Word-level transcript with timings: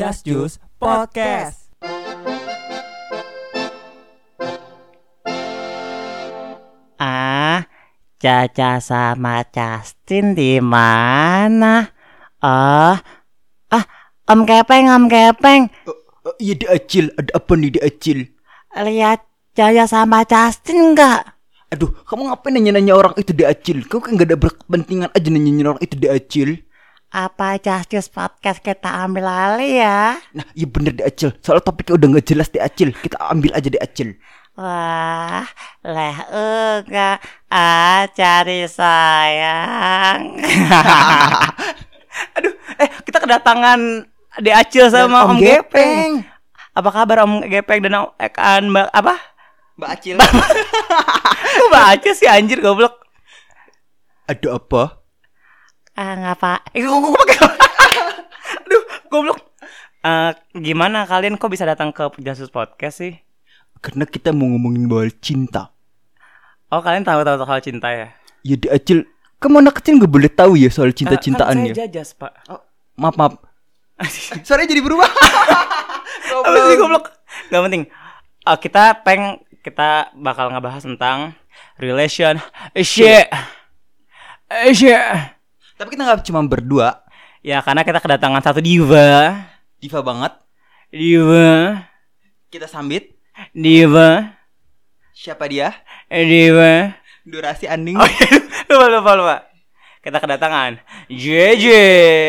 Just 0.00 0.24
Juice 0.24 0.56
Podcast. 0.80 1.68
Ah, 6.96 7.68
Caca 8.16 8.80
sama 8.80 9.44
Justin 9.52 10.32
di 10.32 10.56
mana? 10.56 11.84
Oh, 12.40 12.96
ah, 13.68 13.84
Om 14.24 14.48
Kepeng, 14.48 14.88
Om 14.88 15.04
Kepeng, 15.12 15.68
Oh, 16.24 16.32
iya 16.40 16.56
di 16.56 16.64
Acil, 16.64 17.12
ada 17.20 17.36
apa 17.36 17.52
nih 17.60 17.76
di 17.76 17.80
Acil? 17.84 18.24
lihat 18.80 19.28
Caca 19.52 19.84
sama 19.84 20.24
Justin 20.24 20.96
nggak? 20.96 21.28
Aduh, 21.76 21.92
kamu 22.08 22.32
ngapain 22.32 22.56
nanya-nanya 22.56 22.96
orang 22.96 23.12
itu 23.20 23.36
di 23.36 23.44
Acil? 23.44 23.84
Kau 23.84 24.00
kan 24.00 24.16
gak 24.16 24.32
ada 24.32 24.40
berkepentingan 24.40 25.12
aja 25.12 25.28
nanya-nanya 25.28 25.76
orang 25.76 25.82
itu 25.84 26.00
di 26.00 26.08
Acil. 26.08 26.69
Apa 27.10 27.58
Justice 27.58 28.06
Podcast 28.06 28.62
kita 28.62 28.86
ambil 28.86 29.26
alih 29.26 29.82
ya? 29.82 30.22
Nah, 30.30 30.46
iya 30.54 30.62
bener 30.70 30.94
di 30.94 31.02
Acil. 31.02 31.34
Soalnya 31.42 31.66
topiknya 31.66 31.98
udah 31.98 32.06
gak 32.14 32.26
jelas 32.30 32.48
di 32.54 32.62
Acil. 32.62 32.94
Kita 32.94 33.18
ambil 33.34 33.50
aja 33.50 33.66
di 33.66 33.74
Acil. 33.82 34.14
Wah, 34.54 35.42
leh 35.82 36.16
enggak, 36.30 37.18
ah 37.50 38.06
cari 38.14 38.62
sayang. 38.70 40.38
Aduh, 42.38 42.54
eh 42.78 42.88
kita 43.02 43.18
kedatangan 43.18 44.06
di 44.38 44.50
Acil 44.54 44.86
sama 44.86 45.26
Dan 45.26 45.30
Om, 45.34 45.38
Gepeng. 45.42 46.10
Apa 46.78 46.88
kabar 46.94 47.26
Om 47.26 47.42
Gepeng 47.50 47.90
dan 47.90 48.06
Om 48.06 48.14
Ekan 48.22 48.70
Mbak 48.70 48.86
apa? 48.94 49.14
Mbak 49.82 49.90
Acil. 49.98 50.16
Mbak 51.74 51.84
Acil 51.90 52.12
sih 52.14 52.30
anjir 52.30 52.62
goblok. 52.62 53.02
ada 54.30 54.62
apa? 54.62 54.99
Ah 56.00 56.16
ngapa? 56.16 56.64
Eh 56.72 56.80
gua, 56.80 56.96
gua 56.96 57.12
pakai. 57.12 57.36
Aduh, 58.64 58.82
goblok. 59.12 59.38
Eh, 60.00 60.32
gimana 60.56 61.04
kalian 61.04 61.36
kok 61.36 61.52
bisa 61.52 61.68
datang 61.68 61.92
ke 61.92 62.08
Jasus 62.24 62.48
Podcast 62.48 63.04
sih? 63.04 63.20
Karena 63.84 64.08
kita 64.08 64.32
mau 64.32 64.48
ngomongin 64.48 64.88
soal 64.88 65.12
cinta. 65.20 65.68
Oh, 66.72 66.80
kalian 66.80 67.04
tahu 67.04 67.20
tahu 67.20 67.36
soal 67.44 67.60
cinta 67.60 67.92
ya? 67.92 68.08
Ya 68.40 68.56
di 68.56 68.72
Acil, 68.72 69.04
kamu 69.44 69.60
anak 69.60 69.84
kecil 69.84 70.00
gak 70.00 70.08
boleh 70.08 70.32
tahu 70.32 70.56
ya 70.56 70.72
soal 70.72 70.96
Kan 70.96 71.04
cinta-cintaannya. 71.04 71.76
saya 71.76 71.84
jajas, 71.84 72.16
Pak. 72.16 72.48
Oh, 72.48 72.64
maaf, 72.96 73.20
maaf. 73.20 73.36
Suaranya 74.48 74.72
jadi 74.72 74.80
berubah. 74.80 75.04
Apa 76.48 76.58
sih 76.64 76.80
goblok? 76.80 77.12
Gak 77.52 77.60
penting. 77.68 77.84
Eh, 78.48 78.58
kita 78.64 79.04
peng 79.04 79.44
kita 79.60 80.16
bakal 80.16 80.48
ngebahas 80.48 80.80
tentang 80.80 81.36
relation 81.76 82.40
shit. 82.80 83.28
Tapi 85.80 85.96
kita 85.96 86.04
gak 86.04 86.28
cuma 86.28 86.44
berdua. 86.44 87.00
Ya 87.40 87.64
karena 87.64 87.80
kita 87.80 88.04
kedatangan 88.04 88.44
satu 88.44 88.60
diva. 88.60 89.32
Diva 89.80 90.04
banget. 90.04 90.36
Diva. 90.92 91.88
Kita 92.52 92.68
sambit. 92.68 93.16
Diva. 93.56 94.36
Siapa 95.16 95.48
dia? 95.48 95.72
Diva. 96.12 96.92
Durasi 97.24 97.64
Anding. 97.64 97.96
Oh 97.96 98.04
iya, 98.04 98.28
lupa 98.68 98.86
lupa 98.92 99.12
lupa. 99.16 99.36
Kita 100.04 100.20
kedatangan 100.20 100.84
JJ. 101.08 101.64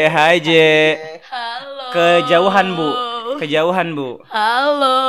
Hai 0.08 0.40
J. 0.40 0.50
Halo. 1.28 1.92
Kejauhan, 1.92 2.68
Bu. 2.72 2.88
Kejauhan, 3.36 3.88
Bu. 3.92 4.24
Halo. 4.32 5.00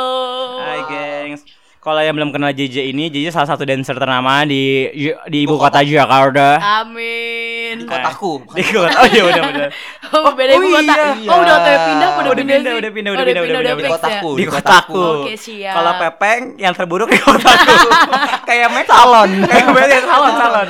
Hai 0.58 0.82
gengs. 0.90 1.46
Kalau 1.78 2.02
yang 2.02 2.18
belum 2.18 2.34
kenal 2.34 2.50
JJ 2.50 2.90
ini, 2.90 3.06
JJ 3.06 3.30
salah 3.30 3.54
satu 3.54 3.62
dancer 3.62 3.94
ternama 3.94 4.42
di 4.42 4.90
di 5.30 5.38
ibu 5.46 5.54
kota 5.58 5.86
Jakarta. 5.86 6.58
Amin. 6.82 7.51
Kotaku. 7.92 8.32
Di 8.52 8.62
kota. 8.64 8.96
Oh 8.96 9.06
iya 9.06 9.22
benar 9.28 9.42
benar. 9.48 9.70
Oh, 10.12 10.32
beda 10.36 10.52
ibu 10.52 10.66
oh 10.68 10.72
kota. 10.76 10.94
iya. 11.16 11.28
Oh, 11.32 11.38
udah 11.40 11.54
otw 11.56 11.68
pindah, 11.72 12.08
apa 12.12 12.20
Udah 12.20 12.30
udah 12.32 12.36
pindah, 12.36 12.56
pindah, 12.56 12.72
sih? 12.72 12.80
udah 12.80 12.90
pindah, 12.92 13.10
Oh, 13.10 13.16
udah 13.16 13.24
pindah, 13.24 13.42
udah 13.42 13.52
pindah, 13.56 13.74
Di 13.74 13.84
ya? 13.84 13.90
kotaku. 13.92 14.30
Di 14.32 14.38
Di 14.38 14.44
kotaku. 14.48 15.04
Oke, 15.24 15.34
siap. 15.36 15.74
Kalau 15.74 15.92
Pepeng 15.96 16.42
yang 16.56 16.74
terburuk 16.76 17.08
di 17.08 17.18
kotaku. 17.18 17.74
Kayak 18.48 18.68
make 18.72 18.88
salon. 18.88 19.30
Kayak 19.50 20.04
salon 20.04 20.32
salon. 20.36 20.68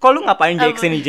Kok 0.00 0.10
lu 0.12 0.20
ngapain 0.24 0.56
J 0.56 0.64
Apa? 0.68 0.74
ke 0.74 0.80
sini 0.80 0.98
J? 1.00 1.08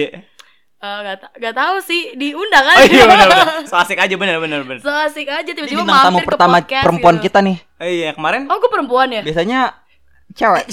Eh, 0.86 0.98
gak, 1.02 1.18
ta- 1.18 1.34
gak 1.34 1.56
tahu 1.56 1.76
sih 1.82 2.14
diundang 2.14 2.62
kan? 2.62 2.78
Oh 2.78 2.86
iya 2.86 3.04
benar. 3.10 3.28
So 3.66 3.76
asik 3.80 3.98
aja 3.98 4.16
benar 4.16 4.38
benar 4.38 4.62
benar. 4.62 4.84
So 4.84 4.92
asik 4.92 5.26
aja 5.26 5.50
tiba-tiba 5.50 5.82
tamu 5.82 6.20
mampir 6.20 6.24
ke 6.24 6.30
pertama 6.30 6.58
podcast 6.62 6.84
perempuan 6.86 7.16
gitu. 7.18 7.26
kita 7.26 7.40
nih. 7.42 7.58
Oh 7.82 7.90
iya 7.90 8.10
kemarin. 8.14 8.42
Oh, 8.46 8.60
gue 8.62 8.70
perempuan 8.70 9.08
ya? 9.10 9.22
Biasanya 9.26 9.74
cewek. 10.36 10.66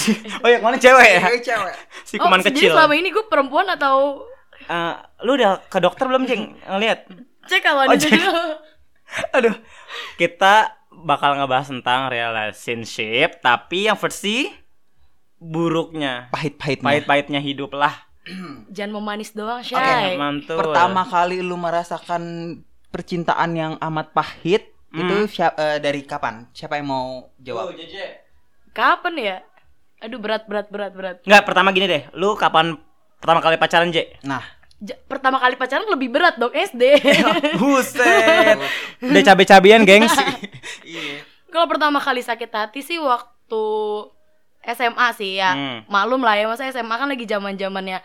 Oh 0.43 0.47
iya 0.47 0.59
kemarin 0.59 0.79
cewek 0.79 1.09
ya. 1.09 1.21
cewek. 1.41 1.75
Si 2.03 2.15
Oh, 2.15 2.27
kuman 2.27 2.39
jadi 2.39 2.51
kecil. 2.51 2.71
selama 2.71 2.93
ini 2.93 3.09
gue 3.09 3.25
perempuan 3.25 3.67
atau 3.69 4.27
Eh, 4.63 4.95
lu 5.23 5.35
udah 5.35 5.59
ke 5.65 5.79
dokter 5.79 6.05
belum 6.05 6.23
Jeng? 6.23 6.55
Ngeliat. 6.63 7.07
cek 7.43 7.63
kawan 7.63 7.87
Oh, 7.89 7.97
cek. 7.97 8.11
dulu. 8.11 8.31
Aduh, 9.37 9.55
kita 10.15 10.71
bakal 10.93 11.35
ngebahas 11.35 11.67
tentang 11.69 12.07
relationship, 12.07 13.39
tapi 13.39 13.87
yang 13.87 13.99
versi 13.99 14.47
buruknya, 15.37 16.31
Pahit-pahitnya. 16.31 16.85
pahit-pahitnya 16.85 17.41
hidup 17.41 17.75
lah. 17.75 18.07
Jangan 18.71 18.93
memanis 18.95 19.35
doang, 19.35 19.59
Oke, 19.59 19.75
Shay. 19.75 20.15
Mantul. 20.15 20.55
Pertama 20.57 21.03
kali 21.03 21.43
lu 21.43 21.59
merasakan 21.59 22.23
percintaan 22.89 23.51
yang 23.53 23.73
amat 23.81 24.13
pahit 24.13 24.71
Hmm. 24.89 25.03
itu 25.03 25.17
siap, 25.33 25.57
eh, 25.57 25.81
dari 25.81 26.05
kapan? 26.05 26.47
Siapa 26.53 26.77
yang 26.77 26.87
mau 26.87 27.07
jawab? 27.37 27.73
Kapan 28.71 29.15
ya? 29.17 29.37
Aduh, 30.03 30.19
berat 30.19 30.45
berat 30.45 30.67
berat 30.67 30.93
berat. 30.93 31.17
Nggak, 31.23 31.43
pertama 31.47 31.71
gini 31.71 31.87
deh, 31.87 32.03
lu 32.13 32.35
kapan 32.35 32.75
pertama 33.23 33.39
kali 33.39 33.55
pacaran, 33.55 33.89
J? 33.89 34.19
Nah, 34.23 34.43
Ja- 34.83 34.99
pertama 35.07 35.39
kali 35.39 35.55
pacaran 35.55 35.87
lebih 35.87 36.11
berat 36.11 36.35
dong 36.35 36.51
SD. 36.51 36.99
Buset. 37.63 38.59
Udah 38.99 39.23
cabe-cabean, 39.23 39.87
gengs. 39.87 40.11
Kalau 41.49 41.71
pertama 41.71 42.03
kali 42.03 42.19
sakit 42.19 42.51
hati 42.51 42.83
sih 42.83 42.99
waktu 42.99 43.63
SMA 44.65 45.07
sih 45.15 45.39
ya. 45.39 45.55
Hmm. 45.55 45.79
Maklum 45.87 46.19
lah 46.19 46.35
ya, 46.35 46.51
masa 46.51 46.67
SMA 46.67 46.91
kan 46.93 47.07
lagi 47.07 47.23
zaman-zamannya 47.23 48.03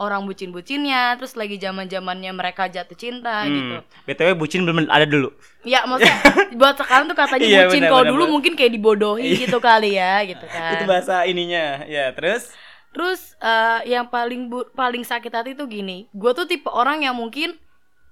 orang 0.00 0.24
bucin-bucinnya, 0.24 1.14
terus 1.14 1.36
lagi 1.36 1.60
zaman-zamannya 1.60 2.32
mereka 2.32 2.66
jatuh 2.66 2.96
cinta 2.96 3.44
gitu. 3.44 3.76
Hmm. 3.78 4.08
BTW 4.08 4.32
bucin 4.34 4.64
belum 4.64 4.88
ada 4.88 5.04
dulu. 5.04 5.28
Ya, 5.62 5.84
maksudnya 5.84 6.16
buat 6.60 6.74
sekarang 6.74 7.06
tuh 7.06 7.14
katanya 7.14 7.44
Iya, 7.44 7.60
bucin 7.68 7.84
kalau 7.84 8.04
dulu 8.08 8.24
benar. 8.24 8.32
mungkin 8.32 8.52
kayak 8.56 8.72
dibodohi 8.72 9.36
gitu 9.38 9.60
kali 9.60 9.94
ya, 9.94 10.24
gitu 10.24 10.42
kan. 10.54 10.72
Itu 10.74 10.88
bahasa 10.88 11.28
ininya. 11.28 11.84
Ya, 11.84 12.10
terus 12.10 12.48
Terus 12.90 13.38
eh, 13.38 13.86
yang 13.86 14.10
paling 14.10 14.50
bu- 14.50 14.66
paling 14.74 15.06
sakit 15.06 15.30
hati 15.30 15.50
tuh 15.54 15.70
gini, 15.70 16.10
gue 16.10 16.32
tuh 16.34 16.42
tipe 16.42 16.66
orang 16.66 17.06
yang 17.06 17.14
mungkin 17.14 17.54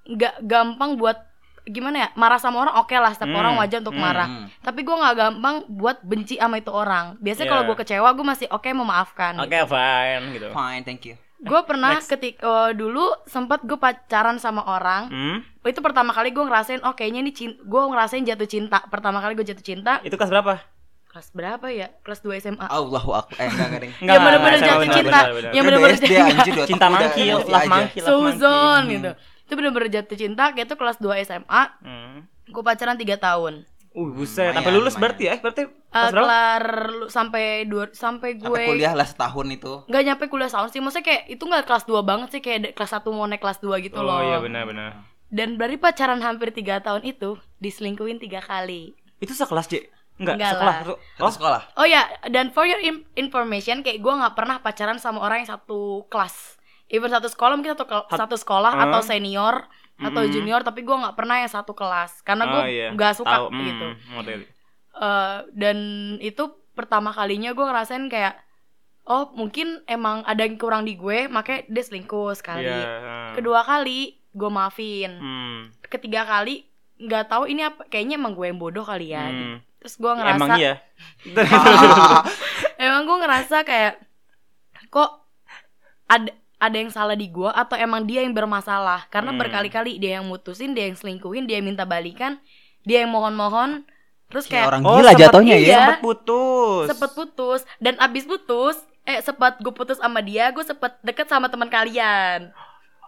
nggak 0.06 0.40
gampang 0.40 0.94
buat 0.94 1.18
gimana 1.66 1.96
ya 2.00 2.08
marah 2.16 2.40
sama 2.40 2.64
orang 2.64 2.80
oke 2.80 2.96
lah 2.96 3.12
setiap 3.12 3.28
Hmm, 3.28 3.40
orang 3.44 3.60
wajar 3.60 3.84
untuk 3.84 3.92
hmm. 3.92 4.00
marah 4.00 4.28
tapi 4.64 4.80
gue 4.80 4.96
nggak 4.96 5.16
gampang 5.20 5.68
buat 5.68 6.00
benci 6.00 6.40
sama 6.40 6.56
itu 6.56 6.72
orang 6.72 7.20
biasanya 7.20 7.44
kalau 7.44 7.60
Yeah. 7.60 7.68
gue 7.68 7.76
kecewa 7.76 8.08
gue 8.08 8.24
masih 8.24 8.46
oke 8.48 8.64
memaafkan 8.72 9.36
oke 9.36 9.52
fine 9.68 10.24
gitu. 10.32 10.48
fine, 10.48 10.80
thank 10.80 11.04
you. 11.04 11.20
Gue 11.38 11.60
pernah 11.62 11.94
Next. 11.94 12.10
ketika 12.10 12.42
dulu 12.72 13.00
sempat 13.24 13.62
gue 13.62 13.76
pacaran 13.76 14.36
sama 14.36 14.62
orang 14.64 15.06
Hmm? 15.06 15.38
itu 15.62 15.78
pertama 15.78 16.10
kali 16.10 16.28
gue 16.28 16.40
ngerasain 16.40 16.82
oh 16.82 16.92
kayaknya 16.92 17.22
ini 17.22 17.30
gue 17.56 17.82
ngerasain 17.84 18.22
jatuh 18.22 18.44
cinta 18.44 18.82
pertama 18.84 19.18
kali 19.18 19.32
gue 19.32 19.46
jatuh 19.46 19.62
cinta 19.62 20.02
Itu 20.02 20.14
kelas 20.14 20.28
berapa? 20.28 20.58
kelas 21.08 21.28
berapa 21.30 21.66
ya 21.68 21.88
kelas 22.00 22.20
2 22.20 22.36
SMA 22.38 22.66
Allahu 22.68 23.16
akbar. 23.16 23.38
Eh, 23.38 23.48
enggak 23.48 23.68
enggak, 23.96 23.96
yang 24.04 24.20
bener-bener 24.20 24.54
enggak, 24.56 24.68
jatuh 24.68 24.88
cinta 24.92 25.18
benar, 25.18 25.28
benar. 25.32 25.50
yang 25.50 25.64
SD 25.90 26.04
jatuh- 26.04 26.68
Cinta 26.68 26.86
mangkil, 26.86 27.36
love 27.40 27.64
mangkil. 27.66 28.04
Suzon 28.04 28.82
gitu 28.88 29.10
itu 29.40 29.52
bener-bener 29.54 29.88
jatuh 29.90 30.16
cinta 30.16 30.44
kayak 30.52 30.66
itu 30.66 30.76
kelas 30.76 30.96
2 30.98 31.22
SMA 31.22 31.62
Hmm. 31.80 32.16
gue 32.44 32.62
pacaran 32.62 32.92
3 32.94 33.16
tahun 33.16 33.64
Uh, 33.98 34.08
buset. 34.08 34.38
Lumayan, 34.44 34.54
Sampai 34.56 34.72
lulus 34.72 34.84
lumayan. 34.88 35.02
berarti 35.02 35.22
ya? 35.24 35.34
Berarti 35.36 35.62
Eh, 35.62 35.72
kelas 35.90 36.08
berapa? 36.08 36.22
kelar 36.22 36.64
lu- 36.88 37.08
sampai 37.08 37.44
dua 37.64 37.84
sampai 37.90 38.30
gue 38.34 38.46
Sampai 38.46 38.68
kuliah 38.68 38.92
lah 38.92 39.04
setahun 39.04 39.46
itu. 39.48 39.72
nggak 39.84 40.02
nyampe 40.04 40.24
kuliah 40.26 40.46
tahun 40.48 40.68
sih 40.68 40.78
maksudnya 40.78 41.04
kayak 41.04 41.22
itu 41.28 41.42
nggak 41.42 41.64
kelas 41.64 41.84
2 41.84 41.98
banget 42.02 42.28
sih 42.30 42.40
kayak 42.40 42.72
kelas 42.72 42.92
1 42.94 43.08
mau 43.08 43.24
naik 43.24 43.40
kelas 43.40 43.58
2 43.58 43.74
gitu 43.80 43.96
Oh 43.96 44.04
loh 44.04 44.20
iya 44.22 44.38
benar-benar. 44.38 45.02
dan 45.26 45.56
dari 45.56 45.76
pacaran 45.76 46.20
hampir 46.20 46.48
3 46.50 46.62
tahun 46.78 47.02
itu 47.02 47.30
diselingkuhin 47.58 48.16
tiga 48.16 48.38
kali 48.40 48.94
Itu 49.16 49.32
sekelas, 49.32 49.66
J? 49.66 49.90
Enggak, 50.16 50.34
Enggak 50.34 50.50
sekolah. 50.52 50.66
lah. 50.68 50.78
Satu 50.84 50.94
Oh, 51.18 51.32
sekolah. 51.32 51.60
oh 51.74 51.86
ya 51.86 52.02
dan 52.26 52.48
for 52.48 52.62
your 52.62 52.78
information 53.14 53.80
kayak 53.80 53.98
gue 53.98 54.12
nggak 54.12 54.34
pernah 54.34 54.56
pacaran 54.58 54.96
sama 54.96 55.18
orang 55.20 55.42
yang 55.42 55.50
satu 55.50 55.80
kelas 56.06 56.58
even 56.86 57.08
satu 57.08 57.26
sekolah 57.26 57.54
mungkin 57.54 57.72
satu 57.72 57.84
Hat- 57.84 58.12
satu 58.14 58.34
sekolah 58.34 58.72
Huh? 58.72 58.82
atau 58.84 59.00
senior 59.00 59.66
atau 59.98 60.22
junior 60.30 60.62
tapi 60.62 60.86
gue 60.86 60.94
nggak 60.94 61.18
pernah 61.18 61.42
yang 61.42 61.50
satu 61.50 61.74
kelas 61.74 62.22
karena 62.22 62.46
gue 62.46 62.62
oh, 62.62 62.68
iya. 62.70 62.88
nggak 62.94 63.12
suka 63.18 63.34
Tahu, 63.34 63.46
hmm, 63.50 63.64
gitu 63.66 63.86
model. 64.14 64.40
Eh, 64.98 65.38
dan 65.54 65.78
itu 66.22 66.44
pertama 66.74 67.10
kalinya 67.10 67.50
gue 67.54 67.64
ngerasain 67.66 68.06
kayak 68.06 68.38
oh 69.06 69.34
mungkin 69.34 69.82
emang 69.90 70.22
ada 70.22 70.46
yang 70.46 70.54
kurang 70.58 70.86
di 70.86 70.94
gue 70.94 71.26
makanya 71.26 71.66
dia 71.66 71.82
selingkuh 71.82 72.34
sekali 72.38 72.66
Iya. 72.66 73.34
kedua 73.34 73.66
kali 73.66 74.18
gue 74.30 74.50
maafin 74.50 75.18
Hmm. 75.18 75.60
ketiga 75.86 76.22
kali 76.22 76.66
nggak 76.98 77.30
tahu 77.30 77.46
ini 77.50 77.66
apa 77.66 77.86
kayaknya 77.86 78.18
emang 78.18 78.34
gue 78.34 78.46
yang 78.50 78.58
bodoh 78.58 78.82
kali 78.82 79.14
ya 79.14 79.26
hmm. 79.26 79.62
terus 79.82 79.98
gue 79.98 80.12
ngerasa 80.12 80.38
Emang 80.38 80.50
iya. 80.58 80.74
emang 82.86 83.02
gue 83.06 83.16
ngerasa 83.22 83.56
kayak 83.62 84.02
kok 84.90 85.10
ada 86.10 86.30
ada 86.58 86.74
yang 86.74 86.88
salah 86.88 87.14
di 87.14 87.26
gua 87.26 87.50
atau 87.52 87.74
emang 87.74 88.02
dia 88.02 88.20
yang 88.20 88.32
bermasalah 88.32 89.06
karena 89.08 89.30
Hmm. 89.30 89.38
berkali-kali 89.38 89.96
dia 89.96 90.18
yang 90.18 90.26
mutusin 90.26 90.70
dia 90.70 90.84
yang 90.84 90.94
selingkuhin 90.94 91.44
dia 91.44 91.56
yang 91.56 91.66
minta 91.66 91.82
balikan 91.84 92.38
dia 92.82 93.02
yang 93.02 93.10
mohon-mohon 93.10 93.86
terus 94.26 94.44
Kayak 94.44 94.52
kayak 94.60 94.68
orang 94.68 94.82
Oh, 94.82 94.94
gila 94.94 95.08
sempet- 95.08 95.22
jatuhnya 95.24 95.56
iya. 95.56 95.66
ya. 95.66 95.78
Sempet 95.80 96.00
putus. 96.00 96.84
sempet 96.86 97.10
putus 97.12 97.60
dan 97.76 97.94
abis 97.96 98.24
putus 98.24 98.76
eh 99.02 99.18
sempat 99.18 99.56
gue 99.56 99.70
putus 99.70 99.96
sama 99.96 100.18
dia 100.18 100.50
gue 100.50 100.60
sempet 100.62 100.98
deket 101.00 101.26
sama 101.26 101.46
teman 101.46 101.66
kalian 101.66 102.52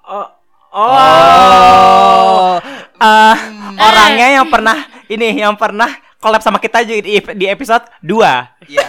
Oh. 0.03 0.27
Oh. 0.71 0.87
Oh. 0.87 2.55
Ah, 2.97 3.37
orangnya 3.87 4.29
yang 4.33 4.47
pernah 4.47 4.79
ini 5.07 5.35
yang 5.37 5.55
pernah 5.55 5.91
collab 6.17 6.39
sama 6.39 6.57
kita 6.57 6.81
juga 6.81 7.01
di, 7.01 7.19
di 7.35 7.47
episode 7.47 7.83
2. 8.01 8.71
Iya. 8.71 8.87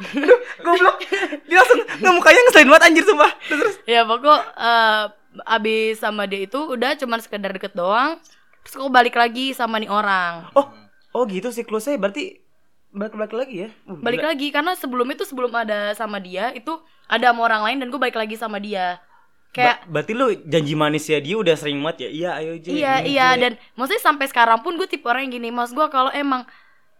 Goblok. 0.64 0.96
Dia 1.44 1.56
langsung 1.60 1.80
nggak 1.82 2.14
mukanya 2.14 2.40
ngeselin 2.44 2.68
banget 2.68 2.84
anjir 2.86 3.04
sumpah. 3.04 3.30
Terus 3.46 3.74
ya 3.84 4.00
pokok 4.02 4.40
eh, 4.56 5.04
abis 5.46 6.00
sama 6.00 6.26
dia 6.26 6.42
itu 6.42 6.58
udah 6.58 6.96
cuman 6.96 7.18
sekedar 7.18 7.50
deket 7.50 7.70
doang 7.72 8.18
terus 8.60 8.74
gue 8.76 8.90
balik 8.90 9.14
lagi 9.14 9.54
sama 9.54 9.78
nih 9.78 9.86
orang 9.86 10.50
Oh, 10.52 10.66
oh 11.14 11.22
gitu 11.24 11.48
siklusnya 11.48 11.96
berarti 11.96 12.42
balik-balik 12.90 13.32
lagi 13.32 13.56
ya? 13.64 13.68
Uh, 13.86 13.94
balik 14.02 14.20
gila. 14.20 14.34
lagi 14.34 14.46
karena 14.50 14.72
sebelum 14.74 15.06
itu 15.06 15.22
sebelum 15.22 15.54
ada 15.54 15.94
sama 15.94 16.18
dia 16.18 16.50
itu 16.50 16.74
ada 17.06 17.30
sama 17.30 17.46
orang 17.46 17.62
lain 17.62 17.76
dan 17.78 17.88
gue 17.88 18.00
balik 18.02 18.18
lagi 18.18 18.34
sama 18.34 18.58
dia 18.58 18.98
kayak 19.50 19.86
Ba- 19.86 20.02
berarti 20.02 20.12
lu 20.12 20.26
janji 20.44 20.74
manis 20.74 21.06
ya 21.06 21.22
dia 21.22 21.38
udah 21.38 21.54
sering 21.54 21.78
banget 21.78 22.06
ya? 22.06 22.10
Iya, 22.10 22.30
ayo 22.42 22.52
J. 22.58 22.66
iya 22.74 22.94
iya 23.00 23.28
J. 23.32 23.38
dan 23.38 23.52
maksudnya 23.74 24.02
sampai 24.02 24.26
sekarang 24.26 24.58
pun 24.60 24.74
gue 24.74 24.86
tipe 24.86 25.06
orang 25.06 25.30
yang 25.30 25.38
gini 25.38 25.54
mas 25.54 25.70
gue 25.70 25.86
kalau 25.86 26.10
emang 26.10 26.42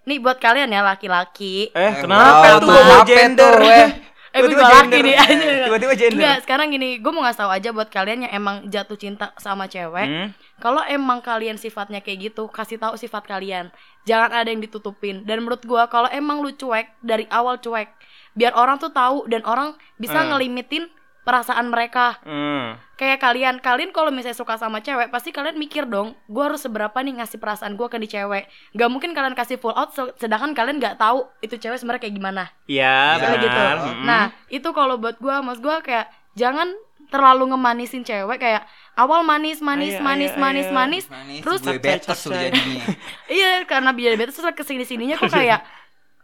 nih 0.02 0.19
buat 0.19 0.37
kalian 0.37 0.69
ya 0.69 0.81
laki-laki 0.81 1.69
Eh, 1.70 1.81
Eh, 1.81 1.93
kenapa 2.00 2.58
tuh 2.58 2.69
kenapa 2.69 3.05
gender? 3.05 3.55
tuh, 3.55 3.67
eh? 3.67 3.88
Eh, 4.31 4.47
gue 4.47 4.55
laki 4.55 4.99
nih 5.02 5.17
aja. 5.19 5.47
Tiba-tiba 5.67 5.94
gender. 5.99 6.19
Enggak, 6.23 6.38
sekarang 6.47 6.70
gini, 6.70 7.02
gue 7.02 7.11
mau 7.11 7.26
ngasih 7.26 7.41
tahu 7.43 7.50
aja 7.50 7.69
buat 7.75 7.91
kalian 7.91 8.19
yang 8.25 8.32
emang 8.32 8.56
jatuh 8.70 8.94
cinta 8.94 9.35
sama 9.37 9.67
cewek. 9.67 10.06
Hmm? 10.06 10.29
Kalau 10.56 10.87
emang 10.87 11.19
kalian 11.19 11.58
sifatnya 11.58 11.99
kayak 11.99 12.31
gitu, 12.31 12.47
kasih 12.47 12.79
tahu 12.79 12.94
sifat 12.94 13.26
kalian. 13.26 13.75
Jangan 14.06 14.31
ada 14.31 14.47
yang 14.47 14.62
ditutupin. 14.62 15.26
Dan 15.26 15.43
menurut 15.43 15.58
gue, 15.61 15.82
kalau 15.88 16.06
emang 16.06 16.47
lu 16.47 16.55
cuek 16.55 16.94
dari 17.02 17.26
awal 17.26 17.58
cuek, 17.58 17.91
biar 18.31 18.55
orang 18.55 18.79
tuh 18.79 18.94
tahu 18.94 19.26
dan 19.26 19.43
orang 19.43 19.75
bisa 19.99 20.14
Hmm. 20.17 20.31
ngelimitin 20.31 20.87
perasaan 21.21 21.69
mereka. 21.69 22.17
Hmm. 22.23 22.81
Kayak 22.97 23.19
kalian, 23.21 23.55
kalian 23.59 23.91
kalau 23.91 24.09
misalnya 24.09 24.37
suka 24.37 24.57
sama 24.57 24.81
cewek, 24.81 25.09
pasti 25.09 25.31
kalian 25.31 25.57
mikir 25.57 25.85
dong, 25.85 26.17
gue 26.27 26.43
harus 26.43 26.61
seberapa 26.61 26.93
nih 26.97 27.21
ngasih 27.21 27.37
perasaan 27.37 27.77
gue 27.77 27.87
ke 27.87 27.97
di 27.97 28.09
cewek. 28.09 28.45
Gak 28.73 28.91
mungkin 28.91 29.13
kalian 29.13 29.33
kasih 29.33 29.57
full 29.57 29.73
out, 29.73 29.93
se- 29.93 30.13
sedangkan 30.17 30.53
kalian 30.53 30.77
nggak 30.77 30.97
tahu 30.97 31.25
itu 31.41 31.57
cewek 31.57 31.77
sebenarnya 31.77 32.03
kayak 32.03 32.17
gimana. 32.17 32.45
Iya, 32.65 33.17
benar. 33.17 33.39
gitu. 33.39 33.61
Mm-mm. 33.89 34.05
Nah, 34.05 34.25
itu 34.49 34.69
kalau 34.71 34.97
buat 34.97 35.17
gua, 35.17 35.41
mas 35.41 35.57
gua 35.59 35.81
kayak 35.81 36.09
jangan 36.35 36.73
terlalu 37.11 37.51
ngemanisin 37.51 38.07
cewek 38.07 38.39
kayak 38.39 38.63
awal 38.95 39.27
manis 39.27 39.59
manis 39.59 39.99
Ayo, 39.99 40.05
manis 40.05 40.31
ayo, 40.31 40.39
manis 40.39 40.67
ayo. 40.71 40.75
manis. 40.75 41.05
Manis, 41.11 41.43
Terus 41.43 41.61
gue 41.67 41.75
betes 41.83 42.19
tuh 42.23 42.31
jadinya. 42.31 42.87
Iya, 43.35 43.67
karena 43.67 43.91
biar 43.91 44.15
beta 44.15 44.31
terus 44.31 44.47
ke 44.55 44.63
sini 44.63 44.87
sininya 44.87 45.19
kok 45.19 45.27
kayak 45.29 45.61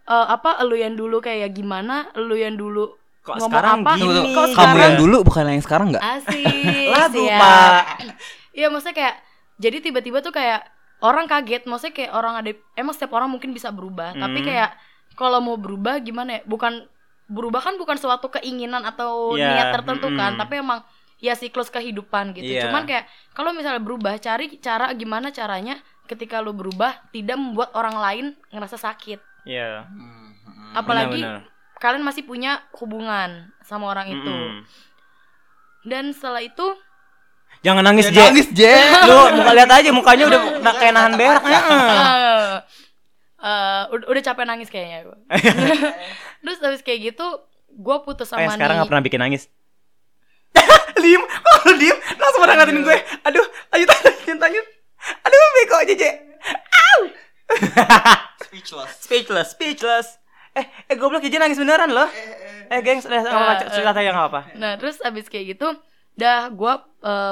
eh, 0.06 0.26
apa 0.30 0.62
lu 0.62 0.78
yang 0.78 0.94
dulu 0.94 1.18
kayak 1.18 1.50
gimana, 1.50 2.06
lu 2.14 2.38
yang 2.38 2.54
dulu 2.54 2.94
Kok 3.26 3.34
ngomong 3.36 3.50
sekarang 3.50 3.78
apa, 3.82 3.90
gini? 3.92 4.02
Tunggu, 4.06 4.22
Kok. 4.22 4.30
Kamu 4.32 4.54
sekarang- 4.54 4.78
yang 4.80 4.94
dulu 4.96 5.16
bukan 5.20 5.42
yang 5.48 5.60
sekarang 5.60 5.86
nggak? 5.90 6.02
asik 6.14 6.46
Lagu, 6.94 7.22
ya. 7.24 7.38
Pak. 7.38 7.82
Iya, 8.52 8.66
maksudnya 8.70 8.94
kayak 8.94 9.14
jadi 9.56 9.76
tiba-tiba 9.80 10.18
tuh 10.20 10.30
kayak 10.30 10.60
orang 10.98 11.26
kaget, 11.26 11.62
maksudnya 11.64 11.94
kayak 11.94 12.12
orang 12.12 12.34
ada 12.36 12.50
emang 12.72 12.92
setiap 12.92 13.12
orang 13.12 13.28
mungkin 13.28 13.50
bisa 13.50 13.68
berubah, 13.68 14.14
tapi 14.14 14.40
Hmm. 14.40 14.46
kayak 14.46 14.70
kalau 15.12 15.40
mau 15.40 15.56
berubah 15.56 15.98
gimana 15.98 16.38
ya? 16.38 16.40
Bukan 16.44 16.86
berubah 17.26 17.58
kan 17.60 17.74
bukan 17.74 17.96
suatu 17.96 18.30
keinginan 18.30 18.80
atau 18.82 19.34
Iya, 19.34 19.50
niat 19.50 19.66
tertentu 19.74 20.06
kan, 20.10 20.32
mm-mm. 20.32 20.40
tapi 20.40 20.54
emang 20.56 20.80
ya 21.16 21.32
siklus 21.32 21.68
kehidupan 21.68 22.30
gitu. 22.32 22.46
Iya. 22.46 22.62
Cuman 22.64 22.84
kayak 22.84 23.04
kalau 23.32 23.50
misalnya 23.50 23.80
berubah, 23.80 24.14
cari 24.16 24.46
cara 24.56 24.92
gimana 24.92 25.28
caranya 25.28 25.74
ketika 26.04 26.38
lu 26.38 26.52
berubah 26.52 27.02
tidak 27.10 27.34
membuat 27.34 27.72
orang 27.72 27.96
lain 27.96 28.26
ngerasa 28.48 28.78
sakit. 28.78 29.18
Iya. 29.42 29.88
Apalagi 30.72 31.18
Benar-benar. 31.18 31.55
Kalian 31.76 32.02
masih 32.02 32.24
punya 32.24 32.64
hubungan 32.76 33.52
sama 33.62 33.90
orang 33.90 34.08
itu. 34.10 34.26
Mm-mm. 34.28 34.64
Dan 35.84 36.10
setelah 36.10 36.42
itu 36.42 36.66
Jangan 37.64 37.82
nangis, 37.82 38.12
J. 38.12 38.18
Nangis, 38.20 38.48
J. 38.52 38.62
Lu 39.08 39.16
muka 39.32 39.50
lihat 39.50 39.70
aja 39.72 39.90
mukanya 39.90 40.24
udah 40.28 40.40
kayak 40.76 40.92
nahan 40.92 41.12
berak. 41.16 41.40
Eh, 41.42 42.54
eh, 43.40 43.82
udah, 43.90 44.06
udah 44.06 44.22
capek 44.22 44.44
nangis 44.44 44.68
kayaknya 44.68 45.08
gue. 45.08 45.18
Terus 46.44 46.58
habis 46.60 46.82
kayak 46.84 47.10
gitu, 47.10 47.26
gue 47.70 47.96
putus 48.04 48.28
Eh, 48.28 48.30
sama 48.36 48.52
sekarang 48.52 48.76
nih. 48.76 48.82
gak 48.84 48.90
pernah 48.92 49.04
bikin 49.04 49.18
nangis. 49.18 49.48
diem, 51.02 51.22
kok 51.22 51.58
lu 51.64 51.74
diem? 51.76 51.96
Langsung 52.16 52.40
pada 52.40 52.54
ngatain 52.54 52.80
gue. 52.82 52.96
Aduh, 53.24 53.46
lanjut, 53.72 53.88
lanjut, 53.88 54.38
lanjut. 54.38 54.66
Aduh, 55.24 55.40
beko 55.56 55.76
aja, 55.80 55.94
J. 55.96 56.04
Au. 56.52 57.00
Speechless. 58.46 58.90
speechless, 59.00 59.48
speechless. 59.52 60.06
Eh, 60.56 60.64
eh 60.88 60.96
goblok 60.96 61.20
J 61.20 61.36
nangis 61.36 61.60
beneran 61.60 61.92
loh. 61.92 62.08
Eh, 62.66 62.80
gengs, 62.80 63.04
udah 63.04 63.20
apa-apa, 63.22 63.52
Eh, 63.62 63.70
cerita 63.70 63.92
aja 63.92 64.10
nggak 64.10 64.28
apa. 64.28 64.40
Nah, 64.56 64.72
terus 64.74 64.98
habis 64.98 65.28
kayak 65.28 65.54
gitu, 65.54 65.68
dah 66.14 66.48
gue 66.48 66.72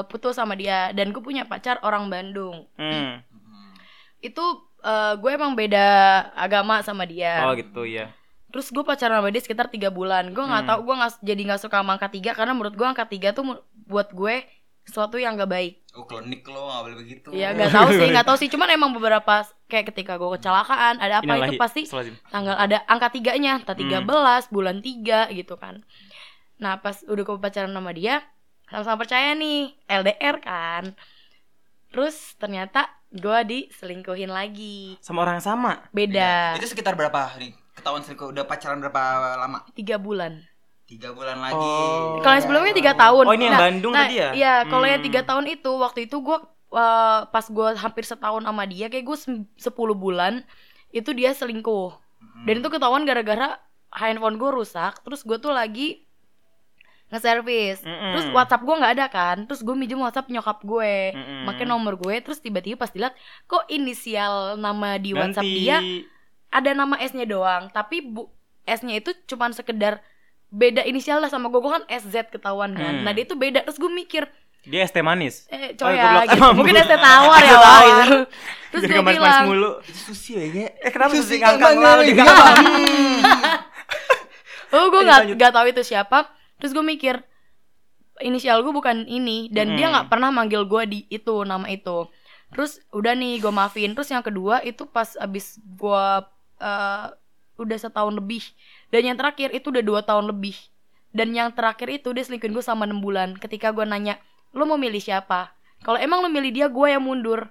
putus 0.07 0.37
sama 0.37 0.55
dia 0.55 0.93
dan 0.93 1.11
gue 1.11 1.19
punya 1.19 1.43
pacar 1.43 1.81
orang 1.81 2.07
Bandung. 2.07 2.69
Hmm. 2.77 3.25
Itu 4.21 4.45
gue 5.19 5.31
emang 5.33 5.57
beda 5.57 5.87
agama 6.37 6.85
sama 6.85 7.03
dia. 7.03 7.43
Oh 7.49 7.57
gitu 7.57 7.83
ya. 7.83 8.13
Terus 8.53 8.71
gue 8.71 8.85
pacaran 8.87 9.19
sama 9.19 9.33
dia 9.33 9.43
sekitar 9.43 9.67
tiga 9.67 9.91
bulan. 9.91 10.31
Gue 10.31 10.45
nggak 10.45 10.63
Hmm. 10.63 10.71
tahu, 10.71 10.81
gue 10.85 10.95
nggak 10.95 11.13
jadi 11.25 11.43
nggak 11.49 11.61
suka 11.61 11.77
sama 11.81 11.97
angka 11.97 12.09
tiga 12.09 12.31
karena 12.33 12.55
menurut 12.55 12.77
gue 12.77 12.87
angka 12.87 13.09
tiga 13.09 13.35
tuh 13.35 13.43
buat 13.89 14.13
gue 14.13 14.47
sesuatu 14.85 15.17
yang 15.17 15.35
gak 15.35 15.49
baik. 15.49 15.75
Oh, 15.95 16.05
klinik 16.05 16.43
lo 16.45 16.67
nggak 16.67 16.83
boleh 16.83 16.97
begitu. 16.99 17.29
Ya 17.31 17.55
nggak 17.55 17.71
tahu 17.71 17.89
sih, 17.95 18.09
nggak 18.11 18.27
tahu 18.27 18.37
sih. 18.37 18.49
Cuman 18.55 18.67
emang 18.69 18.91
beberapa 18.91 19.47
kayak 19.67 19.95
ketika 19.95 20.19
gue 20.19 20.27
kecelakaan, 20.35 20.99
ada 20.99 21.19
apa 21.19 21.25
Innalillahi 21.25 21.51
itu 21.51 21.63
pasti 21.63 21.81
Astagfirullahaladzim. 21.87 22.33
tanggal 22.35 22.57
ada 22.59 22.77
angka 22.85 23.09
tiganya, 23.11 23.53
entah 23.57 23.77
13 23.79 24.03
bulan 24.51 24.77
3 24.83 25.31
gitu 25.33 25.55
kan. 25.55 25.87
Nah 26.59 26.79
pas 26.79 26.99
udah 27.07 27.23
gue 27.23 27.37
pacaran 27.39 27.71
sama 27.71 27.95
dia, 27.95 28.27
sama-sama 28.67 29.01
percaya 29.01 29.33
nih 29.33 29.71
LDR 29.87 30.37
kan. 30.39 30.99
Terus 31.89 32.35
ternyata 32.35 32.91
gue 33.15 33.39
diselingkuhin 33.47 34.35
lagi, 34.35 34.99
Sama 34.99 35.23
orang 35.23 35.39
yang 35.39 35.47
sama. 35.47 35.73
beda 35.95 36.59
Itu 36.59 36.67
sekitar 36.67 36.99
berapa 36.99 37.39
nih? 37.39 37.55
Ketahuan 37.75 38.03
selingkuh 38.03 38.35
udah 38.35 38.45
pacaran 38.45 38.83
berapa 38.83 39.03
lama? 39.39 39.63
tiga 39.71 39.95
bulan. 39.95 40.43
Tiga 40.95 41.11
bulan 41.11 41.43
lagi. 41.43 41.59
Oh. 41.59 42.23
Kalau 42.23 42.35
yang 42.39 42.45
sebelumnya 42.47 42.75
tiga 42.75 42.93
tahun. 42.95 43.25
Oh, 43.27 43.35
ini 43.35 43.51
yang 43.51 43.59
Bandung 43.59 43.95
nah, 43.95 44.07
tadi 44.07 44.15
ya? 44.23 44.31
Iya, 44.31 44.55
kalau 44.71 44.87
yang 44.87 45.03
Hmm. 45.03 45.09
tiga 45.11 45.21
tahun 45.27 45.45
itu 45.51 45.71
waktu 45.75 46.01
itu 46.07 46.17
gue 46.23 46.39
uh, 46.71 47.21
pas 47.27 47.47
gue 47.51 47.69
hampir 47.75 48.05
setahun 48.07 48.47
sama 48.47 48.63
dia, 48.71 48.87
kayak 48.87 49.03
gue 49.03 49.19
10 49.59 49.59
bulan 49.99 50.47
itu 50.95 51.11
dia 51.11 51.35
selingkuh. 51.35 51.91
Hmm. 51.99 52.45
Dan 52.47 52.63
itu 52.63 52.69
ketahuan 52.71 53.03
gara-gara 53.03 53.59
handphone 53.91 54.39
gue 54.39 54.51
rusak. 54.55 55.03
Terus 55.03 55.27
gue 55.27 55.39
tuh 55.43 55.51
lagi 55.51 56.07
nge-service. 57.13 57.87
Mm-mm. 57.87 58.11
Terus 58.17 58.27
WhatsApp 58.35 58.63
gue 58.67 58.75
nggak 58.75 58.95
ada 58.99 59.07
kan. 59.07 59.37
Terus 59.47 59.61
gue 59.63 59.75
minjem 59.77 60.01
WhatsApp 60.03 60.31
nyokap 60.31 60.67
gue. 60.67 61.15
Mm-mm. 61.15 61.47
Makin 61.47 61.67
nomor 61.71 61.95
gue. 61.95 62.19
Terus 62.23 62.43
tiba-tiba 62.43 62.81
pas 62.81 62.91
dilihat 62.91 63.15
kok 63.47 63.67
inisial 63.71 64.59
nama 64.59 64.99
di 64.99 65.15
WhatsApp 65.15 65.47
Ganti. 65.47 65.59
dia 65.63 65.79
ada 66.51 66.71
nama 66.75 66.99
S-nya 66.99 67.27
doang. 67.27 67.71
Tapi 67.71 68.03
bu 68.03 68.31
S-nya 68.65 68.99
itu 68.99 69.15
cuman 69.31 69.53
sekedar 69.55 70.01
beda 70.55 70.83
inisial 70.83 71.19
lah 71.19 71.27
sama 71.27 71.49
gue. 71.49 71.59
Gue 71.59 71.73
kan 71.73 71.85
SZ 71.85 72.31
ketahuan 72.31 72.73
kan. 72.73 72.95
Hmm. 72.95 73.03
Nah 73.03 73.11
dia 73.11 73.25
tuh 73.25 73.35
beda. 73.35 73.63
Terus 73.63 73.77
gue 73.77 73.91
mikir 73.91 74.25
Dia 74.65 74.81
es 74.81 74.89
teh 74.89 75.03
manis. 75.03 75.45
eh 75.47 75.77
Oh, 75.77 75.85
coy 75.85 75.93
goblok. 75.93 76.01
ya 76.01 76.25
gitu. 76.25 76.41
Emang 76.41 76.55
Mungkin. 76.57 76.75
ST 76.79 76.95
tawar 76.97 77.41
ya 77.43 77.57
tahu 77.61 77.83
gitu. 77.83 78.01
itu. 78.01 78.19
Terus 78.71 78.83
gue 78.87 79.03
bilang 79.05 79.45
mulu. 79.45 79.71
Susi 79.85 80.31
ya. 80.33 80.45
Eh 80.73 80.89
kenapa 80.89 81.13
Susi 81.13 81.21
susi 81.21 81.37
kan 81.37 81.55
ngangkang 81.55 81.77
lah 81.77 81.95
iya. 81.97 82.07
juga 82.07 82.23
Oh 84.73 84.89
gue 84.89 85.03
nggak 85.03 85.21
nggak 85.35 85.53
tahu 85.53 85.67
itu 85.69 85.83
siapa. 85.85 86.27
Terus 86.57 86.73
gue 86.73 86.83
mikir 86.83 87.15
inisial 88.21 88.63
gue 88.63 88.71
bukan 88.71 89.05
ini 89.05 89.47
dan 89.49 89.75
dia 89.75 89.87
Hmm. 89.87 89.93
nggak 89.93 90.09
pernah 90.09 90.31
manggil 90.31 90.65
gue 90.65 90.83
di 90.85 90.99
itu 91.09 91.45
nama 91.45 91.69
itu. 91.69 92.09
Terus 92.51 92.81
udah 92.91 93.13
nih 93.13 93.39
gue 93.39 93.53
maafin. 93.53 93.93
Terus 93.93 94.11
yang 94.11 94.23
kedua 94.23 94.63
itu 94.63 94.87
pas 94.87 95.15
abis 95.15 95.59
gue 95.61 96.05
eh, 96.57 97.07
udah 97.61 97.79
setahun 97.79 98.15
lebih. 98.15 98.43
Dan 98.91 99.11
yang 99.13 99.17
terakhir 99.19 99.55
itu 99.55 99.71
udah 99.71 99.85
dua 99.85 100.01
tahun 100.03 100.31
lebih. 100.31 100.55
Dan 101.15 101.31
yang 101.31 101.55
terakhir 101.55 101.87
itu 101.91 102.11
dia 102.11 102.27
selingkuhin 102.27 102.51
gue 102.51 102.65
sama 102.65 102.91
6 102.91 102.99
bulan. 102.99 103.39
Ketika 103.39 103.71
gue 103.71 103.87
nanya, 103.87 104.19
lo 104.51 104.67
mau 104.67 104.75
milih 104.75 104.99
siapa? 104.99 105.55
Kalau 105.87 105.95
emang 105.99 106.19
lo 106.25 106.29
milih 106.31 106.51
dia, 106.51 106.67
gue 106.67 106.87
yang 106.91 107.07
mundur. 107.07 107.47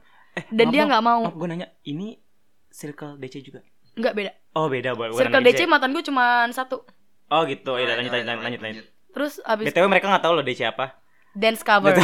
Dan 0.51 0.73
dia 0.73 0.83
nggak 0.83 1.03
mau. 1.03 1.23
Maaf, 1.23 1.37
gue 1.37 1.47
nanya, 1.47 1.67
ini 1.87 2.19
circle 2.67 3.15
DC 3.21 3.39
juga? 3.45 3.63
Nggak 3.95 4.13
beda. 4.17 4.31
Oh 4.53 4.67
beda, 4.69 4.93
bukan 4.97 5.17
Circle 5.17 5.41
anak 5.41 5.49
DC 5.53 5.61
mantan 5.69 5.93
gue 5.93 6.03
cuma 6.05 6.49
satu. 6.51 6.83
Oh 7.29 7.41
gitu, 7.47 7.77
ya 7.79 7.97
lanjut, 7.97 8.11
lanjut, 8.13 8.41
lanjut, 8.41 8.61
lanjut. 8.61 8.85
Terus 9.13 9.33
abis 9.45 9.69
BTW 9.69 9.85
mereka 9.89 10.09
nggak 10.09 10.23
tahu 10.25 10.33
loh 10.37 10.45
DC 10.45 10.61
apa. 10.65 10.97
dance 11.33 11.65
cover. 11.65 11.97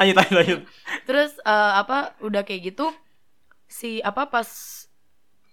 lanjut, 0.00 0.16
lanjut, 0.16 0.36
lanjut. 0.36 0.60
Terus 1.04 1.36
eh, 1.44 1.72
apa 1.76 2.16
udah 2.24 2.44
kayak 2.44 2.72
gitu 2.72 2.88
si 3.68 4.00
apa 4.00 4.28
pas 4.28 4.48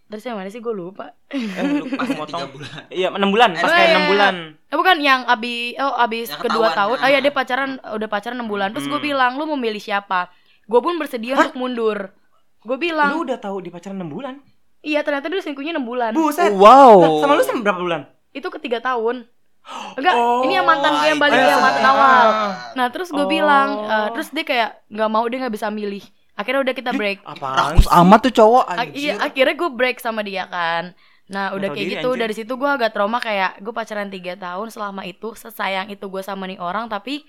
Terus 0.07 0.23
yang 0.23 0.35
mana 0.35 0.47
sih 0.47 0.57
gue 0.57 0.71
lupa. 0.71 1.11
Eh, 1.27 1.43
lu 1.63 1.91
Pas 1.91 2.07
motong. 2.09 2.47
bulan. 2.49 2.79
Iya, 2.87 3.07
6 3.11 3.27
bulan. 3.27 3.49
Pas 3.53 3.61
Oh, 3.61 3.69
kayak 3.69 3.83
iya. 3.85 3.97
6 3.97 4.07
bulan. 4.07 4.35
Eh 4.63 4.75
bukan 4.75 4.97
yang 4.97 5.21
abis 5.25 5.75
oh 5.77 5.93
abis 5.97 6.27
Yang 6.29 6.41
kedua 6.41 6.67
tahun. 6.71 6.95
nah. 6.95 7.03
Oh 7.03 7.09
ya 7.09 7.19
dia 7.19 7.33
pacaran 7.33 7.71
udah 7.77 8.07
pacaran 8.07 8.37
6 8.37 8.47
bulan. 8.47 8.69
Terus 8.71 8.87
gue 8.87 8.95
Hmm. 8.95 9.03
bilang, 9.05 9.31
"Lu 9.35 9.43
mau 9.45 9.55
milih 9.55 9.79
siapa?" 9.79 10.31
Gue 10.63 10.79
pun 10.79 10.95
bersedia 10.95 11.35
untuk 11.35 11.55
mundur. 11.55 12.11
Gue 12.59 12.77
bilang, 12.77 13.11
Lu 13.11 13.23
udah 13.23 13.35
tahu 13.37 13.59
di 13.59 13.67
pacaran 13.67 13.95
6 13.95 14.07
bulan? 14.07 14.39
"Iya, 14.79 14.99
ternyata 15.01 15.27
dia 15.27 15.39
selingkuhnya 15.39 15.71
6 15.73 15.83
bulan." 15.83 16.11
Buset. 16.11 16.51
Wow. 16.51 17.19
Sama 17.19 17.33
lu 17.33 17.43
sama 17.43 17.59
berapa 17.61 17.77
bulan? 17.77 18.01
Itu 18.31 18.47
ketiga 18.49 18.79
tahun. 18.79 19.27
Enggak, 19.99 20.15
Oh, 20.15 20.43
ini 20.43 20.55
yang 20.55 20.63
mantan 20.63 20.95
gue 20.95 21.07
yang 21.09 21.19
balik 21.19 21.35
iya, 21.35 21.51
yang 21.51 21.59
mantan 21.59 21.83
iya. 21.83 21.91
awal. 21.91 22.27
Nah, 22.73 22.87
terus 22.87 23.11
gue 23.11 23.19
Oh. 23.19 23.27
bilang, 23.27 23.67
eh, 23.83 24.07
terus 24.13 24.31
dia 24.31 24.43
kayak 24.43 24.69
nggak 24.87 25.09
mau 25.09 25.27
dia 25.27 25.43
nggak 25.43 25.51
bisa 25.51 25.67
milih. 25.67 26.03
Akhirnya 26.37 26.61
udah 26.61 26.75
kita 26.77 26.91
break. 26.93 27.25
Apaan? 27.25 27.73
Rakus 27.73 27.89
amat 27.89 28.19
tuh 28.23 28.33
cowok 28.35 28.63
Ak- 28.63 28.77
anjir. 28.79 28.93
iya, 28.95 29.13
akhirnya 29.17 29.55
gue 29.57 29.69
break 29.73 29.97
sama 29.97 30.21
dia 30.21 30.45
kan. 30.45 30.93
Nah, 31.27 31.49
Nggak 31.49 31.57
udah 31.57 31.69
kayak 31.69 31.81
diri, 31.83 31.93
gitu. 31.97 32.09
anjir. 32.13 32.21
Dari 32.21 32.33
situ 32.37 32.53
gue 32.53 32.69
agak 32.69 32.93
trauma 32.93 33.17
kayak 33.17 33.59
gue 33.59 33.73
pacaran 33.73 34.07
3 34.07 34.37
tahun 34.37 34.67
selama 34.69 35.01
itu 35.03 35.33
sesayang 35.33 35.89
itu 35.89 36.05
gue 36.05 36.21
sama 36.21 36.45
nih 36.45 36.55
orang 36.55 36.87
tapi 36.87 37.25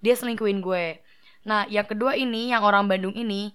dia 0.00 0.16
selingkuhin 0.16 0.58
gue. 0.58 0.98
Nah, 1.44 1.68
yang 1.68 1.84
kedua 1.84 2.16
ini 2.16 2.50
yang 2.50 2.64
orang 2.64 2.88
Bandung 2.88 3.12
ini 3.12 3.52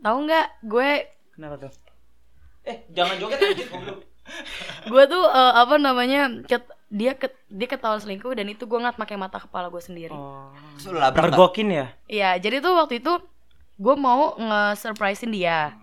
tahu 0.00 0.24
nggak 0.24 0.46
gue 0.62 0.90
Kenapa 1.34 1.54
tuh? 1.58 1.72
Eh, 2.62 2.86
jangan 2.88 3.18
joget 3.18 3.42
anjir 3.42 3.66
goblok. 3.66 3.98
gue 4.88 5.04
tuh 5.04 5.24
eh, 5.26 5.52
apa 5.52 5.74
namanya 5.76 6.30
ket- 6.46 6.70
dia 6.88 7.12
ket, 7.12 7.34
dia 7.50 7.66
ketahuan 7.66 7.98
selingkuh 7.98 8.32
dan 8.32 8.46
itu 8.46 8.64
gue 8.64 8.78
ngat 8.78 8.94
pakai 8.94 9.18
mata 9.18 9.36
kepala 9.36 9.66
gue 9.66 9.82
sendiri. 9.82 10.14
Oh. 10.14 10.48
Mergokin 11.12 11.68
ya? 11.68 11.86
Iya, 12.06 12.30
jadi 12.38 12.62
tuh 12.62 12.78
waktu 12.78 13.02
itu 13.02 13.12
gue 13.74 13.94
mau 13.94 14.34
nge-surprisein 14.34 15.28
dia. 15.28 15.74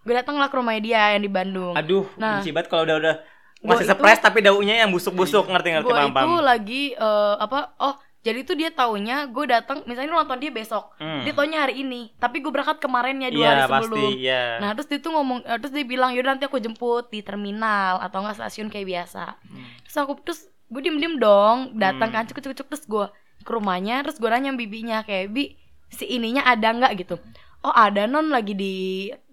Gue 0.00 0.12
datang 0.12 0.34
lah 0.34 0.46
ke 0.46 0.54
rumahnya 0.54 0.82
dia 0.82 1.02
yang 1.12 1.22
di 1.22 1.30
Bandung. 1.30 1.74
Aduh, 1.74 2.06
Nah. 2.14 2.42
banget 2.42 2.66
kalau 2.66 2.82
udah 2.84 2.96
udah 2.98 3.14
masih 3.62 3.86
itu- 3.86 3.90
surprise 3.90 4.18
tapi 4.18 4.38
daunnya 4.40 4.74
yang 4.76 4.90
busuk-busuk 4.90 5.46
ngerti 5.46 5.68
ngerti 5.72 5.86
gue 5.86 6.02
itu 6.02 6.34
lagi 6.36 6.82
eh, 6.92 7.34
apa 7.38 7.78
oh 7.78 7.94
jadi 8.18 8.42
tuh 8.42 8.54
dia 8.54 8.70
taunya 8.70 9.22
gue 9.24 9.46
datang 9.46 9.86
misalnya 9.86 10.10
nonton 10.12 10.34
dia 10.36 10.50
besok 10.50 10.90
Hmm. 10.98 11.22
dia 11.22 11.30
taunya 11.30 11.62
hari 11.62 11.78
ini 11.78 12.10
tapi 12.16 12.38
gue 12.38 12.50
berangkat 12.50 12.78
kemarinnya 12.78 13.30
dua 13.30 13.38
Iya, 13.38 13.50
hari 13.56 13.62
pasti, 13.68 13.86
sebelum 13.86 14.10
iya. 14.16 14.42
nah 14.58 14.74
terus 14.74 14.88
dia 14.88 14.98
tuh 14.98 15.12
ngomong 15.12 15.38
eh, 15.40 15.58
terus 15.58 15.70
dia 15.70 15.86
bilang 15.86 16.10
yaudah 16.10 16.34
nanti 16.34 16.44
aku 16.44 16.58
jemput 16.58 17.06
di 17.08 17.22
terminal 17.22 18.02
atau 18.02 18.18
enggak 18.18 18.34
stasiun 18.36 18.66
kayak 18.66 18.82
biasa 18.88 19.38
terus 19.80 19.94
aku 19.96 20.18
terus 20.20 20.40
gue 20.66 20.82
diem 20.82 20.98
diem 20.98 21.14
dong 21.16 21.78
datang 21.78 22.10
Hmm. 22.10 22.16
kan 22.16 22.26
cuk 22.26 22.42
cuk 22.42 22.54
cuk 22.56 22.66
terus 22.66 22.82
gue 22.84 23.06
ke 23.38 23.50
rumahnya 23.52 24.02
terus 24.02 24.18
gue 24.18 24.26
nanya 24.26 24.50
bibinya 24.52 25.02
kayak 25.02 25.30
bi 25.30 25.54
si 25.92 26.08
ininya 26.08 26.42
ada 26.48 26.72
nggak 26.72 26.92
gitu. 27.04 27.20
Oh 27.62 27.70
ada 27.70 28.08
non 28.08 28.32
lagi 28.32 28.56
di 28.56 28.74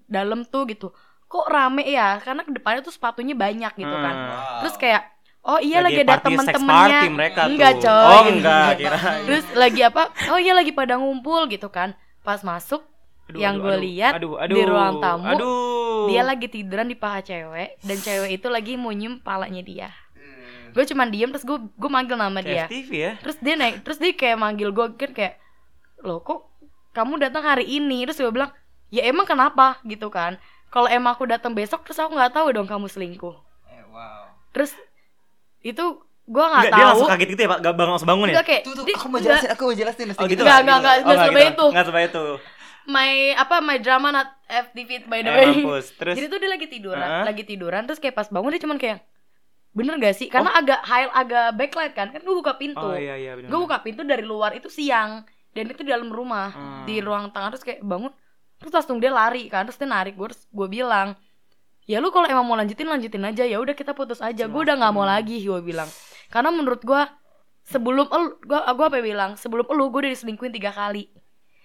dalam 0.05 0.43
tuh 0.45 0.67
gitu. 0.67 0.91
Kok 1.29 1.47
rame 1.49 1.87
ya? 1.87 2.19
Karena 2.19 2.43
ke 2.43 2.51
depannya 2.51 2.81
tuh 2.83 2.93
sepatunya 2.93 3.33
banyak 3.33 3.73
gitu 3.77 3.95
kan. 3.95 4.15
Hmm. 4.15 4.59
terus 4.65 4.75
kayak 4.75 5.01
oh 5.39 5.57
iya 5.57 5.79
lagi, 5.79 6.03
ada 6.03 6.19
party, 6.19 6.35
sex 6.35 6.59
temen-temennya. 6.59 7.01
enggak 7.47 7.73
tuh. 7.79 7.85
coy. 7.87 8.11
Oh, 8.11 8.23
enggak, 8.27 8.69
kira. 8.77 8.97
terus 9.29 9.45
lagi 9.55 9.81
apa? 9.87 10.03
Oh 10.29 10.37
iya 10.41 10.53
lagi 10.53 10.75
pada 10.75 10.99
ngumpul 10.99 11.47
gitu 11.47 11.71
kan. 11.71 11.95
Pas 12.21 12.43
masuk 12.43 12.83
Aduh, 13.29 13.39
yang 13.45 13.61
gue 13.61 13.77
lihat 13.77 14.17
aduh, 14.17 14.41
di 14.41 14.61
ruang 14.65 14.97
tamu 14.97 15.29
Aduh. 15.29 16.09
dia 16.09 16.25
lagi 16.25 16.49
tiduran 16.49 16.89
di 16.89 16.97
paha 16.97 17.21
cewek 17.21 17.77
dan 17.85 17.97
cewek 18.01 18.41
itu 18.41 18.49
lagi 18.49 18.73
mau 18.73 18.89
nyium 18.89 19.21
palanya 19.21 19.61
dia. 19.61 19.89
Gue 20.73 20.85
cuman 20.85 21.13
diem 21.13 21.29
terus 21.29 21.45
gue 21.45 21.61
gue 21.61 21.89
manggil 21.89 22.17
nama 22.17 22.41
dia. 22.41 22.65
Ya. 22.69 23.21
terus 23.21 23.37
dia 23.37 23.53
naik 23.53 23.85
terus 23.85 24.01
dia 24.01 24.17
kayak 24.17 24.37
manggil 24.41 24.73
gue 24.73 24.85
kan 24.97 25.13
kayak 25.13 25.37
loh 26.01 26.25
kok 26.25 26.48
kamu 26.91 27.19
datang 27.19 27.43
hari 27.43 27.65
ini 27.65 28.03
terus 28.03 28.17
gue 28.17 28.29
bilang 28.29 28.51
ya 28.89 29.03
emang 29.03 29.23
kenapa 29.23 29.77
gitu 29.83 30.07
kan 30.07 30.35
kalau 30.67 30.85
emang 30.87 31.13
aku 31.13 31.25
datang 31.25 31.51
besok 31.51 31.81
terus 31.81 31.97
aku 31.97 32.11
nggak 32.11 32.31
tahu 32.31 32.49
dong 32.51 32.65
kamu 32.65 32.85
selingkuh 32.85 33.37
Eh, 33.65 33.83
wow. 33.87 34.29
terus 34.49 34.73
itu 35.59 35.83
gue 36.25 36.43
nggak 36.43 36.61
Enggak, 36.61 36.71
dia 36.71 36.79
tahu 36.79 36.89
langsung 36.93 37.09
kaget 37.09 37.27
gitu 37.27 37.41
ya, 37.41 37.49
Pak. 37.49 37.59
Gak 37.59 37.73
bangun 37.73 37.91
langsung 37.91 38.05
bangun 38.07 38.25
ya. 38.25 38.31
Enggak 38.31 38.47
kayak 38.47 38.61
Tuh 38.61 38.73
tuh 38.75 38.85
dia- 38.85 38.95
aku 38.95 39.07
mau 39.07 39.17
jelasin, 39.19 39.49
aku 39.49 39.61
mau 39.63 39.73
jelasin. 39.75 40.07
Oh 40.11 40.25
gitu. 40.25 40.41
Enggak, 40.41 40.59
enggak, 40.61 40.77
enggak, 40.77 40.93
Oh, 40.93 41.01
enggak 41.01 41.17
sebaya 41.19 41.33
gitu. 41.43 41.49
itu. 41.49 41.65
Enggak 41.67 41.85
sebaya 41.85 42.05
itu. 42.07 42.25
my 42.85 43.09
apa 43.35 43.55
my 43.59 43.77
drama 43.77 44.07
not 44.11 44.29
FTV 44.47 44.89
by 45.05 45.19
the 45.19 45.27
Eh, 45.27 45.35
way. 45.35 45.45
mampus. 45.57 45.85
Terus 45.99 46.13
Jadi 46.15 46.25
tuh 46.27 46.37
dia 46.37 46.49
lagi 46.49 46.67
tiduran, 46.67 47.01
Heeh. 47.03 47.23
lagi 47.23 47.43
tiduran 47.43 47.81
terus 47.83 47.97
kayak 47.97 48.13
pas 48.13 48.27
bangun 48.27 48.49
dia 48.49 48.61
cuman 48.61 48.77
kayak 48.77 48.97
bener 49.71 49.93
gak 49.99 50.15
sih? 50.15 50.25
Karena 50.27 50.49
agak 50.51 50.81
high 50.83 51.05
agak 51.07 51.45
backlight 51.55 51.93
kan, 51.93 52.09
kan 52.09 52.17
gue 52.19 52.35
buka 52.35 52.53
pintu. 52.55 52.77
Oh 52.79 52.93
iya 52.93 53.13
iya 53.15 53.33
benar. 53.35 53.45
gue 53.47 53.59
buka 53.59 53.77
pintu 53.79 54.01
dari 54.03 54.21
luar 54.21 54.53
itu 54.53 54.65
siang 54.67 55.21
dan 55.59 55.67
itu 55.67 55.83
di 55.83 55.91
dalam 55.91 56.07
rumah 56.07 56.47
Hmm. 56.55 56.87
di 56.87 57.03
ruang 57.03 57.27
tengah 57.35 57.51
terus 57.51 57.67
kayak 57.67 57.83
bangun 57.83 58.15
terus 58.55 58.71
langsung 58.71 59.03
dia 59.03 59.11
lari 59.11 59.51
kan 59.51 59.67
terus 59.67 59.75
dia 59.75 59.87
narik 59.87 60.15
gue 60.15 60.31
terus 60.31 60.47
gue 60.47 60.67
bilang 60.71 61.19
ya 61.83 61.99
lu 61.99 62.07
kalau 62.09 62.31
emang 62.31 62.47
mau 62.47 62.55
lanjutin 62.55 62.87
lanjutin 62.87 63.27
aja 63.27 63.43
ya 63.43 63.57
udah 63.57 63.73
kita 63.73 63.91
putus 63.91 64.21
aja. 64.21 64.45
Gue 64.45 64.61
udah 64.61 64.77
nggak 64.77 64.93
mau 64.93 65.03
lagi 65.03 65.41
gue 65.41 65.59
bilang. 65.59 65.89
Karena 66.29 66.53
menurut 66.53 66.85
gue 66.85 67.01
sebelum 67.65 68.05
elu 68.07 68.37
gue 68.45 68.59
gue 68.61 68.85
apa 68.85 68.97
ya 68.97 69.03
bilang 69.03 69.31
sebelum 69.35 69.65
elu 69.65 69.89
gue 69.89 69.99
udah 70.05 70.11
diselingkuhin 70.13 70.53
tiga 70.53 70.69
kali. 70.69 71.09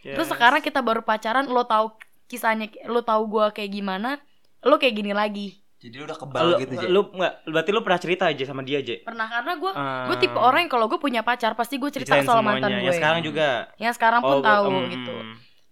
Yes. 0.05 0.21
terus 0.21 0.29
sekarang 0.37 0.61
kita 0.61 0.85
baru 0.85 1.01
pacaran 1.01 1.49
lo 1.49 1.65
tahu 1.65 1.97
kisahnya 2.29 2.69
lo 2.93 3.01
tahu 3.01 3.25
gue 3.25 3.47
kayak 3.57 3.73
gimana 3.73 4.21
lo 4.61 4.77
kayak 4.77 5.01
gini 5.01 5.17
lagi 5.17 5.64
Jadi 5.85 5.95
lu 5.95 6.05
udah 6.05 6.17
kebal 6.17 6.45
lu, 6.47 6.57
gitu, 6.59 6.73
Jay. 6.75 6.89
lu 6.89 7.01
enggak 7.11 7.45
berarti 7.45 7.71
lu 7.71 7.81
pernah 7.81 8.01
cerita 8.01 8.25
aja 8.25 8.41
sama 8.43 8.61
dia, 8.61 8.81
Je. 8.81 9.01
pernah 9.01 9.29
karena 9.29 9.53
gue 9.55 9.71
Ah. 9.71 10.07
gue 10.07 10.17
tipe 10.19 10.39
orang 10.39 10.65
yang 10.65 10.73
kalau 10.73 10.87
gue 10.87 10.97
punya 10.97 11.21
pacar 11.21 11.53
pasti 11.53 11.77
gue 11.77 11.91
cerita 11.91 12.17
soal 12.19 12.41
semuanya. 12.41 12.49
mantan 12.59 12.71
gue 12.75 12.87
Yang 12.87 12.97
sekarang 12.97 13.21
juga. 13.21 13.49
yang 13.77 13.93
sekarang 13.93 14.21
pun 14.21 14.35
Oh, 14.35 14.41
tahu 14.41 14.65
mm, 14.73 14.87
gitu 14.91 15.15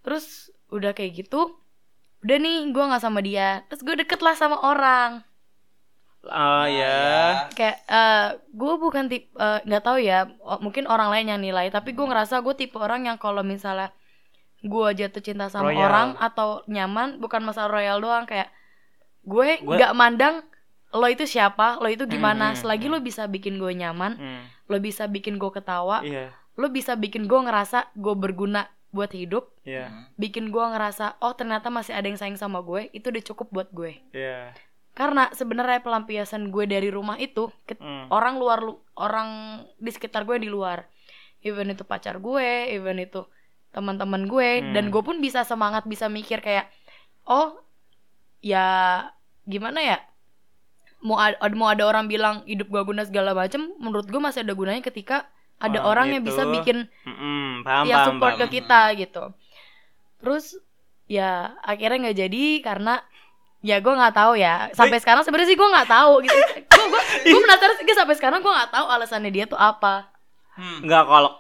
terus 0.03 0.25
udah 0.69 0.93
kayak 0.93 1.13
gitu 1.17 1.57
udah 2.21 2.37
nih 2.37 2.69
gue 2.69 2.85
nggak 2.85 3.01
sama 3.01 3.19
dia 3.19 3.65
terus 3.67 3.81
gue 3.81 3.97
deket 3.97 4.21
lah 4.21 4.35
sama 4.35 4.61
orang 4.61 5.25
Ah 6.23 6.71
ya. 6.71 7.51
kayak 7.51 7.83
eh 7.83 8.27
gue 8.49 8.73
bukan 8.77 9.09
tipe 9.09 9.27
eh, 9.35 9.59
nggak 9.61 9.83
tahu 9.83 9.99
ya 9.99 10.31
mungkin 10.59 10.87
orang 10.87 11.11
lain 11.11 11.27
yang 11.29 11.41
nilai 11.41 11.67
tapi 11.69 11.91
gue 11.91 12.05
ngerasa 12.05 12.39
gue 12.39 12.55
tipe 12.55 12.77
orang 12.77 13.07
yang 13.07 13.17
kalau 13.17 13.43
misalnya 13.43 13.91
gue 14.61 14.87
jatuh 14.93 15.19
cinta 15.19 15.49
sama 15.49 15.67
Royal. 15.69 15.83
orang 15.83 16.09
atau 16.17 16.63
nyaman 16.67 17.19
bukan 17.19 17.43
masalah 17.43 17.73
royal 17.73 17.99
doang 17.99 18.23
kayak 18.23 18.47
gue 19.23 19.49
nggak 19.61 19.93
mandang 19.93 20.43
lo 20.91 21.07
itu 21.07 21.25
siapa 21.25 21.79
lo 21.79 21.87
itu 21.87 22.05
gimana 22.05 22.53
Hmm, 22.53 22.59
selagi 22.59 22.87
hmm. 22.87 22.93
lo 22.93 22.99
bisa 23.01 23.23
bikin 23.25 23.57
gue 23.57 23.73
nyaman 23.73 24.13
Hmm. 24.15 24.43
lo 24.67 24.77
bisa 24.79 25.07
bikin 25.07 25.37
gue 25.37 25.51
ketawa 25.51 26.03
Iya. 26.03 26.35
lo 26.53 26.69
bisa 26.69 26.93
bikin 26.95 27.25
gue 27.25 27.41
ngerasa 27.41 27.95
gue 27.95 28.15
berguna 28.15 28.67
buat 28.89 29.09
hidup 29.11 29.49
Iya. 29.63 29.89
bikin 30.15 30.49
gue 30.49 30.61
ngerasa 30.63 31.17
oh 31.19 31.33
ternyata 31.33 31.69
masih 31.69 31.93
ada 31.93 32.05
yang 32.05 32.15
sayang 32.15 32.37
sama 32.37 32.61
gue 32.61 32.93
itu 32.93 33.09
udah 33.09 33.25
cukup 33.25 33.49
buat 33.51 33.69
gue 33.71 34.05
Iya. 34.13 34.53
karena 34.93 35.33
sebenarnya 35.33 35.81
pelampiasan 35.81 36.51
gue 36.51 36.65
dari 36.67 36.89
rumah 36.89 37.17
itu 37.17 37.49
ke 37.65 37.75
Hmm. 37.75 38.11
orang 38.11 38.37
luar 38.37 38.61
lu- 38.61 38.83
orang 38.95 39.29
di 39.77 39.89
sekitar 39.89 40.23
gue 40.23 40.37
di 40.37 40.47
luar 40.47 40.85
even 41.41 41.71
itu 41.71 41.83
pacar 41.83 42.19
gue 42.19 42.45
even 42.69 43.01
itu 43.01 43.25
teman-teman 43.71 44.29
gue 44.29 44.61
Hmm. 44.61 44.73
dan 44.75 44.85
gue 44.89 45.01
pun 45.01 45.17
bisa 45.19 45.41
semangat 45.43 45.87
bisa 45.87 46.05
mikir 46.07 46.39
kayak 46.39 46.69
oh 47.25 47.57
ya 48.43 48.67
gimana 49.45 49.79
ya 49.81 49.99
mau 51.03 51.19
ada, 51.19 51.35
mau 51.55 51.67
ada 51.67 51.83
orang 51.83 52.07
bilang 52.07 52.43
hidup 52.45 52.69
gue 52.69 52.83
guna 52.85 53.03
segala 53.03 53.35
macem 53.35 53.71
menurut 53.79 54.07
gue 54.07 54.19
masih 54.19 54.43
ada 54.43 54.55
gunanya 54.55 54.83
ketika 54.83 55.27
ada 55.59 55.79
Oh, 55.79 55.95
orang 55.95 56.11
yang 56.11 56.23
gitu. 56.23 56.35
bisa 56.35 56.43
bikin 56.45 56.91
Mm-mm, 57.07 57.63
paham, 57.63 57.85
ya 57.87 58.03
support 58.07 58.35
paham. 58.35 58.41
ke 58.47 58.59
kita 58.59 58.83
gitu 58.99 59.25
terus 60.19 60.59
ya 61.07 61.55
akhirnya 61.63 62.11
nggak 62.11 62.19
jadi 62.21 62.45
karena 62.63 62.95
ya 63.63 63.79
gue 63.79 63.95
nggak 63.95 64.15
tahu 64.15 64.35
ya 64.35 64.71
sampai 64.75 64.99
sekarang 64.99 65.23
sebenarnya 65.23 65.51
sih 65.51 65.59
gue 65.59 65.69
nggak 65.71 65.91
tahu 65.91 66.13
gitu 66.23 66.35
gue 66.35 66.87
gue 66.87 67.03
gue 67.31 67.41
penasaran 67.41 67.75
sih 67.79 67.95
sampai 67.95 68.15
sekarang 68.15 68.39
gue 68.43 68.51
nggak 68.51 68.71
tahu 68.71 68.87
alasannya 68.87 69.31
dia 69.31 69.47
tuh 69.47 69.59
apa 69.59 70.11
Hmm. 70.53 70.85
Enggak 70.85 71.09
kalau 71.09 71.33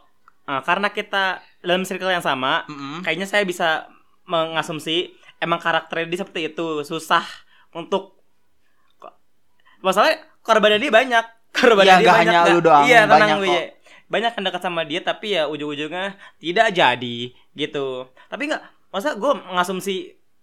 eh, 0.49 0.63
karena 0.65 0.89
kita 0.89 1.25
dalam 1.61 1.85
circle 1.85 2.09
yang 2.09 2.25
sama, 2.25 2.65
Mm-mm. 2.65 3.05
kayaknya 3.05 3.29
saya 3.29 3.45
bisa 3.45 3.85
mengasumsi 4.25 5.13
emang 5.43 5.59
karakternya 5.59 6.07
dia 6.07 6.19
seperti 6.21 6.41
itu, 6.49 6.67
susah 6.83 7.27
untuk 7.73 8.23
masalahnya 9.81 10.17
korbannya 10.41 10.79
dia 10.79 10.93
banyak. 10.93 11.25
Korbannya 11.53 11.85
Iya, 11.85 11.95
dia 11.95 12.03
nggak 12.03 12.15
banyak. 12.15 12.23
hanya 12.25 12.39
nggak- 12.39 12.49
lu 12.49 12.61
doang, 12.63 12.83
Iya, 12.83 13.01
tenang 13.03 13.13
banyak 13.13 13.37
gue. 13.37 13.45
kok. 13.45 13.53
ya. 13.53 13.65
Banyak 14.09 14.31
yang 14.31 14.45
dekat 14.47 14.63
sama 14.63 14.81
dia 14.83 15.01
tapi 15.01 15.27
ya 15.31 15.43
ujung-ujungnya 15.47 16.05
tidak 16.39 16.67
jadi 16.71 17.17
gitu. 17.53 17.87
Tapi 18.27 18.43
enggak 18.47 18.63
masa 18.89 19.09
gue 19.15 19.33
mengasumsi 19.43 19.95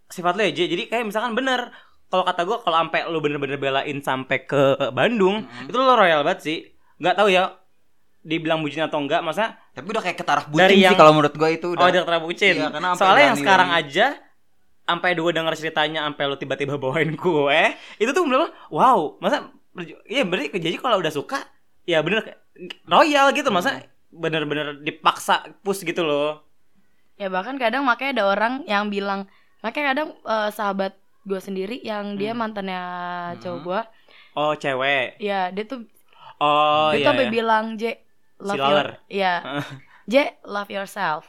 sifat 0.05 0.33
lo 0.33 0.41
ya, 0.41 0.51
J. 0.51 0.59
Jadi 0.67 0.83
kayak 0.85 1.05
misalkan 1.05 1.33
bener 1.33 1.69
kalau 2.07 2.21
kata 2.23 2.41
gue 2.43 2.57
kalau 2.59 2.77
sampai 2.79 3.05
lu 3.05 3.19
bener-bener 3.19 3.57
belain 3.57 3.97
sampai 3.99 4.43
ke 4.43 4.61
Bandung, 4.91 5.41
Mm-mm. 5.43 5.65
itu 5.65 5.77
lo 5.77 5.93
royal 5.93 6.21
banget 6.21 6.39
sih. 6.41 6.57
Nggak 6.97 7.15
tahu 7.15 7.29
ya 7.29 7.57
dibilang 8.19 8.59
bucin 8.59 8.83
atau 8.83 8.99
enggak, 8.99 9.21
masa 9.21 9.57
Tapi 9.71 9.85
udah 9.87 10.03
kayak 10.03 10.17
ketaraf 10.17 10.45
bucin 10.45 10.61
Dari 10.61 10.75
sih 10.75 10.83
yang- 10.83 10.93
kalau 10.93 11.09
menurut 11.11 11.33
gua 11.33 11.49
itu 11.49 11.71
udah. 11.71 11.79
Oh, 11.79 11.89
dia 11.89 12.01
terlalu 12.03 12.23
bucin. 12.27 12.53
Iya, 12.55 12.69
Soalnya 12.93 13.25
yang 13.27 13.37
sekarang 13.39 13.69
aja 13.71 14.05
sampai 14.89 15.13
dua 15.13 15.29
denger 15.29 15.53
ceritanya 15.53 16.03
sampai 16.09 16.23
lo 16.25 16.35
tiba-tiba 16.35 16.75
bawain 16.81 17.13
gue, 17.13 17.61
itu 17.97 18.09
tuh 18.09 18.23
bener 18.25 18.49
wow, 18.73 19.15
masa 19.21 19.53
iya 20.05 20.25
berarti 20.25 20.57
jadi 20.57 20.75
kalau 20.77 20.97
udah 20.97 21.13
suka 21.13 21.45
ya 21.85 22.01
bener 22.01 22.25
royal 22.85 23.29
gitu, 23.31 23.47
masa 23.53 23.85
bener-bener 24.09 24.81
dipaksa 24.81 25.45
push 25.61 25.85
gitu 25.85 26.01
loh. 26.01 26.41
ya 27.15 27.27
bahkan 27.29 27.59
kadang 27.59 27.83
makanya 27.83 28.11
ada 28.19 28.25
orang 28.31 28.53
yang 28.65 28.87
bilang 28.89 29.27
makanya 29.59 29.85
kadang 29.93 30.09
eh, 30.23 30.49
sahabat 30.49 30.95
gue 31.27 31.37
sendiri 31.37 31.77
yang 31.83 32.15
dia 32.15 32.31
Hmm. 32.31 32.41
mantannya 32.41 32.81
cowok 33.39 33.59
gue 33.61 33.81
Oh, 34.33 34.53
cewek. 34.55 35.19
ya 35.19 35.51
dia 35.51 35.65
tuh 35.67 35.83
Oh, 36.39 36.95
dia 36.95 37.03
iya. 37.03 37.03
tuh 37.03 37.09
sampai 37.11 37.27
iya. 37.27 37.33
bilang 37.33 37.65
J 37.75 37.83
love 38.39 38.55
Si 38.55 38.63
your 38.63 38.87
ya. 39.11 39.33
J 40.11 40.15
love 40.47 40.71
yourself 40.71 41.27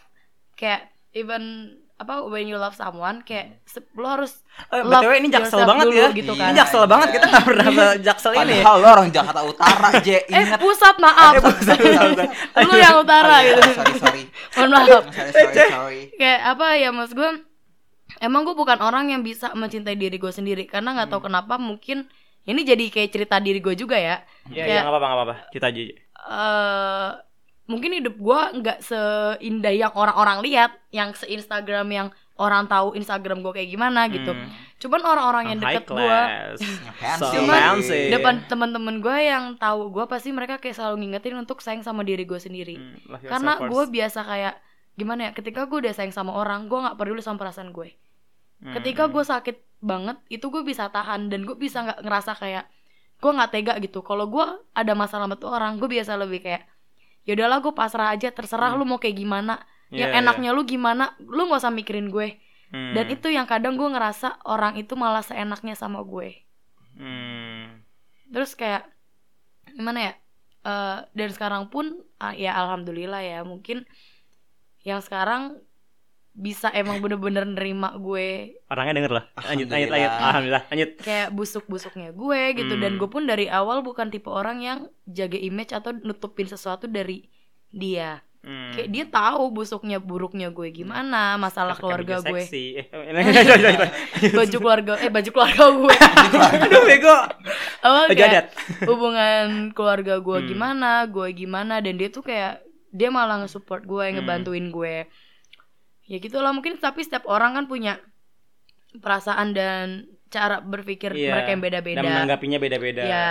kayak 0.54 0.88
even 1.10 1.74
apa 2.00 2.24
when 2.24 2.44
you 2.44 2.56
love 2.56 2.72
someone 2.72 3.20
kayak 3.20 3.60
se- 3.62 3.84
lo 3.92 4.08
harus 4.08 4.40
Eh, 4.66 4.80
love 4.80 5.04
BTW 5.04 5.12
ini 5.14 5.28
jaksel 5.28 5.60
banget 5.62 5.84
dulu 5.86 5.94
ya. 5.94 6.08
gitu 6.10 6.32
Iya. 6.32 6.40
kan 6.40 6.46
Ini 6.46 6.56
jaksel 6.56 6.82
banget 6.86 7.08
kita 7.12 7.26
nggak 7.26 7.44
pernah 7.44 7.66
jaksel 8.08 8.32
ini. 8.34 8.56
Padahal 8.58 8.76
lo 8.76 8.88
orang 8.90 9.08
Jakarta 9.10 9.40
Utara, 9.42 9.88
J. 9.98 10.08
eh 10.26 10.46
pusat 10.56 10.96
maaf 10.98 11.32
Eh, 11.36 11.42
pusat, 11.42 11.76
pusat, 11.76 12.06
pusat. 12.10 12.28
lu 12.62 12.74
yang 12.74 12.96
utara 12.98 13.28
Oh, 13.30 13.38
iya, 13.38 13.48
gitu 13.50 13.60
Sorry, 13.70 13.94
sorry. 13.94 14.22
mohon 14.56 14.70
maaf 14.70 14.88
Sorry, 15.06 15.30
sorry, 15.30 15.54
sorry. 15.66 16.00
kayak 16.14 16.40
apa 16.46 16.66
ya 16.74 16.88
mas 16.90 17.12
gue 17.12 17.30
emang 18.18 18.42
gue 18.42 18.54
bukan 18.54 18.78
orang 18.78 19.08
yang 19.08 19.20
bisa 19.20 19.52
mencintai 19.52 19.94
diri 19.94 20.16
gue 20.16 20.28
sendiri 20.30 20.64
karena 20.64 20.92
nggak 20.94 21.06
Hmm. 21.06 21.14
tahu 21.14 21.26
kenapa 21.26 21.54
mungkin 21.56 22.08
ini 22.42 22.60
jadi 22.62 22.84
kayak 22.88 23.10
cerita 23.10 23.36
diri 23.38 23.58
gue 23.58 23.72
juga 23.74 23.94
ya 23.94 24.24
Iya, 24.46 24.64
iya 24.66 24.78
nggak 24.78 24.88
apa-apa, 24.88 25.06
nggak 25.06 25.18
apa-apa. 25.20 25.36
Kita 25.50 25.66
aja. 25.66 25.82
eh 26.22 27.10
mungkin 27.70 27.94
hidup 27.94 28.18
gue 28.18 28.40
nggak 28.58 28.78
seindah 28.82 29.70
yang 29.72 29.92
orang-orang 29.94 30.42
lihat 30.42 30.74
yang 30.90 31.14
se 31.14 31.24
Instagram 31.24 31.86
yang 31.88 32.08
orang 32.34 32.66
tahu 32.66 32.92
Instagram 32.92 33.40
gue 33.40 33.52
kayak 33.54 33.68
gimana 33.68 34.08
gitu 34.08 34.32
Hmm. 34.32 34.48
cuman 34.76 35.00
orang-orang 35.04 35.44
yang 35.46 35.58
deket 35.60 35.84
gue 35.86 36.18
So 36.56 37.28
sih? 37.28 37.36
Cuman 37.36 37.60
fancy. 37.78 38.08
depan 38.10 38.34
teman-teman 38.44 38.98
gue 38.98 39.16
yang 39.22 39.44
tahu 39.54 39.88
gue 39.90 40.04
pasti 40.04 40.30
mereka 40.30 40.56
kayak 40.56 40.72
selalu 40.72 40.96
ngingetin 41.00 41.36
untuk 41.36 41.60
sayang 41.60 41.80
sama 41.80 42.00
diri 42.00 42.24
gue 42.24 42.36
sendiri 42.36 42.74
Hmm, 42.74 42.96
yourself 43.06 43.28
karena 43.28 43.52
gue 43.62 43.82
biasa 43.88 44.20
kayak 44.22 44.54
gimana 44.92 45.20
ya 45.22 45.30
ketika 45.30 45.64
gue 45.64 45.78
udah 45.78 45.92
sayang 45.92 46.10
sama 46.10 46.32
orang 46.34 46.66
gue 46.66 46.76
nggak 46.76 46.96
peduli 46.96 47.20
sama 47.20 47.38
perasaan 47.38 47.70
gue 47.70 47.92
Hmm. 48.58 48.76
ketika 48.76 49.06
gue 49.06 49.20
sakit 49.22 49.56
banget 49.78 50.20
itu 50.28 50.44
gue 50.44 50.60
bisa 50.60 50.88
tahan 50.88 51.28
dan 51.28 51.44
gue 51.44 51.56
bisa 51.56 51.80
nggak 51.80 52.00
ngerasa 52.00 52.36
kayak 52.36 52.64
gue 53.16 53.30
nggak 53.30 53.50
tega 53.50 53.74
gitu 53.78 54.00
kalau 54.00 54.24
gue 54.26 54.44
ada 54.70 54.92
masalah 54.92 55.24
sama 55.24 55.36
tuh 55.36 55.48
orang 55.48 55.76
gue 55.76 55.88
biasa 55.90 56.16
lebih 56.16 56.40
kayak 56.40 56.64
ya 57.28 57.36
udahlah 57.36 57.58
gue 57.60 57.72
pasrah 57.72 58.12
aja 58.14 58.32
terserah 58.32 58.74
lu 58.76 58.84
mau 58.88 58.98
kayak 58.98 59.16
gimana 59.16 59.60
yang 59.90 60.10
Iya, 60.10 60.18
iya. 60.18 60.20
enaknya 60.22 60.50
lu 60.54 60.62
gimana 60.64 61.14
lu 61.20 61.46
nggak 61.50 61.60
usah 61.62 61.74
mikirin 61.74 62.08
gue 62.08 62.38
Hmm. 62.70 62.94
dan 62.94 63.10
itu 63.10 63.26
yang 63.26 63.50
kadang 63.50 63.74
gue 63.74 63.82
ngerasa 63.90 64.46
orang 64.46 64.78
itu 64.78 64.94
malah 64.94 65.26
seenaknya 65.26 65.74
sama 65.74 66.06
gue 66.06 66.46
Hmm. 66.94 67.82
terus 68.30 68.54
kayak 68.54 68.86
gimana 69.74 69.98
ya 70.10 70.14
Eh, 70.60 70.98
dan 71.16 71.28
sekarang 71.32 71.72
pun 71.72 72.04
ah, 72.20 72.36
ya 72.36 72.52
alhamdulillah 72.52 73.24
ya 73.24 73.40
mungkin 73.48 73.88
yang 74.84 75.00
sekarang 75.00 75.56
bisa 76.32 76.70
emang 76.70 76.98
bener-bener 76.98 77.42
nerima 77.44 77.92
gue 77.94 78.54
Orangnya 78.66 78.94
denger 78.96 79.12
lah. 79.12 79.24
Lanjut, 79.42 79.66
lanjut, 79.66 79.66
Alhamdulillah. 79.66 79.90
lanjut. 79.90 80.12
Alhamdulillah, 80.22 80.64
lanjut. 80.66 80.90
kayak 81.00 81.28
busuk-busuknya 81.30 82.08
gue 82.12 82.40
gitu 82.54 82.74
dan 82.76 82.90
Hmm. 82.90 82.98
gue 82.98 83.08
pun 83.08 83.22
dari 83.24 83.46
awal 83.46 83.80
bukan 83.80 84.08
tipe 84.08 84.28
orang 84.28 84.58
yang 84.58 84.78
jaga 85.04 85.36
image 85.36 85.70
atau 85.70 85.90
nutupin 85.92 86.46
sesuatu 86.46 86.86
dari 86.86 87.26
dia 87.68 88.22
Hmm. 88.40 88.72
kayak 88.72 88.88
dia 88.88 89.04
tahu 89.06 89.52
busuknya 89.52 89.98
buruknya 89.98 90.48
gue 90.48 90.72
gimana 90.72 91.36
masalah 91.36 91.76
keluarga 91.76 92.18
gue 92.20 92.40
seksi. 92.40 92.80
Eh, 94.16 94.32
baju 94.32 94.56
keluarga 94.56 94.92
eh 94.96 95.08
baju 95.08 95.28
keluarga 95.28 95.64
gue 95.68 95.96
Aduh, 96.64 96.82
bego. 96.84 97.16
apa 97.76 97.98
Baju 98.06 98.14
kayak 98.14 98.30
adat. 98.30 98.46
hubungan 98.86 99.46
keluarga 99.70 100.14
gue 100.18 100.38
Hmm. 100.38 100.48
gimana 100.48 100.90
gue 101.04 101.28
gimana 101.32 101.74
dan 101.78 101.94
dia 101.94 102.08
tuh 102.08 102.22
kayak 102.22 102.64
dia 102.88 103.08
malah 103.08 103.40
nge-support 103.40 103.82
gue 103.82 104.04
Hmm. 104.04 104.14
ngebantuin 104.16 104.66
gue 104.68 105.04
ya 106.10 106.18
gitulah 106.18 106.50
mungkin 106.50 106.74
tapi 106.76 107.06
setiap 107.06 107.22
orang 107.30 107.54
kan 107.54 107.64
punya 107.64 108.02
perasaan 108.98 109.54
dan 109.54 110.10
cara 110.30 110.58
berpikir 110.58 111.14
Iya, 111.14 111.34
mereka 111.34 111.48
yang 111.50 111.62
beda-beda 111.62 111.98
Dan 112.02 112.10
menanggapinya 112.10 112.58
beda-beda. 112.58 113.02
Ya, 113.02 113.30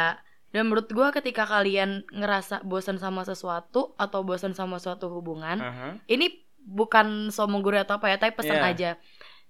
dan 0.51 0.67
menurut 0.67 0.87
gua 0.91 1.11
ketika 1.11 1.43
kalian 1.43 2.07
ngerasa 2.11 2.63
bosan 2.63 2.95
sama 2.95 3.23
sesuatu 3.23 3.95
atau 3.95 4.23
bosan 4.23 4.55
sama 4.55 4.79
suatu 4.79 5.07
hubungan, 5.11 5.59
Aha. 5.59 5.99
ini 6.07 6.43
bukan 6.59 7.31
sombong 7.31 7.63
guru 7.63 7.79
atau 7.79 7.99
apa 7.99 8.11
ya, 8.11 8.17
tapi 8.19 8.35
pesan 8.35 8.59
Iya. 8.59 8.67
aja. 8.71 8.89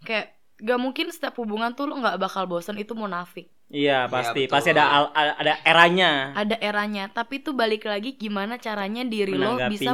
Kayak 0.02 0.26
gak 0.60 0.80
mungkin 0.80 1.08
setiap 1.10 1.38
hubungan 1.40 1.72
tuh 1.72 1.88
lo 1.88 1.98
nggak 1.98 2.18
bakal 2.20 2.46
bosan 2.46 2.78
itu 2.78 2.94
munafik. 2.94 3.50
Iya, 3.70 4.10
pasti. 4.10 4.50
betul. 4.50 4.54
pasti 4.54 4.70
ada 4.74 4.86
al- 4.90 5.14
ada 5.14 5.54
eranya. 5.62 6.34
Ada 6.34 6.58
eranya, 6.58 7.06
tapi 7.10 7.38
itu 7.42 7.54
balik 7.54 7.86
lagi 7.86 8.18
gimana 8.18 8.58
caranya 8.58 9.06
diri 9.06 9.38
lo 9.38 9.62
bisa. 9.70 9.94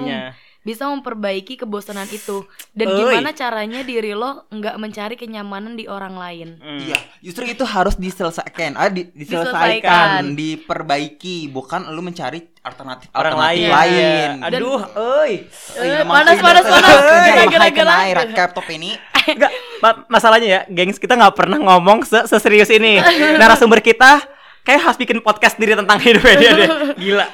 Bisa 0.65 0.89
memperbaiki 0.89 1.55
kebosanan 1.55 2.09
itu 2.09 2.41
dan 2.73 2.89
Oi. 2.89 2.97
gimana 2.97 3.29
caranya 3.31 3.79
diri 3.79 4.11
lo 4.11 4.49
nggak 4.49 4.75
mencari 4.75 5.13
kenyamanan 5.13 5.77
di 5.77 5.85
orang 5.85 6.17
lain. 6.17 6.57
Hmm. 6.57 6.81
Iya, 6.81 6.97
justru 7.21 7.45
itu 7.45 7.61
harus 7.61 7.93
diselesaikan. 7.95 8.73
Ah, 8.73 8.89
di- 8.89 9.05
Diselesaikan. 9.07 9.53
diselesaikan, 9.53 10.21
diperbaiki, 10.33 11.37
bukan 11.47 11.85
lu 11.87 12.01
mencari 12.01 12.41
alternatif 12.59 13.13
Orang 13.13 13.37
lain. 13.37 13.69
alternatif 13.69 13.69
lain. 13.69 14.29
Iya. 14.35 14.47
Aduh, 14.49 14.81
oi. 15.21 15.33
Eh, 15.77 15.85
Iya, 15.85 16.01
panas, 16.01 16.33
maksudnya 16.33 16.41
panas, 16.41 16.63
panas. 16.65 16.81
kita 16.81 17.13
Gara-gara 17.29 17.67
kenai 17.69 18.09
gerak. 18.09 18.25
recap 18.25 18.49
top 18.51 18.67
ini. 18.69 18.91
Enggak, 19.25 19.51
ma- 19.79 20.05
masalahnya 20.07 20.47
ya, 20.47 20.61
gengs 20.67 20.97
kita 20.97 21.13
nggak 21.13 21.33
pernah 21.33 21.57
ngomong 21.57 22.01
se 22.01 22.25
seserius 22.25 22.69
ini. 22.69 22.97
Narasumber 23.37 23.79
kita 23.79 24.21
kayak 24.61 24.81
harus 24.81 24.97
bikin 24.97 25.21
podcast 25.21 25.55
sendiri 25.55 25.73
tentang 25.73 25.97
hidupnya 25.99 26.35
dia 26.35 26.51
deh. 26.55 26.69
Gila. 27.05 27.25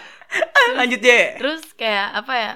Lanjut, 0.76 1.00
Je. 1.00 1.20
Terus 1.36 1.62
kayak 1.74 2.08
apa 2.17 2.34
ya? 2.34 2.52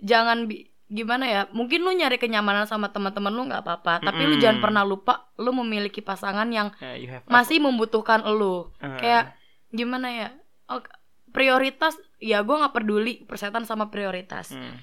Jangan 0.00 0.46
bi- 0.46 0.66
gimana 0.86 1.24
ya? 1.24 1.42
Mungkin 1.50 1.80
lu 1.80 1.92
nyari 1.92 2.16
kenyamanan 2.16 2.64
sama 2.64 2.88
teman-teman 2.88 3.28
lu 3.28 3.44
nggak 3.44 3.60
apa-apa, 3.60 4.00
tapi 4.00 4.24
lu 4.24 4.36
jangan 4.36 4.58
pernah 4.58 4.82
lupa 4.82 5.28
lu 5.36 5.52
memiliki 5.52 6.00
pasangan 6.00 6.48
yang 6.48 6.72
Ya, 6.78 6.96
have 7.12 7.24
masih 7.26 7.58
membutuhkan 7.58 8.24
lu. 8.24 8.72
Uh. 8.74 8.96
Kayak 8.96 9.36
gimana 9.68 10.08
ya? 10.08 10.28
Oh, 10.64 10.80
prioritas 11.28 11.92
ya 12.18 12.40
gue 12.40 12.56
nggak 12.56 12.72
peduli 12.72 13.22
persetan 13.22 13.62
sama 13.62 13.88
prioritas. 13.88 14.50
Hmm. 14.50 14.80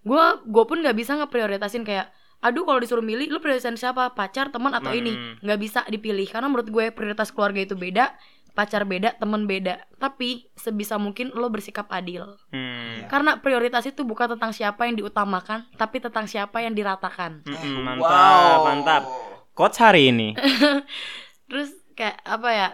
Gue 0.00 0.22
gue 0.44 0.64
pun 0.64 0.78
nggak 0.78 0.94
bisa 0.94 1.16
ngeprioritasin 1.16 1.82
kayak 1.82 2.08
aduh 2.38 2.62
kalau 2.62 2.78
disuruh 2.78 3.02
milih 3.02 3.26
lu 3.28 3.42
prioritasin 3.42 3.74
siapa 3.74 4.14
pacar 4.14 4.48
teman 4.48 4.70
atau 4.70 4.88
Hmm. 4.88 5.00
ini 5.00 5.12
nggak 5.42 5.58
bisa 5.58 5.82
dipilih 5.84 6.22
karena 6.24 6.46
menurut 6.46 6.70
gue 6.70 6.94
prioritas 6.94 7.34
keluarga 7.34 7.58
itu 7.58 7.74
beda 7.74 8.14
pacar 8.58 8.82
beda 8.82 9.14
teman 9.14 9.46
beda 9.46 9.78
tapi 9.96 10.50
sebisa 10.52 10.98
mungkin 10.98 11.30
lo 11.30 11.46
bersikap 11.46 11.86
adil 11.88 12.26
Hmm. 12.50 13.06
karena 13.06 13.38
prioritas 13.38 13.86
itu 13.86 14.02
bukan 14.02 14.34
tentang 14.34 14.50
siapa 14.50 14.82
yang 14.82 14.98
diutamakan, 14.98 15.70
tapi 15.72 15.96
tentang 15.98 16.26
siapa 16.26 16.58
yang 16.58 16.72
diratakan. 16.72 17.46
Mm-mm, 17.46 17.78
mantap, 17.78 18.02
Wow. 18.02 18.58
mantap. 18.66 19.02
Coach 19.52 19.78
hari 19.78 20.10
ini. 20.10 20.34
Terus 21.48 21.70
kayak 21.92 22.18
apa 22.20 22.48
ya? 22.48 22.68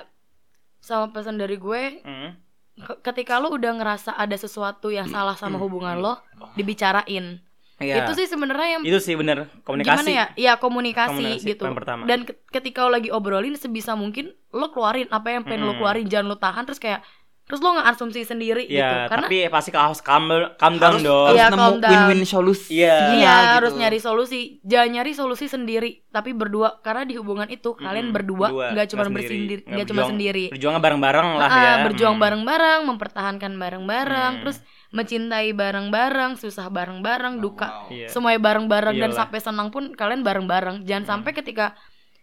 Sama 0.78 1.08
pesan 1.10 1.36
dari 1.36 1.56
gue, 1.56 2.00
Hmm. 2.00 2.36
ke- 2.76 3.00
ketika 3.02 3.36
lo 3.36 3.48
udah 3.50 3.72
ngerasa 3.74 4.12
ada 4.12 4.34
sesuatu 4.34 4.88
yang 4.88 5.06
salah 5.06 5.32
sama 5.34 5.56
hubungan 5.56 5.96
lo, 5.96 6.20
dibicarain. 6.54 7.40
Iya. 7.76 7.94
Itu 8.00 8.14
sih 8.14 8.26
sebenarnya 8.26 8.68
yang 8.72 8.82
Itu 8.82 8.98
sih 8.98 9.14
bener 9.14 9.50
komunikasi. 9.62 9.90
gimana 9.98 10.10
ya? 10.12 10.26
Iya 10.34 10.52
komunikasi, 10.56 11.10
Komunikasi, 11.12 11.48
gitu. 11.48 11.62
yang 11.64 11.74
pertama. 11.74 12.02
Dan 12.04 12.22
ke- 12.22 12.38
ketika 12.48 12.82
lo 12.82 12.92
lagi 12.92 13.10
obrolin 13.10 13.54
sebisa 13.54 13.92
mungkin 13.92 14.30
lo 14.48 14.70
keluarin 14.70 15.10
apa 15.10 15.28
yang 15.28 15.42
pengen 15.42 15.62
lo 15.62 15.66
Mm-mm. 15.68 15.80
keluarin, 15.80 16.06
jangan 16.06 16.26
lo 16.28 16.36
tahan 16.36 16.64
terus 16.64 16.78
kayak 16.78 17.02
terus 17.44 17.60
lo 17.60 17.76
nggak 17.76 17.88
asumsi 17.90 18.22
sendiri 18.22 18.64
gitu. 18.64 18.78
Iya, 18.78 19.04
Karena 19.04 19.26
tapi 19.26 19.36
pasti 19.48 19.68
harus 19.70 20.00
calm, 20.00 20.32
calm 20.56 20.74
down 20.74 20.96
harus, 20.96 21.02
dong. 21.02 21.26
harus 21.28 21.36
Iya, 21.36 21.46
nemu 21.50 21.68
win-win 21.82 22.20
solusi. 22.24 22.68
Iya. 22.72 22.94
Iya 23.12 23.34
gitu. 23.36 23.52
harus 23.52 23.72
nyari 23.74 23.98
solusi 23.98 24.40
Jangan 24.62 24.88
nyari 24.90 25.12
solusi 25.12 25.44
sendiri 25.44 25.90
Tapi 26.08 26.30
berdua 26.32 26.80
Karena 26.80 27.02
di 27.02 27.14
hubungan 27.14 27.44
itu 27.48 27.76
Kalian 27.76 28.06
Mm-mm, 28.06 28.16
berdua 28.16 28.48
berdua, 28.48 28.66
nggak 28.70 28.86
cuma 28.88 29.04
bersendiri 29.04 29.28
sendiri. 29.28 29.62
Nggak 29.66 29.76
cuma 29.84 29.96
berjuang- 29.98 30.10
sendiri 30.10 30.44
Berjuangnya 30.48 30.80
bareng-bareng 30.80 31.28
lah 31.34 31.44
Ah, 31.44 31.60
ya. 31.60 31.72
Berjuang 31.84 32.14
Hmm. 32.14 32.22
bareng-bareng 32.22 32.80
Mempertahankan 32.86 33.52
bareng-bareng 33.54 34.30
Hmm. 34.30 34.40
Terus 34.40 34.58
mencintai 34.94 35.50
bareng-bareng 35.50 36.38
Susah 36.38 36.70
bareng-bareng 36.70 37.38
Duka 37.38 37.66
Wow. 37.84 37.90
Iya. 37.90 38.06
Semuanya 38.08 38.38
bareng-bareng 38.40 38.94
Dan 38.96 39.10
sampai 39.10 39.38
senang 39.38 39.68
pun 39.68 39.90
Kalian 39.90 40.22
bareng-bareng 40.22 40.82
Jangan 40.82 41.02
Hmm. 41.02 41.10
sampai 41.12 41.34
ketika 41.34 41.74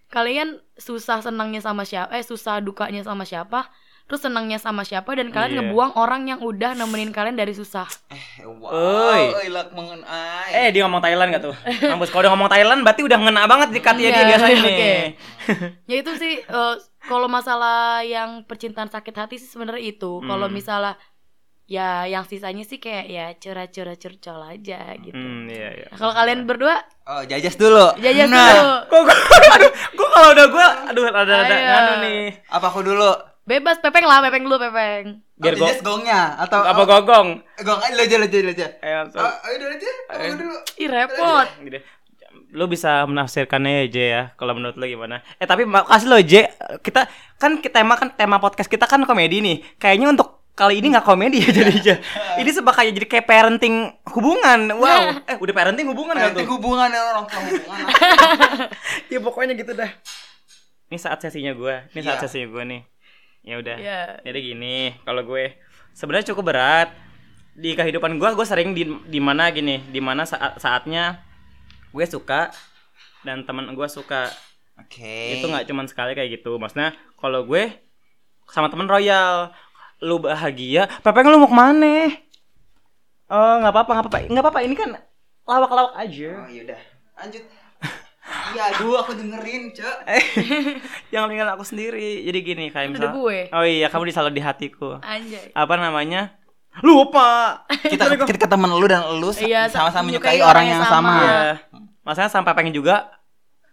Kalian 0.07 0.59
susah 0.73 1.19
senangnya 1.19 1.59
sama 1.59 1.83
siapa 1.83 2.11
Eh 2.13 2.21
susah 2.21 2.59
dukanya 2.59 2.99
sama 3.01 3.21
siapa 3.21 3.67
Terus 4.03 4.21
senangnya 4.21 4.55
sama 4.55 4.81
siapa 4.81 5.11
Dan 5.11 5.29
kalian 5.29 5.51
Iya. 5.51 5.59
ngebuang 5.61 5.91
orang 5.95 6.27
yang 6.27 6.39
udah 6.39 6.71
nemenin 6.73 7.11
kalian 7.11 7.35
dari 7.35 7.51
susah 7.51 7.87
Eh, 8.09 8.43
wow. 8.43 8.67
Oi. 8.71 9.23
Oi, 9.37 9.47
lak 9.47 9.71
mengenai. 9.71 10.51
Eh 10.53 10.67
dia 10.69 10.83
ngomong 10.83 10.99
Thailand 10.99 11.31
gak 11.31 11.43
tuh? 11.43 11.55
Kampus 11.81 12.07
kalau 12.07 12.21
udah 12.21 12.31
ngomong 12.31 12.49
Thailand 12.49 12.79
berarti 12.81 13.01
udah 13.01 13.17
ngena 13.17 13.43
banget 13.45 13.69
di 13.69 13.79
katanya 13.79 14.09
dia 14.09 14.17
Iya, 14.17 14.27
biasanya 14.27 14.57
nih. 14.57 14.73
oke. 14.73 14.93
ya 15.89 15.95
itu 15.97 16.11
sih 16.17 16.33
eh, 16.39 16.75
kalau 17.01 17.27
masalah 17.27 18.03
yang 18.03 18.43
percintaan 18.43 18.87
sakit 18.87 19.15
hati 19.15 19.35
sih 19.37 19.47
sebenarnya 19.47 19.81
itu 19.87 20.19
kalau 20.21 20.45
Hmm. 20.45 20.53
misalnya 20.53 20.93
ya 21.71 22.03
yang 22.03 22.27
sisanya 22.27 22.61
sih 22.61 22.77
kayak 22.77 23.05
ya 23.07 23.25
curah-curah 23.33 23.95
curcol 23.95 24.43
aja 24.43 24.91
gitu 24.97 25.15
Hmm, 25.15 25.47
iya 25.47 25.69
iya. 25.73 25.87
Nah, 25.87 25.97
kalau 25.97 26.11
kalian 26.11 26.43
berdua 26.43 26.83
Oh, 27.03 27.23
jajas 27.23 27.55
dulu. 27.55 27.95
jajan 27.97 28.27
Nah, 28.27 28.51
dulu 28.51 28.71
Kok 28.85 28.99
gua, 29.01 29.15
aduh, 29.49 29.71
gua 29.97 30.07
kalau 30.09 30.29
udah 30.31 30.47
gua 30.47 30.67
aduh 30.85 31.03
ada 31.05 31.21
ada 31.23 31.47
Ayo. 31.49 31.63
nganu 31.65 31.93
nih. 32.01 32.21
Apa 32.49 32.67
aku 32.67 32.81
dulu? 32.81 33.11
bebas 33.41 33.79
pepeng 33.79 34.05
lah 34.05 34.21
pepeng 34.21 34.43
dulu 34.43 34.59
pepeng 34.59 35.17
Biar 35.33 35.53
oh, 35.53 35.57
gua 35.57 35.65
jajas 35.65 35.81
gongnya 35.81 36.21
atau 36.37 36.59
apa 36.61 36.81
gogong. 36.83 37.27
Gong 37.57 37.79
aja 37.81 37.97
aja 37.97 38.15
aja 38.19 38.37
aja. 38.45 38.67
Eh, 38.77 38.93
so, 39.07 39.17
Oh, 39.17 39.33
ayo 39.41 39.55
dulu 39.57 39.71
aja. 39.71 39.89
Aku 40.09 40.21
Ayo. 40.21 40.33
dulu. 40.37 40.55
ih 40.77 40.87
repot 40.87 41.47
gitu. 41.61 41.79
lu 42.51 42.67
bisa 42.67 43.07
menafsirkannya 43.07 43.71
ya 43.71 43.85
J 43.87 43.97
ya 44.05 44.23
kalau 44.35 44.51
menurut 44.51 44.75
lu 44.75 44.83
gimana 44.83 45.23
eh 45.35 45.47
tapi 45.47 45.63
makasih 45.63 46.03
lo 46.05 46.19
J 46.19 46.51
kita 46.79 47.07
kan 47.37 47.55
kita 47.57 47.79
tema 47.79 47.95
kan 47.95 48.11
tema 48.11 48.37
podcast 48.37 48.67
kita 48.67 48.83
kan 48.83 48.99
komedi 49.01 49.39
nih 49.39 49.63
kayaknya 49.77 50.11
untuk 50.11 50.40
kali 50.61 50.77
ini 50.77 50.93
nggak 50.93 51.01
komedi 51.01 51.41
ya 51.41 51.49
jadinya 51.49 51.95
ini 52.37 52.49
sebagai 52.53 52.85
jadi 52.93 53.07
kayak 53.09 53.25
parenting 53.25 53.89
hubungan. 54.13 54.69
Wow. 54.77 55.01
Eh 55.33 55.37
udah 55.41 55.53
parenting 55.57 55.89
hubungan 55.89 56.13
kan 56.13 56.29
Nanti 56.29 56.45
tuh? 56.45 56.53
hubungan 56.53 56.85
ya 56.87 57.01
orang 57.01 57.25
tua 57.25 57.41
hubungan. 57.41 57.85
ya 59.13 59.19
pokoknya 59.19 59.53
gitu 59.57 59.73
dah. 59.73 59.89
Ini 60.87 60.97
saat 60.99 61.17
sesinya 61.17 61.57
gue 61.57 61.75
ini 61.89 62.01
saat 62.05 62.21
Iya. 62.21 62.23
sesinya 62.29 62.47
gue 62.47 62.63
nih. 62.69 62.81
Ya 63.41 63.55
udah. 63.57 63.75
Iya. 63.75 64.01
jadi 64.21 64.39
gini 64.39 64.77
kalau 65.01 65.25
gue 65.25 65.57
sebenarnya 65.91 66.29
cukup 66.29 66.53
berat. 66.53 66.89
Di 67.51 67.75
kehidupan 67.75 68.15
gue 68.15 68.29
gue 68.31 68.45
sering 68.45 68.71
di 68.71 68.85
di 69.09 69.19
mana 69.19 69.49
gini 69.49 69.81
di 69.89 69.99
mana 69.99 70.23
saat 70.23 70.55
saatnya 70.55 71.19
gue 71.89 72.05
suka 72.05 72.53
dan 73.25 73.41
teman 73.43 73.73
gue 73.73 73.87
suka. 73.89 74.29
Oke. 74.77 75.37
itu 75.37 75.45
nggak 75.45 75.65
cuman 75.65 75.85
sekali 75.85 76.13
kayak 76.13 76.37
gitu. 76.37 76.55
Maksudnya 76.55 76.93
kalau 77.17 77.43
gue 77.43 77.69
sama 78.47 78.67
teman 78.67 78.85
royal 78.85 79.51
lu 80.01 80.17
bahagia 80.17 80.89
pepeng 80.99 81.25
lu 81.25 81.37
mau 81.37 81.45
ke 81.45 81.53
mana 81.53 81.93
oh 83.27 83.53
nggak 83.59 83.71
apa-apa 83.71 83.91
nggak 83.91 84.03
apa-apa 84.03 84.17
nggak 84.27 84.43
apa-apa 84.43 84.59
ini 84.61 84.75
kan 84.75 84.89
lawak-lawak 85.43 85.93
aja 85.95 86.29
Oh 86.37 86.47
yaudah. 86.47 86.81
Lanjut. 87.17 87.43
Iya, 88.51 88.71
aduh 88.71 88.95
aku 88.95 89.11
dengerin, 89.11 89.73
Cek. 89.73 89.97
yang 91.13 91.25
meninggal 91.25 91.51
aku 91.51 91.65
sendiri 91.65 92.21
jadi 92.23 92.39
gini 92.39 92.65
kayak 92.69 92.93
misal 92.93 93.11
gue. 93.11 93.49
oh 93.49 93.65
iya 93.65 93.89
kamu 93.89 94.07
selalu 94.09 94.31
di 94.31 94.41
hatiku 94.41 95.01
Anjay. 95.01 95.51
apa 95.51 95.73
namanya 95.75 96.37
lupa 96.79 97.59
Kita 97.67 98.07
kita 98.07 98.37
ke 98.37 98.47
temen 98.47 98.71
lu 98.71 98.87
dan 98.87 99.03
lu 99.19 99.33
Iya, 99.35 99.67
sama-sama 99.67 100.07
menyukai 100.07 100.39
orang 100.39 100.63
yang 100.63 100.83
sama. 100.85 100.93
sama. 100.93 101.13
Iya. 101.17 101.41
Maksudnya 102.01 102.31
sampai 102.31 102.51
pengen 102.55 102.71
juga 102.71 103.09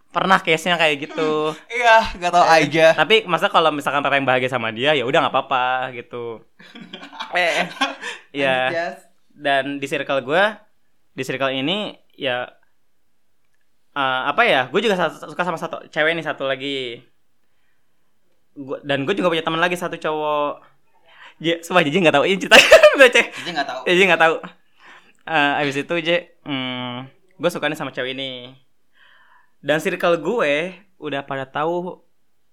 pernah 0.09 0.41
case-nya 0.41 0.81
kayak 0.81 1.09
gitu. 1.09 1.53
Iya, 1.79 1.97
gak 2.17 2.33
tau 2.33 2.47
aja. 2.47 2.87
Tapi 2.97 3.29
masa 3.29 3.53
kalau 3.53 3.71
misalkan 3.71 4.03
pengen 4.05 4.27
bahagia 4.27 4.51
sama 4.51 4.73
dia 4.73 4.97
ya 4.97 5.05
udah 5.05 5.29
nggak 5.29 5.35
apa-apa 5.35 5.95
gitu. 5.95 6.43
eh, 7.37 7.65
eh. 7.65 7.67
ya. 8.35 8.57
Yes. 8.73 8.97
Dan 9.29 9.79
di 9.79 9.87
circle 9.87 10.25
gue, 10.27 10.45
di 11.15 11.23
circle 11.23 11.55
ini 11.55 11.95
ya 12.17 12.49
eh, 13.95 14.21
apa 14.27 14.43
ya? 14.49 14.67
Gue 14.73 14.81
juga 14.83 14.99
suka 15.09 15.43
sama 15.45 15.61
satu 15.61 15.87
cewek 15.93 16.17
nih 16.17 16.27
satu 16.27 16.49
lagi. 16.49 17.05
Gua, 18.59 18.83
dan 18.83 19.07
gue 19.07 19.15
juga 19.15 19.31
punya 19.31 19.45
teman 19.47 19.63
lagi 19.63 19.79
satu 19.79 19.95
cowok. 19.95 20.67
J, 21.39 21.63
sumpah 21.63 21.87
Jiji 21.87 22.03
nggak 22.03 22.17
tahu 22.19 22.27
ini 22.27 22.43
cek. 23.15 23.27
Jadi 23.31 23.51
gak 23.55 23.69
tau. 23.71 23.81
Jadi 23.87 24.03
nggak 24.11 24.23
tahu. 24.27 24.37
Eh, 25.29 25.61
abis 25.63 25.77
itu 25.79 25.95
J, 26.03 26.11
hmm, 26.43 27.07
gue 27.39 27.51
suka 27.53 27.71
nih 27.71 27.79
sama 27.79 27.95
cewek 27.95 28.19
ini. 28.19 28.51
Dan 29.59 29.79
circle 29.79 30.19
gue 30.19 30.55
udah 30.97 31.23
pada 31.23 31.45
tahu. 31.45 32.03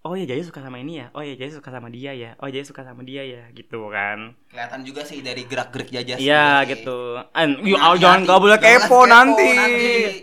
Oh 0.01 0.13
ya 0.13 0.21
Jaya 0.23 0.45
suka 0.45 0.61
sama 0.61 0.77
ini 0.77 1.01
ya. 1.01 1.09
Oh 1.13 1.21
ya 1.21 1.33
Jaya 1.33 1.49
suka 1.49 1.73
sama 1.73 1.89
dia 1.89 2.13
ya. 2.13 2.37
Oh 2.37 2.45
Jaya 2.45 2.61
suka 2.61 2.85
sama 2.85 3.01
dia 3.01 3.25
ya. 3.25 3.49
Gitu 3.49 3.89
kan. 3.89 4.37
Kelihatan 4.49 4.85
juga 4.85 5.01
sih 5.01 5.21
dari 5.21 5.45
gerak-gerik 5.45 5.89
jajas. 5.89 6.17
Iya 6.17 6.61
juga 6.61 6.61
sih. 6.61 6.69
gitu. 6.77 6.97
An, 7.33 7.49
yuk, 7.61 7.73
Hati-hati. 7.73 8.01
jangan 8.01 8.19
nggak 8.21 8.39
boleh 8.39 8.57
Jangan 8.57 8.81
kepo 8.81 8.99
nanti. 9.05 9.49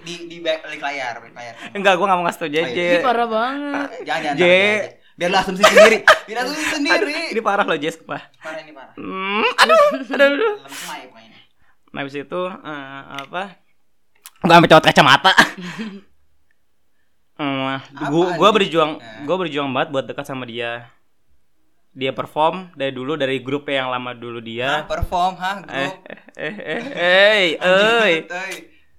di 0.00 0.14
di 0.30 0.36
back 0.38 0.58
balik 0.62 0.80
layar, 0.80 1.14
balik 1.18 1.34
layar. 1.34 1.54
Enggak, 1.74 1.92
gue 1.98 2.06
nggak 2.06 2.18
mau 2.18 2.24
ngasih 2.24 2.38
tau 2.38 2.46
Oh, 2.46 2.52
iya. 2.52 2.62
JJ. 2.62 2.78
Ini 2.78 2.98
parah 3.02 3.26
banget. 3.26 3.88
Jangan 4.06 4.22
jangan. 4.22 4.36
J. 4.38 4.44
jangan. 4.46 5.00
Biar 5.12 5.28
lu 5.28 5.36
asumsi 5.36 5.62
sendiri. 5.62 5.98
Biar 6.24 6.38
asumsi 6.40 6.64
sendiri. 6.72 7.14
Ini 7.34 7.40
parah 7.42 7.66
loh 7.66 7.76
Jess. 7.76 7.96
Parah 8.00 8.24
ini 8.58 8.72
parah. 8.72 8.94
Hmm, 8.96 9.44
aduh, 9.60 9.82
aduh, 9.98 10.26
aduh. 10.30 10.54
Nah, 11.92 12.00
habis 12.00 12.16
itu 12.16 12.40
eh, 12.48 13.00
apa? 13.12 13.42
Gua 14.40 14.54
sampai 14.56 14.70
cowok 14.70 14.84
kacamata. 14.88 15.32
Hmm, 17.42 17.74
gua 18.06 18.38
gua 18.38 18.50
berjuang, 18.54 19.02
Eh. 19.02 19.26
gua 19.26 19.36
berjuang 19.36 19.66
banget 19.68 19.88
buat 19.90 20.04
dekat 20.06 20.22
sama 20.24 20.46
dia. 20.46 20.86
Dia 21.92 22.14
perform 22.14 22.70
dari 22.72 22.88
dulu 22.88 23.18
dari 23.18 23.42
grup 23.42 23.66
yang 23.66 23.90
lama 23.90 24.14
dulu 24.14 24.38
Hah, 24.38 24.46
dia. 24.46 24.70
perform, 24.86 25.32
hah, 25.36 25.56
Eh, 25.58 25.90
grup. 25.90 25.94
eh, 26.06 26.20
eh, 26.38 26.54
eh, 26.62 26.82
eh, 26.94 27.44
Euy. 27.66 28.14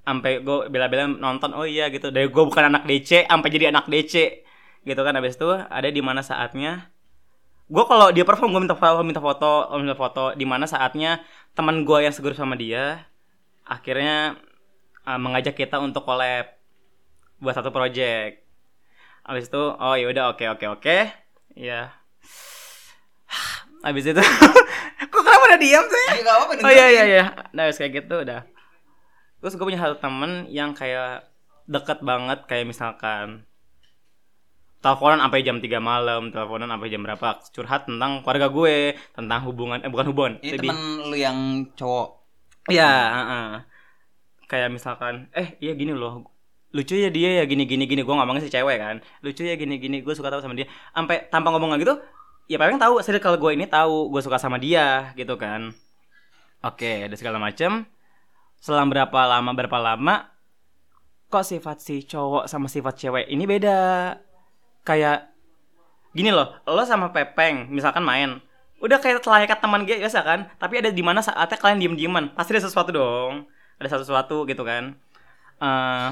sampai 0.03 0.43
gue 0.43 0.67
bela-bela 0.67 1.07
nonton 1.07 1.55
oh 1.55 1.63
iya 1.63 1.87
gitu 1.87 2.11
dari 2.11 2.27
gue 2.27 2.43
bukan 2.43 2.67
anak 2.67 2.83
DC 2.83 3.23
sampai 3.23 3.47
jadi 3.47 3.71
anak 3.71 3.87
DC 3.87 4.43
gitu 4.83 4.99
kan 4.99 5.15
habis 5.15 5.39
itu 5.39 5.47
ada 5.47 5.87
di 5.87 6.03
mana 6.03 6.19
saatnya 6.19 6.91
gue 7.65 7.83
kalau 7.87 8.11
dia 8.11 8.27
perform 8.27 8.51
gue 8.51 8.67
minta 8.67 8.75
foto 8.75 8.99
minta 8.99 9.23
foto 9.23 9.51
minta 9.79 9.95
foto 9.95 10.35
di 10.35 10.43
mana 10.43 10.67
saatnya 10.67 11.23
teman 11.55 11.87
gue 11.87 12.03
yang 12.03 12.11
segrup 12.11 12.35
sama 12.35 12.59
dia 12.59 13.07
akhirnya 13.63 14.35
uh, 15.01 15.15
mengajak 15.15 15.55
kita 15.55 15.79
untuk 15.79 16.03
collab 16.03 16.51
buat 17.43 17.55
satu 17.59 17.75
project 17.75 18.39
habis 19.27 19.51
itu 19.51 19.63
oh 19.75 19.95
ya 19.99 20.07
udah 20.07 20.23
oke 20.31 20.45
oke 20.55 20.65
oke 20.79 20.97
ya 21.59 21.91
habis 23.85 24.07
itu 24.07 24.23
kok 25.11 25.21
kenapa 25.21 25.43
udah 25.51 25.59
diam 25.59 25.85
sih 25.85 26.07
Iya, 26.15 26.21
gak 26.25 26.35
apa-apa 26.39 26.53
Oh 26.63 26.71
iya 26.71 26.87
iya 26.89 27.03
iya. 27.05 27.23
Nah, 27.51 27.67
habis 27.67 27.77
kayak 27.77 28.03
gitu 28.03 28.23
udah. 28.25 28.41
Terus 29.43 29.53
gue 29.59 29.65
punya 29.67 29.81
satu 29.81 29.99
temen 29.99 30.47
yang 30.49 30.71
kayak 30.71 31.27
deket 31.67 31.99
banget 32.01 32.47
kayak 32.47 32.65
misalkan 32.65 33.43
teleponan 34.83 35.23
sampai 35.23 35.39
jam 35.47 35.63
3 35.63 35.79
malam, 35.79 36.31
teleponan 36.31 36.67
sampai 36.67 36.91
jam 36.91 37.01
berapa 37.03 37.27
curhat 37.55 37.87
tentang 37.87 38.19
keluarga 38.19 38.47
gue, 38.51 38.99
tentang 39.15 39.39
hubungan 39.47 39.79
eh 39.79 39.91
bukan 39.91 40.07
hubungan. 40.11 40.33
Ini 40.43 40.59
temen 40.59 40.79
lu 41.07 41.15
yang 41.15 41.39
cowok. 41.75 42.09
Iya, 42.67 42.91
heeh. 42.91 43.47
Kayak 44.51 44.69
misalkan, 44.75 45.31
eh 45.31 45.55
iya 45.63 45.71
gini 45.75 45.95
loh. 45.95 46.27
Lucu 46.73 46.97
ya 46.97 47.09
dia 47.13 47.41
ya 47.41 47.43
gini 47.45 47.63
gini 47.69 47.85
gini. 47.85 48.01
Gue 48.01 48.15
ngomongnya 48.17 48.43
si 48.43 48.49
cewek 48.49 48.77
kan. 48.81 48.95
Lucu 49.21 49.45
ya 49.45 49.55
gini 49.55 49.77
gini. 49.77 50.01
Gue 50.01 50.13
suka 50.17 50.33
tahu 50.33 50.41
sama 50.41 50.57
dia. 50.57 50.67
Sampai 50.93 51.29
tanpa 51.29 51.53
ngomong 51.53 51.77
gitu, 51.77 51.95
ya 52.49 52.57
paling 52.57 52.81
tahu. 52.81 52.99
Circle 53.05 53.37
gue 53.37 53.51
ini 53.53 53.65
tahu 53.69 54.09
gue 54.09 54.21
suka 54.25 54.37
sama 54.41 54.57
dia 54.57 55.13
gitu 55.13 55.37
kan. 55.37 55.71
Oke, 56.65 57.07
ada 57.07 57.15
segala 57.19 57.37
macem. 57.37 57.85
Selang 58.63 58.87
berapa 58.87 59.19
lama 59.27 59.51
berapa 59.51 59.75
lama, 59.75 60.31
kok 61.27 61.43
sifat 61.43 61.83
si 61.83 62.07
cowok 62.07 62.47
sama 62.47 62.71
sifat 62.71 62.95
cewek 62.95 63.25
ini 63.27 63.43
beda. 63.43 64.15
Kayak 64.87 65.31
gini 66.15 66.31
loh, 66.31 66.47
lo 66.67 66.83
sama 66.87 67.11
Pepeng 67.11 67.67
misalkan 67.71 68.03
main, 68.03 68.39
udah 68.83 68.99
kayak 68.99 69.23
layaknya 69.23 69.57
teman 69.63 69.81
biasa 69.87 70.19
kan 70.27 70.39
tapi 70.59 70.83
ada 70.83 70.91
di 70.91 70.99
mana 70.99 71.23
saatnya 71.23 71.55
kalian 71.55 71.79
diem 71.79 71.95
dieman 71.95 72.35
pasti 72.35 72.51
ada 72.51 72.67
sesuatu 72.67 72.91
dong 72.91 73.47
ada 73.79 73.87
sesuatu 73.87 74.43
gitu 74.43 74.63
kan 74.67 74.99
Eh, 75.63 76.09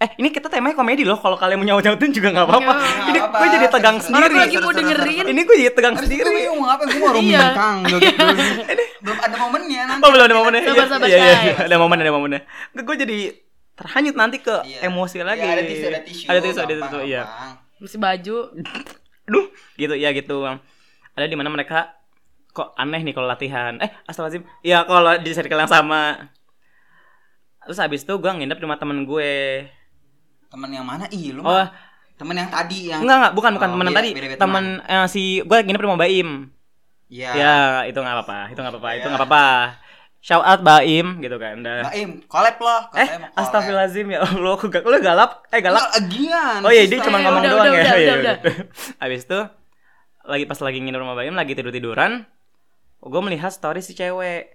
eh 0.00 0.08
ini 0.16 0.28
kita 0.28 0.48
temanya 0.48 0.72
komedi 0.72 1.04
loh 1.04 1.14
kalau 1.14 1.36
kalian 1.36 1.60
mau 1.60 1.68
nyaut 1.68 1.84
nyautin 1.84 2.08
juga 2.08 2.32
nggak 2.32 2.46
apa-apa 2.48 2.72
ini 3.04 3.18
apa-apa. 3.20 3.36
gue 3.36 3.48
jadi 3.52 3.66
tegang 3.68 3.96
Orang 3.96 4.06
sendiri 4.08 4.34
lagi 4.34 4.56
mau 4.56 4.72
dengerin. 4.72 5.24
ini 5.28 5.40
gue 5.44 5.56
jadi 5.58 5.70
tegang 5.70 5.92
Habis 5.92 6.08
itu 6.08 6.16
sendiri 6.16 6.30
gue 6.40 6.44
mau 6.50 6.66
ngapain? 6.66 6.88
Gue 6.88 7.00
mau 7.02 7.12
Iya. 7.20 7.46
dulu. 7.84 7.98
Belum 9.04 9.18
ada 9.18 9.36
momennya 9.38 9.80
nanti. 9.86 10.00
oh 10.00 10.08
belum 10.10 10.24
ada 10.24 10.34
momennya 10.34 10.60
Sabar, 10.62 10.72
Iya, 10.72 10.84
sabar, 10.88 11.06
iya, 11.06 11.18
iya, 11.20 11.54
ada 11.62 11.76
momen 11.76 11.96
ada 11.96 12.12
momennya 12.12 12.40
gue 12.74 12.96
jadi 12.96 13.18
terhanyut 13.76 14.16
nanti 14.16 14.36
ke 14.38 14.56
Iya. 14.62 14.78
emosi 14.88 15.16
lagi 15.20 15.40
Iya, 15.40 15.52
ada 15.52 15.62
tisu, 15.62 15.84
ada 15.86 16.00
tisu. 16.00 16.24
ada 16.26 16.40
tisu 16.40 16.58
ada 16.58 16.74
tisu 16.78 16.98
iya. 17.02 17.22
Mesti 17.76 17.96
baju. 17.96 18.36
Duh, 19.24 19.46
gitu 19.74 19.94
ya 19.94 20.12
gitu. 20.12 20.44
Ada 21.10 21.24
di 21.24 21.32
mana 21.32 21.48
mereka 21.48 21.96
kok 22.50 22.72
aneh 22.74 23.00
nih 23.00 23.12
kalau 23.12 23.24
latihan. 23.24 23.76
Eh, 23.78 23.88
astagfirullahaladzim. 24.02 24.44
Ya 24.60 24.80
kalau 24.82 25.16
di 25.16 25.30
circle 25.30 25.56
yang 25.56 25.68
sama. 25.70 26.28
Terus 27.62 27.78
habis 27.78 28.00
itu 28.02 28.12
gue 28.12 28.30
nginep 28.30 28.52
di 28.54 28.64
rumah 28.64 28.76
temen 28.76 29.04
gue. 29.04 29.64
Temen 30.50 30.68
yang 30.68 30.82
mana? 30.82 31.06
Ih, 31.08 31.30
lu 31.30 31.40
Oh, 31.40 31.48
mah. 31.48 31.70
Temen 32.14 32.36
yang 32.36 32.50
tadi 32.50 32.92
yang 32.92 33.00
enggak 33.00 33.16
enggak, 33.16 33.32
bukan 33.32 33.50
bukan 33.56 33.68
Oh, 33.68 33.72
temen 33.72 33.84
yang 33.86 33.96
beda- 33.96 34.12
tadi. 34.12 34.36
Temen 34.36 34.64
eh, 34.82 35.06
si 35.08 35.22
gue 35.40 35.56
nginep 35.56 35.80
di 35.80 35.86
rumah 35.86 35.96
Baim. 35.96 36.28
Iya. 37.08 37.30
Ya, 37.32 37.54
itu 37.86 37.96
nggak 37.96 38.14
apa-apa. 38.14 38.40
Itu 38.48 38.60
nggak 38.60 38.74
apa-apa. 38.74 38.90
Itu 38.92 39.00
Ya. 39.00 39.08
nggak 39.08 39.22
apa-apa. 39.24 39.46
Shout 40.20 40.44
out 40.44 40.60
Baim 40.60 41.16
gitu 41.18 41.36
kan. 41.36 41.54
Dah. 41.58 41.88
Baim, 41.88 42.20
collab 42.26 42.60
loh. 42.60 42.82
Eh, 42.92 43.08
mau 43.16 43.32
astagfirullahaladzim 43.34 44.06
ya 44.06 44.20
Allah, 44.20 44.52
aku 44.52 44.68
gak, 44.68 44.84
lu 44.84 45.00
galap, 45.00 45.48
eh 45.48 45.58
galap. 45.58 45.80
Nggak, 45.80 45.92
Lagian. 45.96 46.60
Oh 46.60 46.68
iya, 46.68 46.84
dia 46.84 46.98
cuma 47.00 47.16
Eh, 47.16 47.22
ngomong 47.24 47.40
udah, 47.40 47.50
doang 47.50 47.64
udah, 47.64 47.72
ya. 47.72 47.80
udah, 47.80 47.96
Iya, 47.96 48.12
udah, 48.12 48.34
udah. 48.36 48.36
Habis 49.02 49.20
itu 49.24 49.40
lagi 50.22 50.44
pas 50.44 50.60
lagi 50.60 50.78
nginep 50.78 51.00
rumah 51.00 51.16
Bayam 51.16 51.32
lagi 51.32 51.56
tidur 51.56 51.72
tiduran, 51.72 52.28
gue 53.00 53.20
melihat 53.24 53.48
story 53.48 53.80
si 53.80 53.96
cewek. 53.96 54.52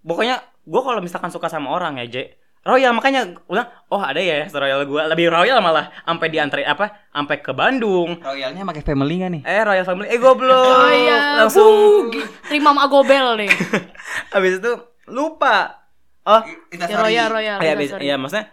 Pokoknya 0.00 0.36
gue 0.62 0.80
kalau 0.80 1.00
misalkan 1.00 1.28
suka 1.28 1.48
sama 1.48 1.68
orang 1.68 1.98
ya, 1.98 2.06
J, 2.06 2.16
royal 2.64 2.92
makanya 2.92 3.36
udah 3.44 3.64
oh 3.88 4.00
ada 4.00 4.16
ya 4.16 4.48
royal 4.48 4.82
gue 4.82 5.02
lebih 5.12 5.28
royal 5.28 5.60
malah 5.60 5.92
sampai 6.00 6.26
diantarin 6.28 6.64
apa 6.64 7.08
sampai 7.08 7.36
ke 7.38 7.52
Bandung 7.52 8.16
Royalnya 8.18 8.64
pakai 8.64 8.80
family 8.80 9.20
gak 9.20 9.30
nih? 9.30 9.42
eh 9.44 9.62
royal 9.62 9.84
family 9.84 10.08
eh 10.08 10.16
goblok 10.16 10.76
Oh 10.80 10.88
iya. 10.90 11.38
langsung 11.38 12.08
Bu, 12.08 12.20
terima 12.48 12.72
sama 12.72 12.88
gobel 12.88 13.36
nih. 13.36 13.52
habis 14.34 14.58
itu 14.58 14.72
lupa 15.06 15.84
oh 16.24 16.40
Ya, 16.74 16.96
royal, 16.98 17.28
royal. 17.28 17.56
Iya, 17.60 17.72
Kita 17.72 17.80
bis- 17.80 17.92
sorry. 17.92 18.04
iya 18.04 18.16
maksudnya 18.16 18.46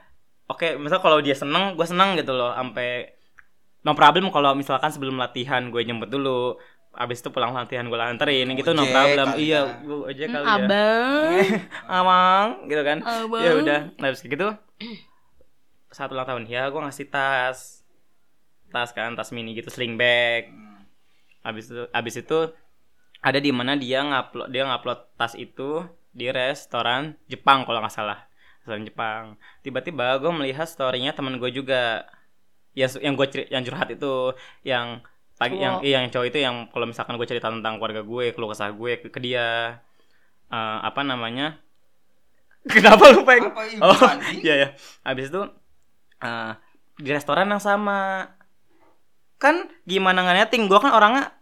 oke, 0.45 0.67
misal 0.75 0.99
kalau 0.99 1.23
dia 1.23 1.31
seneng, 1.31 1.79
gue 1.79 1.87
seneng 1.87 2.19
gitu 2.19 2.35
loh, 2.35 2.51
sampai 2.51 3.15
no 3.81 3.95
problem 3.95 4.27
kalau 4.29 4.51
misalkan 4.53 4.91
sebelum 4.91 5.15
latihan 5.15 5.71
gue 5.71 5.81
jemput 5.81 6.05
dulu, 6.05 6.59
abis 6.91 7.23
itu 7.23 7.29
pulang 7.31 7.55
latihan 7.55 7.87
gue 7.87 7.95
anterin 7.95 8.51
gitu 8.53 8.71
no 8.71 8.83
problem. 8.83 9.27
kali 9.31 9.47
Iya, 9.47 9.61
ya. 9.63 9.73
gue 9.79 9.97
aja 10.07 10.23
Hmm, 10.27 10.33
kali 10.33 10.43
ya. 10.43 10.53
Abang. 10.59 11.31
Amang, 11.99 12.47
gitu 12.67 12.81
kan. 12.83 12.97
Abang. 13.01 13.41
Ya 13.41 13.51
udah, 13.55 13.79
nah, 13.95 14.05
habis 14.07 14.19
kayak 14.19 14.33
gitu 14.35 14.47
satu 15.91 16.15
ulang 16.15 16.23
tahun 16.23 16.43
ya 16.47 16.71
gue 16.71 16.79
ngasih 16.79 17.11
tas 17.11 17.83
tas 18.71 18.89
kan 18.95 19.11
tas 19.11 19.27
mini 19.35 19.51
gitu 19.51 19.67
sling 19.67 19.99
bag 19.99 20.47
abis 21.43 21.67
itu 21.67 21.83
abis 21.91 22.15
itu 22.23 22.39
ada 23.19 23.39
di 23.43 23.51
mana 23.51 23.75
dia 23.75 23.99
ngupload 23.99 24.47
dia 24.49 24.63
ngupload 24.63 24.99
tas 25.19 25.35
itu 25.35 25.83
di 26.11 26.31
restoran 26.31 27.19
Jepang 27.27 27.67
kalau 27.67 27.83
nggak 27.83 27.91
salah 27.91 28.23
restoran 28.63 28.87
Jepang 28.87 29.23
tiba-tiba 29.59 30.15
gue 30.15 30.31
melihat 30.31 30.63
storynya 30.63 31.11
teman 31.11 31.35
gue 31.35 31.51
juga 31.51 32.07
yang 32.71 32.87
yang 33.03 33.13
gue 33.19 33.27
yang 33.51 33.63
curhat 33.67 33.91
itu 33.91 34.31
yang 34.63 35.03
pagi 35.41 35.57
yang 35.57 35.81
Cowok. 35.81 35.83
iya 35.83 35.97
yang 35.97 36.11
cowok 36.13 36.27
itu 36.29 36.37
yang 36.39 36.55
kalau 36.69 36.85
misalkan 36.85 37.17
gue 37.17 37.25
cerita 37.25 37.49
tentang 37.49 37.73
keluarga 37.75 38.05
gue 38.05 38.25
keluh 38.31 38.49
kesah 38.49 38.69
gue 38.69 38.91
ke, 38.95 39.07
ke 39.09 39.19
dia 39.19 39.81
eh, 40.47 40.77
apa 40.79 41.01
namanya 41.01 41.57
kenapa 42.69 43.09
lu 43.09 43.25
pengen 43.25 43.49
Apa 43.49 43.89
oh 43.89 43.97
anjing? 44.05 44.37
iya 44.45 44.53
ya 44.55 44.67
habis 45.01 45.27
itu 45.27 45.41
eh, 46.21 46.51
di 46.95 47.09
restoran 47.09 47.49
yang 47.49 47.57
sama 47.59 48.29
kan 49.35 49.55
gimana 49.83 50.21
nggak 50.21 50.37
netting 50.45 50.69
gue 50.69 50.77
kan 50.77 50.93
orangnya 50.93 51.33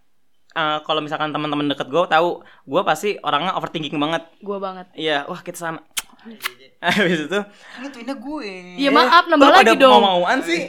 eh, 0.56 0.80
kalau 0.82 1.04
misalkan 1.04 1.30
teman-teman 1.30 1.68
deket 1.68 1.92
gue 1.92 2.00
tahu 2.08 2.40
gue 2.42 2.82
pasti 2.82 3.20
orangnya 3.20 3.52
overthinking 3.54 4.00
banget 4.00 4.24
Gue 4.40 4.58
banget. 4.58 4.88
iya 4.96 5.28
wah 5.28 5.44
kita 5.44 5.60
sama 5.60 5.84
habis 6.80 7.28
itu 7.28 7.40
Kan 7.76 7.84
itu 7.86 7.98
ini 8.00 8.12
gue. 8.14 8.52
Iya 8.78 8.90
maaf 8.92 9.28
nambah 9.28 9.52
lagi 9.54 9.76
dong. 9.76 10.00
mau-mauan 10.00 10.40
sih 10.40 10.68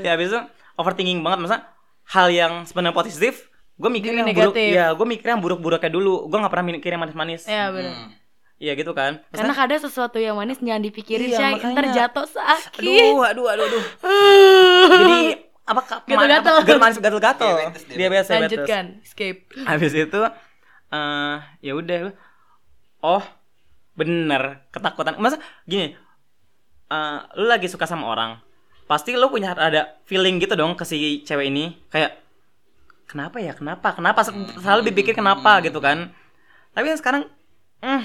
ya 0.00 0.16
habis 0.16 0.28
itu 0.28 0.40
overthinking 0.74 1.20
banget 1.20 1.44
masa 1.44 1.56
hal 2.08 2.26
yang 2.28 2.52
sebenarnya 2.62 2.94
positif 2.94 3.48
gue 3.74 3.90
mikir 3.90 4.08
Jadi 4.08 4.18
yang 4.18 4.28
buruk 4.28 4.54
negatif. 4.54 4.70
ya 4.72 4.86
gue 4.90 5.06
mikir 5.06 5.26
yang 5.28 5.40
buruk-buruknya 5.40 5.90
dulu 5.90 6.26
gue 6.26 6.38
nggak 6.38 6.48
pernah 6.48 6.66
mikir 6.70 6.88
yang 6.88 7.02
manis-manis 7.02 7.42
Ya 7.44 7.68
benar. 7.68 7.92
Hmm. 7.92 8.10
iya 8.56 8.72
gitu 8.72 8.90
kan 8.90 9.20
Maksudnya, 9.20 9.36
Karena 9.36 9.54
kadang 9.54 9.80
sesuatu 9.80 10.16
yang 10.16 10.34
manis 10.34 10.56
jangan 10.58 10.80
dipikirin 10.80 11.28
Iya, 11.28 11.38
makanya. 11.52 11.74
Ntar 11.74 11.86
jatuh 11.92 12.26
sakit. 12.26 12.80
aduh 12.80 13.20
aduh 13.22 13.46
aduh 13.48 13.66
aduh 13.66 13.84
jadi 14.96 15.20
apa 15.62 15.80
Gatel-gatel. 16.06 16.54
gatel 16.62 16.78
manis 16.78 16.96
gatel-gatel 16.96 17.48
diabetes. 17.50 17.82
diabetes 17.84 17.96
diabetes. 17.96 18.28
Lanjutkan. 18.32 18.84
Escape. 19.02 19.40
habis 19.60 19.92
itu 19.92 20.20
eh 20.88 21.36
ya 21.60 21.72
udah 21.74 22.14
oh 23.02 23.22
bener 23.92 24.62
ketakutan 24.70 25.18
masa 25.18 25.36
gini 25.64 25.92
eh 26.86 27.18
lu 27.34 27.44
lagi 27.44 27.66
suka 27.66 27.84
sama 27.84 28.06
orang 28.06 28.38
pasti 28.86 29.18
lu 29.18 29.28
punya 29.28 29.54
ada 29.54 29.98
feeling 30.06 30.38
gitu 30.38 30.54
dong 30.54 30.78
ke 30.78 30.86
si 30.86 31.22
cewek 31.26 31.50
ini. 31.50 31.76
Kayak 31.90 32.18
kenapa 33.06 33.42
ya? 33.42 33.52
Kenapa? 33.52 33.94
Kenapa? 33.94 34.22
Selalu 34.62 34.90
dipikir 34.90 35.14
kenapa 35.14 35.62
gitu 35.62 35.78
kan. 35.78 36.10
Tapi 36.72 36.86
yang 36.90 36.98
sekarang 36.98 37.22
hmm, 37.82 38.02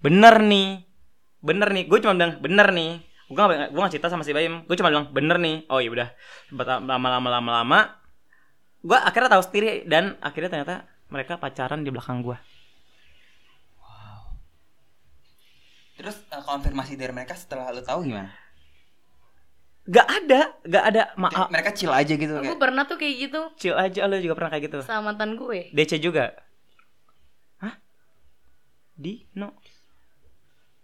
bener 0.00 0.34
nih. 0.44 0.82
Bener 1.40 1.68
nih. 1.72 1.84
Gue 1.88 2.00
cuma 2.04 2.16
bilang 2.16 2.40
bener 2.40 2.68
nih. 2.72 3.00
Gue 3.30 3.38
gak, 3.38 3.70
gue 3.70 3.80
gak 3.80 3.92
cerita 3.94 4.08
sama 4.10 4.26
si 4.26 4.34
Bayim. 4.34 4.66
Gue 4.66 4.74
cuma 4.74 4.90
bilang 4.90 5.08
bener 5.14 5.38
nih. 5.38 5.64
Oh 5.70 5.78
iya 5.78 5.90
udah. 5.92 6.08
Lama-lama 6.84 7.28
lama-lama 7.30 8.00
gue 8.80 8.96
akhirnya 8.96 9.36
tahu 9.36 9.42
sendiri 9.44 9.84
dan 9.84 10.16
akhirnya 10.24 10.48
ternyata 10.48 10.76
mereka 11.12 11.36
pacaran 11.36 11.84
di 11.84 11.92
belakang 11.92 12.24
gue 12.24 12.38
Terus 16.00 16.16
eh, 16.32 16.44
konfirmasi 16.48 16.96
dari 16.96 17.12
mereka 17.12 17.36
setelah 17.36 17.76
lu 17.76 17.84
tahu 17.84 18.08
gimana? 18.08 18.32
Gak 19.82 20.06
ada 20.06 20.40
gak 20.62 20.84
ada 20.86 21.02
maaf 21.14 21.48
Mereka 21.48 21.70
chill 21.72 21.90
aja 21.90 22.10
gitu 22.10 22.30
Gue 22.30 22.44
kayak. 22.46 22.58
pernah 22.58 22.82
tuh 22.84 22.96
kayak 22.96 23.14
gitu 23.20 23.40
chill 23.56 23.74
aja 23.74 24.04
lo 24.04 24.16
juga 24.16 24.34
pernah 24.34 24.50
kayak 24.50 24.64
gitu 24.66 24.78
sama 24.82 25.10
mantan 25.10 25.34
gue. 25.34 25.72
DC 25.72 25.96
juga 25.98 26.36
hah 27.58 27.74
di 28.94 29.24
no 29.32 29.56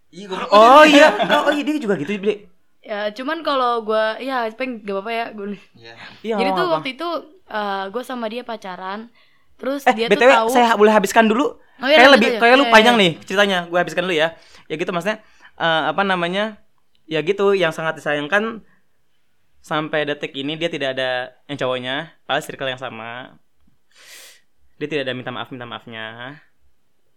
Iya, 0.08 0.24
gue 0.26 0.38
oh 0.48 0.80
iya 0.82 1.08
oh, 1.42 1.52
iya 1.52 1.62
dia 1.62 1.76
juga 1.76 1.98
gitu 1.98 2.16
Bre. 2.16 2.48
Ya 2.80 3.10
cuman 3.10 3.42
kalau 3.42 3.82
gue 3.82 4.04
ya 4.22 4.46
peng 4.54 4.80
gak 4.80 4.94
apa-apa 4.94 5.10
ya 5.12 5.26
gue. 5.30 5.46
Iya. 5.74 5.94
iya 6.22 6.34
Jadi 6.38 6.50
tuh 6.50 6.62
apa-apa. 6.62 6.74
waktu 6.78 6.88
itu 6.94 7.08
eh, 7.44 7.84
gue 7.90 8.02
sama 8.02 8.26
dia 8.26 8.42
pacaran. 8.42 9.10
Terus 9.56 9.82
eh 9.82 9.92
dia 9.92 10.06
btw 10.06 10.20
tuh 10.22 10.30
tahu. 10.30 10.48
saya 10.48 10.72
boleh 10.74 10.90
habiskan 10.90 11.26
dulu 11.26 11.58
Oh, 11.76 11.84
iya, 11.84 12.00
kayak 12.00 12.10
lebih 12.14 12.28
kayak 12.38 12.56
lu 12.56 12.64
Iya, 12.64 12.72
panjang 12.72 12.94
iya. 12.94 13.02
nih 13.02 13.12
ceritanya 13.20 13.58
gue 13.66 13.76
habiskan 13.76 14.02
dulu 14.02 14.14
ya 14.14 14.28
ya 14.64 14.74
gitu 14.74 14.88
maksudnya 14.88 15.20
eh, 15.54 15.82
apa 15.86 16.02
namanya 16.02 16.56
ya 17.04 17.20
gitu 17.20 17.52
yang 17.52 17.68
sangat 17.68 18.00
disayangkan 18.00 18.64
sampai 19.66 20.06
detik 20.06 20.30
ini 20.38 20.54
dia 20.54 20.70
tidak 20.70 20.94
ada 20.94 21.34
yang 21.50 21.58
cowoknya 21.58 22.14
padahal 22.22 22.46
circle 22.46 22.70
yang 22.70 22.78
sama. 22.78 23.34
Dia 24.78 24.86
tidak 24.86 25.10
ada 25.10 25.14
minta 25.18 25.34
maaf 25.34 25.50
minta 25.50 25.66
maafnya. 25.66 26.38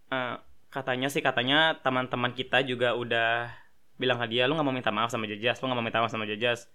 Eh, 0.10 0.36
katanya 0.74 1.14
sih 1.14 1.22
katanya 1.22 1.78
teman-teman 1.78 2.34
kita 2.34 2.66
juga 2.66 2.98
udah 2.98 3.54
bilang 4.02 4.18
ke 4.18 4.26
dia 4.34 4.50
lu 4.50 4.58
nggak 4.58 4.66
mau 4.66 4.74
minta 4.74 4.90
maaf 4.90 5.14
sama 5.14 5.30
Jajas 5.30 5.60
lu 5.62 5.70
nggak 5.70 5.78
mau 5.78 5.86
minta 5.86 6.00
maaf 6.00 6.10
sama 6.10 6.24
Jajas 6.24 6.72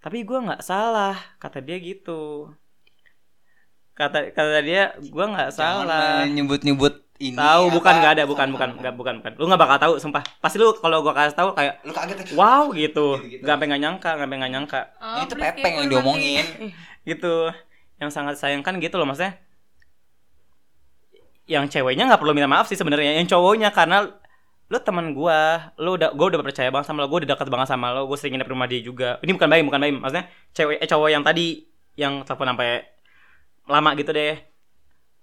tapi 0.00 0.24
gua 0.24 0.42
nggak 0.44 0.64
salah 0.64 1.16
kata 1.40 1.64
dia 1.64 1.78
gitu. 1.80 2.52
Kata 3.94 4.34
kata 4.34 4.60
dia 4.60 4.92
gua 5.08 5.30
nggak 5.30 5.52
salah. 5.54 6.26
nyebut-nyebut 6.26 7.03
ini. 7.22 7.38
tahu 7.38 7.70
bukan 7.70 7.94
nggak 8.02 8.12
ada 8.18 8.24
bukan 8.26 8.48
bukan 8.50 8.68
nggak 8.74 8.94
bukan 8.98 9.14
bukan. 9.22 9.32
Lu 9.38 9.44
nggak 9.46 9.60
bakal 9.62 9.76
tahu 9.78 9.92
sumpah. 10.02 10.22
Pasti 10.42 10.58
lu 10.58 10.74
kalau 10.74 10.98
gua 10.98 11.14
kasih 11.14 11.38
tahu 11.38 11.54
kayak 11.54 11.78
Lu 11.86 11.94
kaget 11.94 12.16
ya? 12.18 12.24
wow 12.34 12.74
gitu. 12.74 13.22
Gitu-gitu. 13.22 13.42
nggak 13.46 13.58
pengen 13.62 13.78
nyangka 13.78 14.10
nggak 14.18 14.30
pengen 14.30 14.50
nyangka. 14.50 14.80
Oh, 14.98 15.22
Itu 15.22 15.34
pepeng 15.38 15.74
yang 15.78 15.88
diomongin. 15.90 16.44
gitu. 17.10 17.54
Yang 18.02 18.10
sangat 18.10 18.34
sayangkan 18.42 18.82
gitu 18.82 18.98
loh 18.98 19.06
maksudnya. 19.06 19.38
Yang 21.46 21.78
ceweknya 21.78 22.10
nggak 22.10 22.20
perlu 22.20 22.34
minta 22.34 22.50
maaf 22.50 22.66
sih 22.66 22.74
sebenarnya. 22.74 23.14
Yang 23.22 23.30
cowoknya 23.36 23.70
karena 23.70 24.10
lu 24.66 24.78
teman 24.82 25.14
gua. 25.14 25.70
Lu 25.78 25.94
udah 25.94 26.10
gua 26.18 26.26
udah 26.34 26.40
percaya 26.42 26.74
banget 26.74 26.90
sama 26.90 27.06
lo 27.06 27.08
gua 27.12 27.22
udah 27.22 27.30
dekat 27.30 27.46
banget 27.46 27.68
sama 27.70 27.94
lo 27.94 28.10
gua 28.10 28.18
sering 28.18 28.34
nginep 28.34 28.50
rumah 28.50 28.66
dia 28.66 28.82
juga. 28.82 29.22
Ini 29.22 29.30
bukan 29.38 29.48
baik 29.48 29.62
bukan 29.70 29.80
baik 29.80 29.92
maksudnya 30.02 30.26
cewek 30.50 30.82
eh 30.82 30.88
cowok 30.90 31.08
yang 31.14 31.22
tadi 31.22 31.62
yang 31.94 32.26
telepon 32.26 32.50
sampai 32.50 32.82
lama 33.70 33.90
gitu 33.94 34.10
deh. 34.10 34.34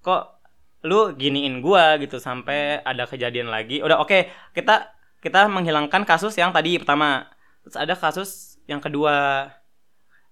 Kok 0.01 0.40
lu 0.81 1.13
giniin 1.13 1.61
gua 1.61 1.97
gitu 2.01 2.17
sampai 2.17 2.81
ada 2.81 3.05
kejadian 3.05 3.53
lagi. 3.53 3.81
Udah 3.85 4.01
oke 4.01 4.29
kita 4.57 4.89
kita 5.21 5.45
menghilangkan 5.47 6.01
kasus 6.03 6.33
yang 6.35 6.49
tadi 6.49 6.81
pertama. 6.81 7.29
Terus 7.61 7.77
ada 7.77 7.93
kasus 7.93 8.57
yang 8.65 8.81
kedua. 8.81 9.47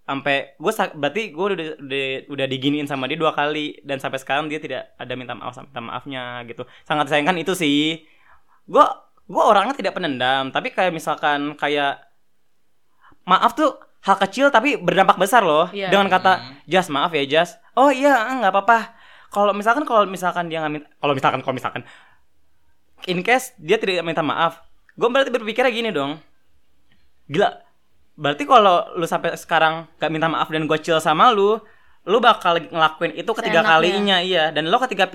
Sampai 0.10 0.58
gue 0.58 0.74
berarti 0.98 1.30
gue 1.30 1.46
udah, 1.54 1.68
udah 1.86 2.06
udah 2.34 2.46
diginiin 2.50 2.90
sama 2.90 3.06
dia 3.06 3.14
dua 3.14 3.38
kali. 3.38 3.78
Dan 3.86 4.02
sampai 4.02 4.18
sekarang 4.18 4.50
dia 4.50 4.58
tidak 4.58 4.90
ada 4.98 5.14
minta 5.14 5.38
maaf 5.38 5.54
minta 5.62 5.82
maafnya 5.86 6.42
gitu. 6.50 6.66
Sangat 6.82 7.14
disayangkan 7.14 7.38
itu 7.38 7.54
sih. 7.54 8.02
Gue 8.66 8.86
gue 9.30 9.44
orangnya 9.46 9.78
tidak 9.78 9.94
penendam 9.94 10.50
tapi 10.50 10.74
kayak 10.74 10.90
misalkan 10.90 11.54
kayak 11.54 12.02
maaf 13.30 13.54
tuh 13.54 13.78
hal 14.02 14.18
kecil 14.18 14.50
tapi 14.50 14.82
berdampak 14.82 15.22
besar 15.22 15.46
loh. 15.46 15.70
Iya. 15.70 15.94
dengan 15.94 16.10
kata 16.10 16.66
jas 16.66 16.90
maaf 16.90 17.14
ya 17.14 17.30
jas. 17.30 17.62
Oh 17.78 17.94
iya 17.94 18.18
nggak 18.42 18.50
apa-apa 18.50 18.99
kalau 19.30 19.52
misalkan 19.52 19.84
kalau 19.84 20.04
misalkan 20.06 20.46
dia 20.48 20.60
nggak 20.60 20.74
minta 20.74 20.88
kalau 20.96 21.13
misalkan 21.13 21.39
kalau 21.39 21.56
misalkan 21.56 21.82
in 23.06 23.22
case 23.22 23.54
dia 23.56 23.78
tidak 23.78 24.02
minta 24.02 24.20
maaf 24.20 24.60
gue 24.94 25.08
berarti 25.08 25.30
berpikirnya 25.30 25.72
gini 25.72 25.89
dong 25.89 26.20
gila 27.26 27.62
berarti 28.13 28.44
kalau 28.44 28.84
lu 28.94 29.06
sampai 29.06 29.32
sekarang 29.34 29.88
gak 29.96 30.12
minta 30.12 30.28
maaf 30.28 30.52
dan 30.52 30.68
gue 30.68 30.78
chill 30.78 31.00
sama 31.00 31.32
lu 31.32 31.56
lu 32.04 32.18
bakal 32.20 32.60
ngelakuin 32.60 33.15
itu 33.15 33.32
ketiga 33.32 33.63
Seenaknya. 33.63 33.72
kalinya 33.72 34.18
iya 34.20 34.44
dan 34.52 34.68
lo 34.68 34.76
ketiga 34.82 35.08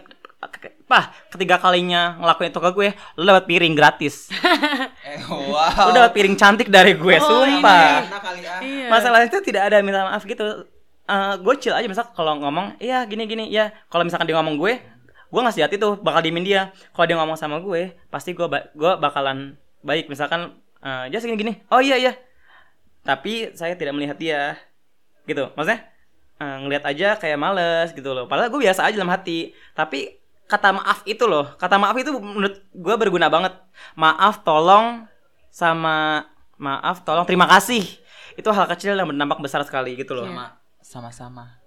pah 0.85 1.13
ketiga 1.29 1.57
kalinya 1.57 2.17
ngelakuin 2.17 2.49
itu 2.49 2.61
ke 2.61 2.71
gue 2.71 2.89
lu 3.17 3.25
dapat 3.25 3.45
piring 3.45 3.75
gratis 3.75 4.29
Eh, 5.05 5.21
wow. 5.29 5.89
lu 5.89 5.93
dapat 5.93 6.13
piring 6.13 6.33
cantik 6.35 6.69
dari 6.69 6.97
gue 6.97 7.17
Oh, 7.17 7.45
sumpah 7.45 8.09
Enak 8.09 8.21
kali 8.21 8.41
ah. 8.43 8.61
Iya. 8.61 8.89
masalahnya 8.89 9.29
itu 9.29 9.41
tidak 9.43 9.69
ada 9.69 9.85
minta 9.85 10.01
maaf 10.03 10.25
gitu 10.25 10.65
Eh 11.05 11.35
gue 11.37 11.55
chill 11.61 11.77
aja 11.77 11.85
misal 11.85 12.09
kalau 12.17 12.41
ngomong 12.41 12.81
iya 12.81 13.05
gini 13.05 13.29
gini 13.29 13.53
ya 13.53 13.69
kalau 13.93 14.09
misalkan 14.09 14.25
dia 14.25 14.41
ngomong 14.41 14.57
gue 14.57 14.81
gue 15.35 15.41
nggak 15.43 15.67
hati 15.67 15.77
tuh 15.77 15.99
bakal 15.99 16.23
diemin 16.23 16.47
dia. 16.47 16.71
Kalau 16.95 17.05
dia 17.11 17.19
ngomong 17.19 17.35
sama 17.35 17.59
gue 17.59 17.93
pasti 18.09 18.33
gue 18.33 18.47
ba- 18.47 18.71
gue 18.73 18.93
bakalan 19.03 19.59
baik. 19.83 20.07
Misalkan 20.09 20.55
eh 20.81 21.11
just 21.13 21.27
gini 21.27 21.37
gini. 21.37 21.53
Oh 21.69 21.83
iya 21.83 21.99
iya. 21.99 22.13
Tapi 23.05 23.53
saya 23.53 23.77
tidak 23.77 23.93
melihat 23.99 24.17
dia 24.17 24.57
gitu. 25.29 25.51
Maksudnya 25.53 25.85
eh, 26.41 26.57
ngelihat 26.65 26.85
aja 26.89 27.09
kayak 27.21 27.37
males 27.37 27.93
gitu 27.93 28.15
loh. 28.17 28.25
Padahal 28.25 28.49
gue 28.49 28.65
biasa 28.65 28.87
aja 28.89 28.97
dalam 28.97 29.13
hati. 29.13 29.53
Tapi 29.77 30.23
kata 30.49 30.77
maaf 30.77 31.01
itu 31.09 31.25
loh 31.25 31.57
kata 31.57 31.81
maaf 31.81 31.97
itu 32.01 32.15
menurut 32.17 32.65
gue 32.73 32.95
berguna 32.97 33.29
banget. 33.29 33.53
Maaf 33.99 34.41
tolong 34.41 35.05
sama 35.51 36.25
maaf 36.57 37.05
tolong 37.05 37.29
terima 37.29 37.45
kasih. 37.51 37.85
Itu 38.41 38.55
hal 38.55 38.71
kecil 38.71 38.97
yang 38.97 39.11
berdampak 39.11 39.43
besar 39.43 39.61
sekali 39.67 39.99
gitu 39.99 40.15
loh. 40.15 40.31
Sama 40.31 40.64
sama-sama. 40.95 41.59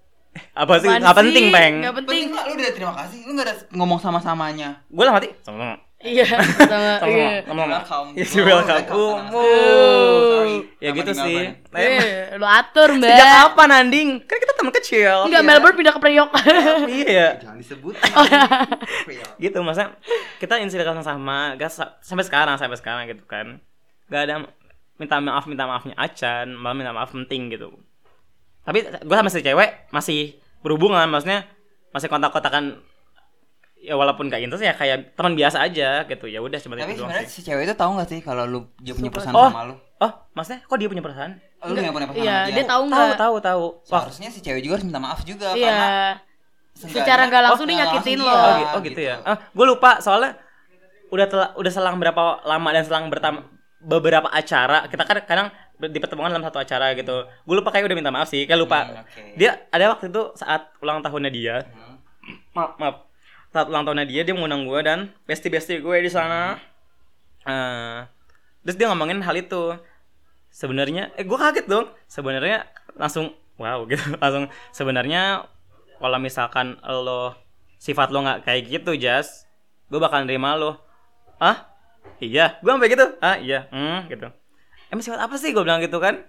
apa 0.56 0.74
sih? 0.80 0.88
Nggak 0.88 1.18
penting 1.20 1.46
peng? 1.52 1.76
Nggak 1.84 1.96
penting. 2.00 2.24
Penting 2.32 2.38
lah 2.38 2.44
lu 2.48 2.54
udah 2.56 2.72
terima 2.72 2.94
kasih. 2.96 3.20
Lu 3.28 3.32
enggak 3.36 3.48
ada 3.52 3.56
ngomong 3.76 4.00
sama-samanya. 4.00 4.70
gue 4.88 5.04
lah 5.04 5.14
mati. 5.20 5.30
Sama 5.44 5.76
Iya, 5.98 6.30
sama 6.70 7.02
sama 7.02 7.10
iya. 7.10 7.42
sama 7.42 7.64
Welcome. 7.66 8.10
Yes, 8.14 8.30
Oh, 8.38 8.46
welcome. 8.46 9.22
Oh, 9.34 10.46
ya 10.78 10.94
Sama 10.94 10.98
gitu 11.02 11.12
sih. 11.26 11.42
Eh, 11.74 12.38
lu 12.38 12.46
atur, 12.46 12.94
Mbak. 13.02 13.10
sejak 13.10 13.30
kapan 13.34 13.70
Anding 13.82 14.10
kan 14.30 14.38
kita 14.38 14.54
teman 14.54 14.74
kecil. 14.78 15.26
Enggak, 15.26 15.42
Melbourne 15.42 15.74
pindah 15.74 15.94
ke 15.98 16.02
Priok. 16.06 16.30
iya. 17.02 17.42
Jangan 17.42 17.58
disebut. 17.58 17.98
gitu 19.42 19.58
maksudnya 19.66 19.98
kita 20.38 20.62
insinyur 20.62 21.02
sama 21.02 21.58
sampai 22.06 22.26
sekarang 22.30 22.56
sampai 22.62 22.78
sekarang 22.78 23.10
gitu 23.10 23.26
kan. 23.26 23.58
Gak 24.14 24.30
ada 24.30 24.46
minta 25.02 25.18
maaf 25.18 25.46
minta 25.50 25.66
maafnya 25.66 25.94
acan 25.98 26.58
malah 26.58 26.78
minta 26.78 26.94
maaf 26.94 27.10
penting 27.14 27.54
gitu 27.54 27.70
tapi 28.68 28.84
gue 28.84 29.16
sama 29.16 29.32
si 29.32 29.40
cewek 29.40 29.88
masih 29.90 30.20
berhubungan 30.60 31.08
maksudnya 31.08 31.48
masih 31.90 32.06
kontak-kontakan 32.06 32.84
ya 33.78 33.94
walaupun 33.94 34.28
gak 34.28 34.42
intens 34.42 34.60
ya 34.60 34.74
kayak 34.74 35.16
teman 35.16 35.32
biasa 35.34 35.64
aja 35.64 36.04
gitu 36.04 36.26
ya 36.26 36.38
udah 36.38 36.60
cuma 36.60 36.76
Tapi 36.76 36.94
sebenarnya 36.94 37.24
sih. 37.24 37.40
si 37.40 37.48
cewek 37.48 37.64
itu 37.64 37.74
tahu 37.74 37.96
nggak 37.96 38.10
sih 38.10 38.20
kalau 38.20 38.44
lu 38.44 38.60
dia 38.78 38.92
punya 38.92 39.08
perasaan 39.08 39.32
Oh. 39.32 39.48
sama 39.48 39.64
lu? 39.64 39.76
oh 39.98 40.12
maksudnya 40.34 40.60
kok 40.62 40.76
dia 40.76 40.90
punya 40.90 41.00
perasaan 41.00 41.32
Lu 41.64 41.74
yang 41.74 41.90
punya 41.90 42.06
perasaan 42.06 42.22
Iya, 42.22 42.36
sama 42.38 42.52
dia 42.52 42.64
tahu 42.64 42.68
tahu 42.68 42.86
nggak? 42.92 43.18
tahu 43.18 43.36
tahu 43.40 43.66
wah 43.88 44.02
Seharusnya 44.04 44.30
si 44.30 44.40
cewek 44.42 44.60
juga 44.60 44.74
harus 44.76 44.86
minta 44.86 45.00
maaf 45.00 45.20
juga 45.24 45.48
Iya. 45.54 45.64
karena 45.64 45.90
Secara 46.76 47.22
nggak 47.26 47.42
langsung 47.44 47.64
Oh, 47.64 47.70
dia 47.70 47.76
nggak 47.78 47.90
nyakitin 47.90 48.20
lo. 48.20 48.30
oh, 48.30 48.54
gitu, 48.58 48.74
oh 48.74 48.82
gitu 48.84 49.02
ya 49.02 49.16
ah 49.24 49.38
gue 49.40 49.66
lupa 49.66 49.92
soalnya 49.98 50.32
udah 51.08 51.26
telah, 51.26 51.50
udah 51.56 51.72
selang 51.72 51.96
berapa 51.96 52.22
lama 52.44 52.70
dan 52.70 52.84
selang 52.84 53.06
bertam 53.08 53.48
beberapa 53.80 54.28
acara 54.28 54.86
kita 54.86 55.02
kan 55.02 55.18
kadang 55.24 55.48
di 55.78 56.00
pertemuan 56.02 56.34
dalam 56.34 56.42
satu 56.42 56.58
acara 56.58 56.98
gitu. 56.98 57.30
Gue 57.46 57.56
lupa 57.56 57.70
kayak 57.70 57.86
udah 57.86 57.98
minta 57.98 58.10
maaf 58.10 58.34
sih 58.34 58.50
kayak 58.50 58.58
lupa. 58.66 58.80
Hmm, 58.82 59.06
oke. 59.06 59.22
dia 59.38 59.62
ada 59.70 59.94
waktu 59.94 60.10
itu 60.10 60.34
saat 60.34 60.74
ulang 60.82 61.06
tahunnya 61.06 61.30
dia. 61.30 61.56
Hmm. 61.70 62.02
maaf 62.58 62.72
maaf. 62.82 62.96
Saat 63.54 63.70
ulang 63.70 63.86
tahunnya 63.86 64.10
dia 64.10 64.22
dia 64.26 64.34
mengundang 64.34 64.66
gue 64.66 64.80
dan 64.82 65.00
bestie 65.30 65.54
bestie 65.54 65.78
gue 65.78 65.98
di 66.02 66.10
sana. 66.10 66.58
Eh, 67.46 67.98
terus 68.66 68.76
dia 68.82 68.90
ngomongin 68.90 69.22
hal 69.22 69.38
itu. 69.38 69.78
Sebenarnya 70.50 71.14
eh 71.14 71.24
gue 71.24 71.38
kaget 71.38 71.70
dong. 71.70 71.94
Sebenarnya 72.10 72.66
langsung 72.98 73.38
wow 73.62 73.86
gitu. 73.86 74.02
Langsung 74.22 74.50
sebenarnya 74.74 75.46
kalau 76.02 76.18
misalkan 76.18 76.82
lo 76.82 77.38
sifat 77.78 78.10
lo 78.10 78.26
nggak 78.26 78.50
kayak 78.50 78.62
gitu 78.66 78.98
Jas 78.98 79.46
gue 79.94 80.02
bakal 80.02 80.26
nerima 80.26 80.58
lo. 80.58 80.82
Ah 81.38 81.70
iya. 82.18 82.58
Gue 82.66 82.74
sampai 82.74 82.90
gitu 82.90 83.06
ah 83.22 83.38
iya. 83.38 83.70
Hmm 83.70 84.10
gitu 84.10 84.34
emang 84.90 85.04
sifat 85.04 85.20
apa 85.20 85.36
sih 85.36 85.52
gue 85.52 85.62
bilang 85.62 85.80
gitu 85.80 85.98
kan 85.98 86.22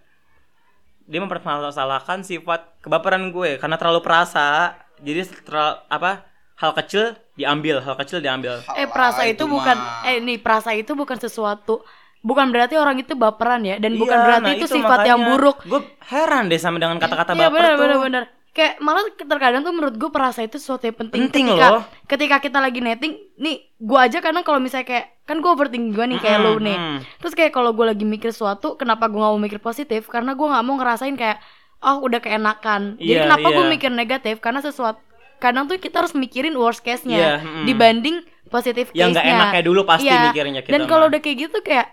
dia 1.04 1.18
mempermasalahkan 1.18 2.20
sifat 2.20 2.80
kebaperan 2.80 3.30
gue 3.30 3.56
karena 3.56 3.76
terlalu 3.76 4.00
perasa 4.00 4.76
jadi 4.98 5.24
terlalu 5.40 5.80
apa 5.88 6.10
hal 6.54 6.72
kecil 6.74 7.04
diambil 7.32 7.80
hal 7.80 7.94
kecil 7.96 8.18
diambil 8.18 8.60
Eh 8.74 8.84
perasa 8.84 9.22
itu, 9.24 9.46
bukan 9.46 9.72
mah. 9.72 10.04
eh 10.04 10.18
nih 10.18 10.36
perasa 10.36 10.74
itu 10.74 10.92
bukan 10.92 11.16
sesuatu 11.16 11.86
bukan 12.18 12.50
berarti 12.50 12.74
orang 12.74 12.98
itu 12.98 13.14
baperan 13.14 13.62
ya 13.62 13.78
dan 13.78 13.94
bukan 13.94 14.10
Iya, 14.12 14.24
berarti 14.26 14.44
nah 14.44 14.54
itu, 14.58 14.66
sifat 14.68 14.98
yang 15.06 15.20
buruk. 15.24 15.56
gue 15.62 15.80
heran 16.04 16.50
deh 16.50 16.58
sama 16.58 16.76
dengan 16.76 16.98
kata-kata 16.98 17.30
Iya 17.32 17.46
baper 17.46 17.54
benar 17.54 17.70
tuh 17.70 17.78
benar 17.80 17.98
benar. 18.02 18.22
Kayak 18.50 18.78
malah 18.78 19.04
terkadang 19.14 19.62
tuh 19.62 19.70
menurut 19.70 19.94
gue 19.94 20.08
perasa 20.08 20.40
itu 20.40 20.56
sesuatu 20.56 20.82
yang 20.82 20.96
penting. 20.96 21.26
Penting 21.26 21.46
ketika, 21.48 21.68
loh. 21.68 21.82
Ketika 22.04 22.36
kita 22.38 22.58
lagi 22.58 22.80
netting, 22.80 23.12
nih 23.36 23.56
gue 23.72 23.98
aja 23.98 24.18
kadang 24.18 24.42
kalau 24.42 24.58
misalnya 24.58 24.84
kayak 24.84 25.06
kan 25.22 25.38
gue 25.38 25.46
overthinking 25.46 25.92
gue 25.92 26.06
nih 26.06 26.18
kayak 26.18 26.38
Mm-mm, 26.38 26.54
lu 26.54 26.64
nih. 26.64 26.76
mm. 26.76 26.98
Terus 27.18 27.34
kayak 27.34 27.52
kalau 27.52 27.70
gue 27.70 27.84
lagi 27.84 28.02
mikir 28.02 28.28
sesuatu, 28.28 28.74
kenapa 28.74 29.06
gue 29.06 29.16
gak 29.16 29.28
mau 29.28 29.38
mikir 29.38 29.58
positif? 29.58 30.06
Karena 30.06 30.32
gue 30.32 30.42
nggak 30.42 30.64
mau 30.64 30.74
ngerasain 30.74 31.14
kayak 31.14 31.38
oh 31.80 32.02
udah 32.02 32.18
keenakan. 32.18 32.96
Jadi 32.96 33.12
Iya, 33.12 33.22
kenapa 33.24 33.46
gue 33.46 33.62
iya. 33.62 33.70
mikir 33.70 33.90
negatif? 33.90 34.34
Karena 34.38 34.58
sesuatu 34.58 34.98
kadang 35.38 35.64
tuh 35.64 35.76
kita 35.76 36.02
harus 36.02 36.12
mikirin 36.12 36.52
worst 36.52 36.82
case-nya 36.82 37.38
mm. 37.38 37.62
dibanding 37.64 38.20
positif 38.48 38.90
Yang 38.90 39.14
nggak 39.14 39.22
case-nya. 39.22 39.38
enaknya 39.38 39.62
dulu 39.62 39.80
pasti 39.84 40.08
Iya. 40.08 40.20
mikirnya 40.26 40.60
kita 40.60 40.72
Dan 40.72 40.82
kalau 40.84 41.06
mah. 41.06 41.10
udah 41.12 41.20
kayak 41.20 41.36
gitu 41.38 41.58
kayak 41.60 41.86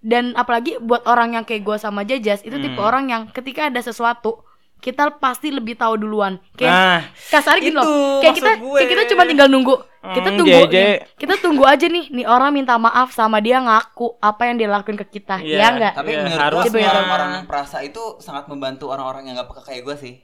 dan 0.00 0.32
apalagi 0.32 0.78
buat 0.80 1.02
orang 1.04 1.34
yang 1.34 1.44
kayak 1.44 1.62
gue 1.62 1.76
sama 1.76 2.02
Jajas 2.02 2.40
itu 2.40 2.54
tipe 2.56 2.74
Hmm. 2.74 2.86
orang 2.86 3.04
yang 3.06 3.22
ketika 3.28 3.66
ada 3.66 3.78
sesuatu 3.78 4.42
kita 4.78 5.10
pasti 5.14 5.50
lebih 5.50 5.74
tahu 5.74 5.96
duluan. 5.96 6.38
Kayak 6.54 6.70
nah 6.70 7.00
kasar 7.28 7.58
gitu 7.58 7.70
itu 7.70 7.76
loh. 7.76 8.22
Kayak 8.22 8.34
kita 8.36 8.52
gue. 8.56 8.78
kayak 8.78 8.88
kita 8.88 9.02
cuma 9.10 9.22
tinggal 9.24 9.48
nunggu. 9.48 9.74
Kita 9.98 10.28
Hmm, 10.28 10.38
tunggu 10.38 10.58
nih. 10.64 10.96
Kita 11.14 11.34
tunggu 11.36 11.64
aja 11.64 11.86
nih 11.86 12.04
nih 12.08 12.24
orang 12.24 12.50
minta 12.52 12.78
maaf 12.78 13.10
sama 13.10 13.38
dia 13.38 13.58
ngaku 13.58 14.16
apa 14.18 14.42
yang 14.46 14.56
dia 14.56 14.68
lakuin 14.68 14.94
ke 14.96 15.06
kita. 15.12 15.38
Iya. 15.38 15.58
Ya 15.58 15.66
enggak? 15.68 15.92
Tapi 15.94 16.10
Iya, 16.10 16.20
menurut 16.22 16.40
harus 16.40 16.62
gue 16.64 16.78
ya. 16.78 16.88
orang-orang 16.88 17.30
perasa 17.44 17.76
itu 17.80 18.02
sangat 18.18 18.46
membantu 18.46 18.86
orang-orang 18.86 19.26
yang 19.26 19.34
gak 19.36 19.48
peka 19.48 19.62
kayak 19.64 19.82
gue 19.82 19.96
sih. 19.98 20.14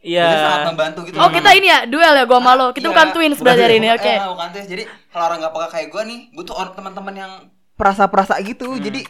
iya 0.00 0.24
Itu 0.24 0.36
sangat 0.38 0.64
membantu 0.70 1.00
gitu. 1.04 1.16
Oh, 1.16 1.28
kita 1.28 1.50
ini 1.52 1.66
ya 1.66 1.78
duel 1.84 2.12
ya 2.12 2.24
gua 2.24 2.38
sama 2.38 2.52
lo. 2.54 2.66
Kita 2.70 2.86
Iya, 2.86 2.92
bukan 2.92 3.06
twins 3.10 3.38
belajar 3.38 3.68
ini. 3.68 3.88
Oke. 3.90 4.06
eh, 4.06 4.20
bukan 4.22 4.48
twins. 4.50 4.68
Jadi 4.68 4.82
kalau 5.08 5.24
orang 5.26 5.38
gak 5.40 5.52
peka 5.52 5.68
kayak 5.70 5.88
gue 5.90 6.02
nih, 6.04 6.20
gue 6.30 6.44
tuh 6.44 6.54
orang 6.54 6.72
teman-teman 6.72 7.14
yang 7.16 7.32
perasa-perasa 7.74 8.38
gitu. 8.40 8.78
Jadi 8.78 9.02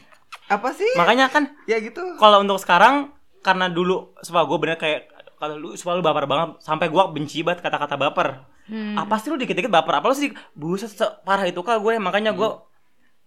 apa 0.46 0.70
sih? 0.70 0.88
makanya 0.94 1.28
kan 1.28 1.48
Ya 1.64 1.78
gitu. 1.78 2.00
kalau 2.16 2.40
untuk 2.40 2.58
sekarang 2.58 3.13
karena 3.44 3.68
dulu 3.68 3.92
supaya 4.18 4.42
gue 4.42 4.58
bener 4.58 4.74
kayak 4.74 5.00
kalau 5.34 5.54
lu 5.54 5.68
supaya 5.74 5.94
lu 5.94 6.02
baper 6.02 6.24
banget 6.24 6.56
sampai 6.58 6.88
gue 6.88 7.02
benci 7.12 7.44
banget 7.44 7.60
kata-kata 7.60 7.94
baper 7.96 8.28
Hmm. 8.64 8.96
apa 8.96 9.20
sih 9.20 9.28
lu 9.28 9.36
dikit-dikit 9.36 9.68
baper 9.68 9.92
apa 9.94 10.08
lu 10.08 10.16
sih 10.16 10.32
buset 10.52 10.88
parah 11.20 11.44
itu 11.44 11.60
kah 11.60 11.76
gue 11.76 12.00
makanya 12.00 12.32
gue 12.32 12.48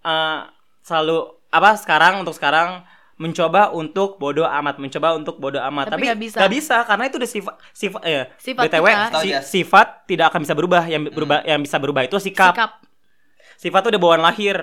eh, 0.01 0.39
selalu 0.81 1.17
apa 1.47 1.77
sekarang 1.77 2.19
untuk 2.19 2.33
sekarang 2.33 2.81
mencoba 3.17 3.69
untuk 3.71 4.17
bodoh 4.17 4.45
amat 4.47 4.77
mencoba 4.77 5.13
untuk 5.13 5.37
bodoh 5.37 5.61
amat 5.63 5.87
Tapi 5.87 5.93
tapi 5.93 6.03
nggak 6.07 6.19
bisa. 6.19 6.37
nggak 6.37 6.53
bisa 6.53 6.75
karena 6.81 7.03
itu 7.05 7.15
udah 7.17 7.29
sifat 7.29 7.53
sifat 7.71 8.01
eh, 8.03 8.25
Sifat 8.35 8.63
btw 8.65 8.85
kita. 8.87 9.05
Si- 9.15 9.29
Jas. 9.29 9.43
sifat 9.47 9.87
tidak 10.05 10.25
akan 10.27 10.39
bisa 10.41 10.53
berubah 10.53 10.83
yang 10.85 11.01
berubah 11.07 11.37
yang 11.43 11.59
bisa 11.59 11.77
berubah 11.77 12.01
itu 12.01 12.17
sikap, 12.17 12.53
Sikap. 12.53 12.71
sifat 13.55 13.79
tuh 13.79 13.89
udah 13.89 14.01
bawaan 14.01 14.21
lahir 14.21 14.57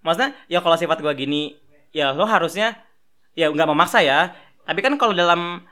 maksudnya 0.00 0.34
ya 0.46 0.58
kalau 0.58 0.74
sifat 0.74 0.98
gua 0.98 1.14
gini 1.14 1.54
ya 1.90 2.10
lo 2.10 2.22
harusnya 2.24 2.78
ya 3.32 3.46
nggak 3.46 3.68
memaksa 3.68 4.00
ya 4.00 4.34
tapi 4.66 4.80
kan 4.80 4.94
kalau 4.94 5.14
dalam 5.14 5.62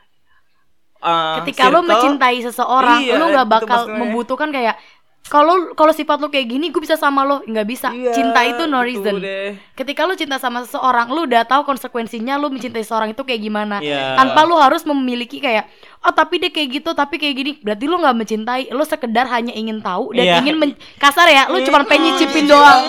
uh, 1.00 1.36
Ketika 1.42 1.68
lo 1.68 1.80
circle- 1.80 1.88
mencintai 1.90 2.38
seseorang, 2.40 3.00
Iya, 3.02 3.18
lo 3.18 3.26
nggak 3.28 3.46
itu 3.46 3.54
bakal 3.58 3.80
membutuhkan 3.90 4.48
kayak 4.48 4.76
kalau 5.24 5.72
kalau 5.72 5.88
sifat 5.90 6.20
lo 6.20 6.28
kayak 6.28 6.46
gini, 6.46 6.68
gue 6.68 6.76
bisa 6.78 6.94
sama 6.94 7.24
lo, 7.24 7.40
nggak 7.42 7.64
bisa. 7.64 7.88
Iya, 7.90 8.12
Cinta 8.12 8.44
itu 8.44 8.68
no 8.68 8.76
betul 8.76 8.84
reason. 8.84 9.14
deh. 9.18 9.56
Ketika 9.72 10.04
lu 10.04 10.12
cinta 10.14 10.36
sama 10.36 10.60
seseorang, 10.62 11.08
lu 11.08 11.24
udah 11.24 11.42
tahu 11.42 11.64
konsekuensinya 11.64 12.36
lu 12.36 12.52
mencintai 12.52 12.84
seseorang 12.84 13.08
itu 13.10 13.24
kayak 13.24 13.40
gimana. 13.40 13.80
Iya. 13.80 14.14
Tanpa 14.14 14.44
lu 14.44 14.52
harus 14.54 14.84
memiliki 14.84 15.40
kayak 15.40 15.64
oh 16.00 16.12
tapi 16.12 16.36
dia 16.38 16.52
kayak 16.52 16.68
gitu, 16.76 16.92
tapi 16.92 17.16
kayak 17.16 17.34
gini. 17.34 17.50
Berarti 17.58 17.84
lu 17.84 17.96
nggak 17.96 18.12
mencintai, 18.14 18.62
lu 18.68 18.84
sekedar 18.84 19.24
hanya 19.26 19.50
ingin 19.50 19.80
tahu 19.80 20.12
dan 20.12 20.24
Iya. 20.28 20.36
ingin 20.38 20.56
men- 20.60 20.76
kasar 20.94 21.24
ya, 21.26 21.48
lu 21.48 21.56
Iya. 21.56 21.72
cuma 21.72 21.80
pengen 21.82 22.04
nyicipin 22.10 22.44
doang. 22.44 22.84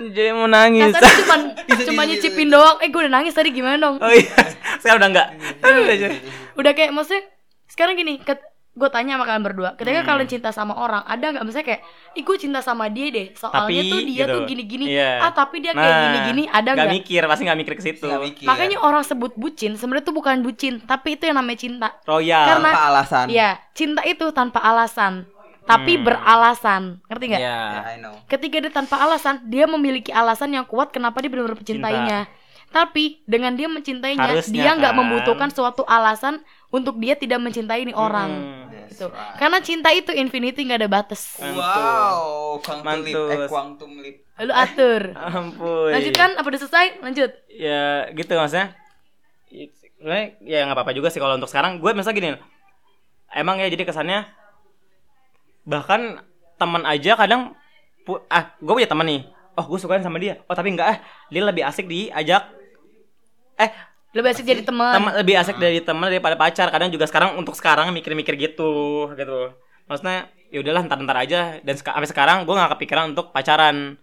jadi 0.00 0.30
mau 0.30 0.46
nangis 0.46 0.90
Kasar 0.90 1.10
cuma 1.16 1.36
cuma 1.86 2.02
nyicipin 2.04 2.48
doang. 2.48 2.74
Eh 2.78 2.86
gue 2.86 3.00
udah 3.00 3.12
nangis 3.12 3.30
tadi 3.32 3.50
gimana 3.50 3.78
dong? 3.78 3.96
oh 3.98 4.10
iya 4.10 4.47
sekarang 4.78 4.98
udah 4.98 5.10
enggak 5.10 5.28
Aduh, 5.60 5.84
udah 6.54 6.72
kayak 6.72 6.90
maksudnya 6.90 7.22
sekarang 7.66 7.94
gini, 7.94 8.18
gue 8.74 8.88
tanya 8.88 9.18
sama 9.18 9.26
kalian 9.26 9.42
berdua, 9.42 9.70
ketika 9.74 10.00
Hmm. 10.00 10.08
kalian 10.08 10.28
cinta 10.28 10.50
sama 10.50 10.70
orang, 10.72 11.02
ada 11.02 11.20
nggak 11.28 11.42
misalnya 11.42 11.66
kayak, 11.68 11.82
ih 12.14 12.22
gue 12.22 12.36
cinta 12.38 12.60
sama 12.60 12.86
dia 12.86 13.10
deh, 13.10 13.34
soalnya 13.34 13.66
Tapi, 13.74 13.90
tuh 13.90 14.00
dia 14.00 14.22
gitu. 14.22 14.32
tuh 14.32 14.40
gini-gini, 14.46 14.84
Iya. 14.88 15.12
ah 15.18 15.32
tapi 15.32 15.56
dia 15.58 15.72
kayak 15.72 15.82
Nah, 15.84 16.02
gini-gini, 16.06 16.42
ada 16.46 16.70
nggak 16.72 16.90
mikir 16.94 17.22
pasti 17.26 17.42
nggak 17.42 17.58
mikir 17.58 17.74
ke 17.74 17.82
situ. 17.82 18.06
Makanya 18.44 18.78
orang 18.78 19.02
sebut 19.02 19.34
bucin, 19.34 19.74
sebenarnya 19.74 20.06
itu 20.06 20.14
bukan 20.14 20.40
bucin, 20.40 20.74
tapi 20.80 21.18
itu 21.18 21.26
yang 21.26 21.36
namanya 21.36 21.58
cinta. 21.58 21.88
royal 22.04 22.46
Karena- 22.46 22.70
Tanpa 22.70 22.82
alasan. 22.88 23.26
Iya, 23.28 23.50
cinta 23.72 24.00
itu 24.04 24.26
tanpa 24.30 24.62
alasan, 24.62 25.26
tapi 25.64 25.98
beralasan. 25.98 27.02
Ngerti 27.04 27.24
nggak? 27.28 27.42
ya 27.42 27.58
Ya, 27.74 27.82
I 27.84 27.96
know. 27.98 28.14
Ketika 28.24 28.56
dia 28.58 28.70
tanpa 28.70 28.96
alasan, 28.96 29.42
dia 29.44 29.66
memiliki 29.66 30.08
alasan 30.10 30.50
yang 30.50 30.62
kuat 30.64 30.88
kenapa 30.88 31.18
dia 31.18 31.28
benar-benar 31.28 31.58
mencintainya. 31.58 32.30
Tapi 32.68 33.24
dengan 33.24 33.56
dia 33.56 33.64
mencintainya, 33.64 34.38
Harusnya 34.38 34.52
dia 34.52 34.70
nggak 34.76 34.92
kan. 34.92 35.00
membutuhkan 35.00 35.48
suatu 35.48 35.88
alasan 35.88 36.44
untuk 36.68 37.00
dia 37.00 37.16
tidak 37.16 37.40
mencintai 37.40 37.88
ini 37.88 37.96
orang. 37.96 38.30
Hmm. 38.30 38.68
Gitu. 38.88 39.08
right. 39.08 39.36
Karena 39.40 39.58
cinta 39.64 39.88
itu 39.92 40.12
infinity 40.12 40.64
nggak 40.68 40.80
ada 40.84 40.90
batas. 40.90 41.36
Wow, 41.40 42.60
quantum 42.60 43.04
leap, 43.04 43.16
eh 43.16 43.48
quantum 43.48 43.92
leap. 44.00 44.16
Lu 44.44 44.52
atur. 44.52 45.02
ampun 45.32 45.92
Lanjutkan 45.92 46.36
apa 46.36 46.46
udah 46.46 46.60
selesai? 46.60 46.86
Lanjut. 47.00 47.30
ya 47.48 48.06
gitu 48.14 48.32
maksudnya 48.38 48.76
sebenarnya 49.98 50.26
ya 50.46 50.62
nggak 50.62 50.76
apa-apa 50.78 50.92
juga 50.94 51.10
sih 51.10 51.18
kalau 51.18 51.34
untuk 51.34 51.50
sekarang 51.50 51.82
gue 51.82 51.90
misalnya 51.90 52.16
gini 52.16 52.28
emang 53.34 53.58
ya 53.58 53.66
jadi 53.66 53.82
kesannya 53.82 54.30
bahkan 55.66 56.22
teman 56.54 56.86
aja 56.86 57.18
kadang 57.18 57.58
ah 58.30 58.54
gue 58.62 58.72
punya 58.72 58.86
teman 58.86 59.06
nih 59.10 59.20
oh 59.58 59.66
gue 59.66 59.78
sukain 59.82 60.06
sama 60.06 60.22
dia 60.22 60.38
oh 60.46 60.54
tapi 60.54 60.70
enggak 60.70 60.86
ah 60.86 60.98
dia 61.28 61.42
lebih 61.42 61.66
asik 61.66 61.90
diajak 61.90 62.46
eh 63.58 63.70
Lebih 64.08 64.32
asik 64.32 64.44
jadi 64.46 64.62
teman. 64.64 64.94
teman 64.94 65.12
lebih 65.14 65.36
asik 65.36 65.60
dari 65.60 65.84
teman 65.84 66.08
daripada 66.08 66.32
pacar. 66.32 66.72
Kadang 66.72 66.88
juga 66.88 67.04
sekarang 67.04 67.36
untuk 67.36 67.52
sekarang 67.52 67.92
mikir-mikir 67.92 68.34
gitu 68.34 68.72
gitu. 69.12 69.52
Maksudnya 69.84 70.18
ya 70.48 70.58
udahlah 70.58 70.80
ntar 70.82 70.96
ntar 70.98 71.18
aja. 71.18 71.40
Dan 71.60 71.76
seka- 71.76 71.92
sampai 71.92 72.08
sekarang 72.08 72.36
gue 72.42 72.54
nggak 72.54 72.72
kepikiran 72.72 73.12
untuk 73.12 73.30
pacaran. 73.30 74.00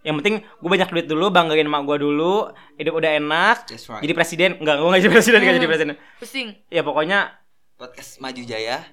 Yang 0.00 0.14
penting 0.22 0.34
gue 0.40 0.70
banyak 0.70 0.88
duit 0.88 1.06
dulu 1.06 1.28
banggain 1.28 1.66
emak 1.66 1.82
gue 1.82 1.98
dulu 1.98 2.46
hidup 2.76 2.94
udah 2.94 3.10
enak. 3.16 3.56
Right. 3.66 4.00
jadi 4.00 4.12
presiden. 4.14 4.50
Enggak 4.56 4.76
gue 4.78 4.86
nggak 4.86 5.02
jadi 5.02 5.12
presiden 5.12 5.38
nggak 5.40 5.56
jadi 5.56 5.68
presiden. 5.68 5.88
Pusing. 6.16 6.48
ya 6.68 6.80
pokoknya 6.80 7.18
Podcast 7.74 8.20
Maju 8.20 8.42
Jaya. 8.44 8.86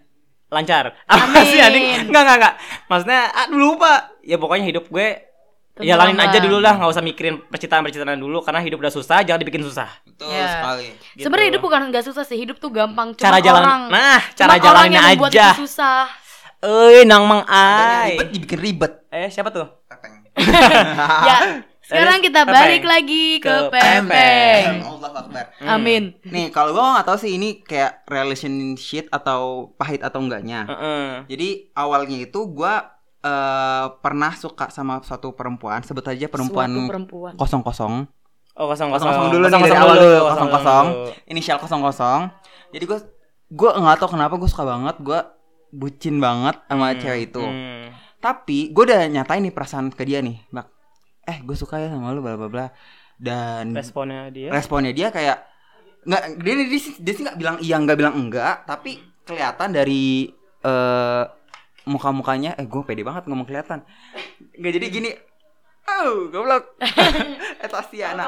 lancar. 0.47 0.95
Apa 1.05 1.21
Amin. 1.27 1.43
sih 1.45 1.59
anjing? 1.59 2.07
Enggak 2.07 2.23
enggak 2.23 2.37
enggak 2.39 2.53
maksudnya 2.87 3.21
aduh 3.35 3.59
lupa. 3.61 3.93
Ya 4.23 4.35
pokoknya 4.35 4.65
hidup 4.65 4.87
gue 4.87 5.26
Tenang 5.77 5.87
jalanin 5.87 6.17
aja 6.19 6.37
dulu 6.39 6.57
lah 6.57 6.73
nggak 6.73 6.89
usah 6.89 7.01
mikirin 7.01 7.37
percintaan 7.43 7.81
percintaan 7.81 8.17
dulu 8.17 8.41
karena 8.41 8.59
hidup 8.59 8.77
udah 8.77 8.89
susah 8.89 9.21
jangan 9.21 9.39
dibikin 9.39 9.61
susah 9.61 9.85
Betul 10.03 10.27
Ya. 10.27 10.49
sekali. 10.51 10.87
Gitu. 11.13 11.23
Sebenarnya 11.23 11.47
hidup 11.49 11.61
bukan 11.61 11.81
nggak 11.87 12.03
susah 12.03 12.23
sih, 12.23 12.35
hidup 12.35 12.57
tuh 12.57 12.69
gampang. 12.69 13.13
Cuma 13.13 13.21
Cara 13.23 13.37
jalan- 13.39 13.61
orang, 13.61 13.81
nah, 13.87 14.19
cara 14.31 14.51
orang 14.51 14.65
jalaninnya 14.89 15.01
yang 15.07 15.21
aja. 15.23 15.47
itu 15.51 15.61
susah. 15.63 16.09
eh 16.57 17.05
nang 17.05 17.23
mang 17.23 17.45
ai 17.45 18.17
ribet 18.17 18.27
dibikin 18.33 18.59
ribet. 18.59 18.93
eh 19.07 19.29
siapa 19.29 19.53
tuh 19.53 19.69
ya, 21.23 21.37
Sekarang 21.79 22.19
kita 22.19 22.43
Pempeng. 22.43 22.51
balik 22.51 22.83
lagi 22.83 23.37
ke 23.37 23.47
Ke 23.47 23.69
pempeng. 23.69 24.83
Allah 24.83 25.11
Akbar. 25.15 25.45
Amin. 25.63 26.17
Nih, 26.21 26.49
kalau 26.49 26.73
gua 26.73 26.93
nggak 26.93 27.07
tahu 27.07 27.17
sih 27.17 27.31
ini 27.31 27.61
kayak 27.61 28.03
relationship 28.05 29.07
atau 29.07 29.71
pahit 29.73 30.01
atau 30.01 30.19
enggaknya. 30.19 30.67
Heeh. 30.67 31.07
Jadi 31.27 31.49
awalnya 31.73 32.17
itu 32.19 32.39
gua 32.47 32.96
eh, 33.19 33.85
pernah 33.97 34.31
suka 34.33 34.69
sama 34.69 35.01
suatu 35.01 35.33
perempuan, 35.33 35.81
sebut 35.81 36.05
aja 36.05 36.27
perempuan 36.27 36.69
kosong 37.35 37.61
kosong. 37.61 37.93
Oh 38.53 38.65
kosong 38.65 38.89
Kosong 38.89 38.89
kosong 38.89 39.07
kosong 39.07 39.27
dulu 39.29 39.43
nih 39.43 39.53
Kosong 39.53 39.61
dari 39.61 39.69
kosong 39.69 39.85
awal 39.85 39.97
dulu, 39.97 40.17
kosong 40.25 40.49
kosong. 40.49 40.85
Inisial 41.25 41.57
kosong 41.57 41.81
kosong. 41.81 42.21
Jadi 42.73 42.83
gua 42.85 42.99
gua 43.47 43.69
nggak 43.77 43.97
tahu 43.97 44.09
kenapa 44.13 44.33
gue 44.35 44.49
suka 44.49 44.65
banget, 44.65 44.95
gua 44.99 45.19
bucin 45.69 46.17
banget 46.17 46.55
sama 46.65 46.85
Hmm, 46.89 46.97
cewek 46.97 47.21
itu. 47.27 47.43
hmm. 47.43 47.85
Tapi 48.17 48.73
gue 48.73 48.83
udah 48.83 49.05
nyatain 49.07 49.45
nih 49.45 49.53
perasaan 49.53 49.93
ke 49.93 50.01
dia 50.01 50.25
nih, 50.25 50.41
Bak. 50.49 50.65
Eh, 51.23 51.37
gue 51.45 51.53
suka 51.53 51.77
ya 51.77 51.93
sama 51.93 52.09
lu 52.11 52.25
bla 52.25 52.33
bla 52.33 52.49
bla. 52.49 52.65
Dan 53.13 53.77
Responnya 53.77 54.29
dia. 54.29 54.49
responnya 54.49 54.89
dia 54.89 55.09
kayak 55.09 55.37
nggak 56.01 56.23
dia 56.39 56.53
dia, 56.55 56.65
dia, 56.65 56.81
sih- 56.81 56.97
dia 56.97 57.13
sih 57.13 57.23
nggak 57.25 57.37
bilang 57.37 57.57
iya 57.59 57.75
nggak 57.77 57.97
bilang 57.97 58.15
enggak 58.15 58.63
tapi 58.63 58.95
kelihatan 59.21 59.69
dari 59.69 60.33
eh 60.63 61.23
muka 61.87 62.11
mukanya 62.11 62.51
eh 62.53 62.63
gue 62.63 62.81
pede 62.83 63.01
banget 63.01 63.25
ngomong 63.25 63.47
kelihatan 63.47 63.81
nggak 64.53 64.73
jadi 64.75 64.87
gini 64.87 65.09
oh 65.87 66.27
goblok 66.27 66.75
etasi 67.65 68.03
anak 68.03 68.27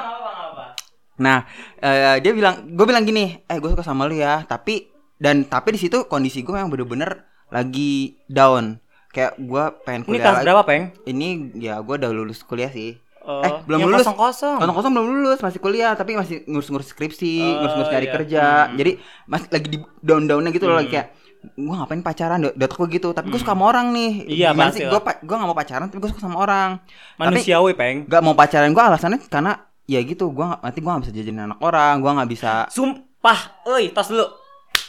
nah 1.15 1.43
eh, 1.77 2.17
dia 2.17 2.31
bilang 2.31 2.63
gue 2.65 2.85
bilang 2.87 3.03
gini 3.03 3.43
eh 3.43 3.57
gue 3.59 3.69
suka 3.69 3.83
sama 3.83 4.07
lu 4.07 4.15
ya 4.15 4.41
tapi 4.41 4.87
dan 5.19 5.43
tapi 5.43 5.75
di 5.75 5.79
situ 5.79 6.07
kondisi 6.07 6.39
gue 6.39 6.55
memang 6.55 6.71
bener-bener 6.71 7.27
lagi 7.51 8.15
down 8.25 8.79
kayak 9.09 9.35
gue 9.35 9.63
pengen 9.83 10.01
Ini 10.01 10.07
kuliah 10.07 10.21
kelas 10.21 10.35
lagi. 10.37 10.45
berapa, 10.45 10.61
Peng? 10.63 10.83
ini 11.03 11.27
ya 11.59 11.81
gue 11.81 11.95
udah 11.97 12.09
lulus 12.09 12.39
kuliah 12.41 12.69
sih 12.69 12.95
Oh, 13.19 13.43
Eh, 13.45 13.51
belum 13.67 13.83
yang 13.83 13.89
lulus. 13.91 14.01
Kosong-kosong. 14.01 14.57
Kosong 14.57 14.73
kosong 14.73 14.91
belum 14.95 15.07
lulus, 15.11 15.37
masih 15.37 15.59
kuliah, 15.59 15.93
tapi 15.93 16.17
masih 16.17 16.49
ngurus-ngurus 16.49 16.87
skripsi, 16.87 17.37
Oh, 17.37 17.61
ngurus-ngurus 17.61 17.91
nyari 17.91 18.07
iya. 18.07 18.15
kerja. 18.15 18.43
Hmm. 18.63 18.73
Jadi 18.73 18.91
masih 19.27 19.47
lagi 19.51 19.67
di 19.69 19.77
down-downnya 20.01 20.49
gitu 20.49 20.65
loh, 20.65 20.73
Hmm. 20.73 20.81
lagi 20.81 20.89
kayak 20.89 21.07
gua 21.55 21.75
ngapain 21.77 22.01
pacaran, 22.01 22.39
udah 22.45 22.69
gue 22.69 22.87
gitu. 22.91 23.09
Tapi 23.09 23.27
gue 23.27 23.37
suka 23.37 23.51
sama 23.51 23.65
orang 23.65 23.89
nih. 23.89 24.11
Iya, 24.25 24.51
Gimana 24.51 24.59
pasti 24.65 24.77
sih? 24.77 24.85
lah. 24.85 24.91
Gue 24.93 25.13
gua 25.23 25.35
gak 25.37 25.47
mau 25.47 25.57
pacaran, 25.57 25.85
tapi 25.87 25.99
gue 25.99 26.09
suka 26.09 26.21
sama 26.21 26.37
orang. 26.37 26.69
Manusiawi, 27.15 27.71
Peng. 27.73 27.97
Gak 28.05 28.21
mau 28.21 28.33
pacaran 28.33 28.69
gue 28.69 28.83
alasannya 28.83 29.19
karena 29.25 29.53
ya 29.85 29.99
gitu, 30.01 30.29
gua 30.29 30.53
nggak- 30.53 30.61
nanti 30.63 30.79
gua 30.79 30.91
gak 30.93 31.03
bisa 31.03 31.13
jajanin 31.13 31.45
anak 31.45 31.59
orang, 31.59 31.93
gua 31.97 32.11
nggak 32.17 32.29
bisa. 32.29 32.53
Sumpah, 32.69 33.39
euy, 33.65 33.89
tos 33.89 34.07
dulu. 34.07 34.27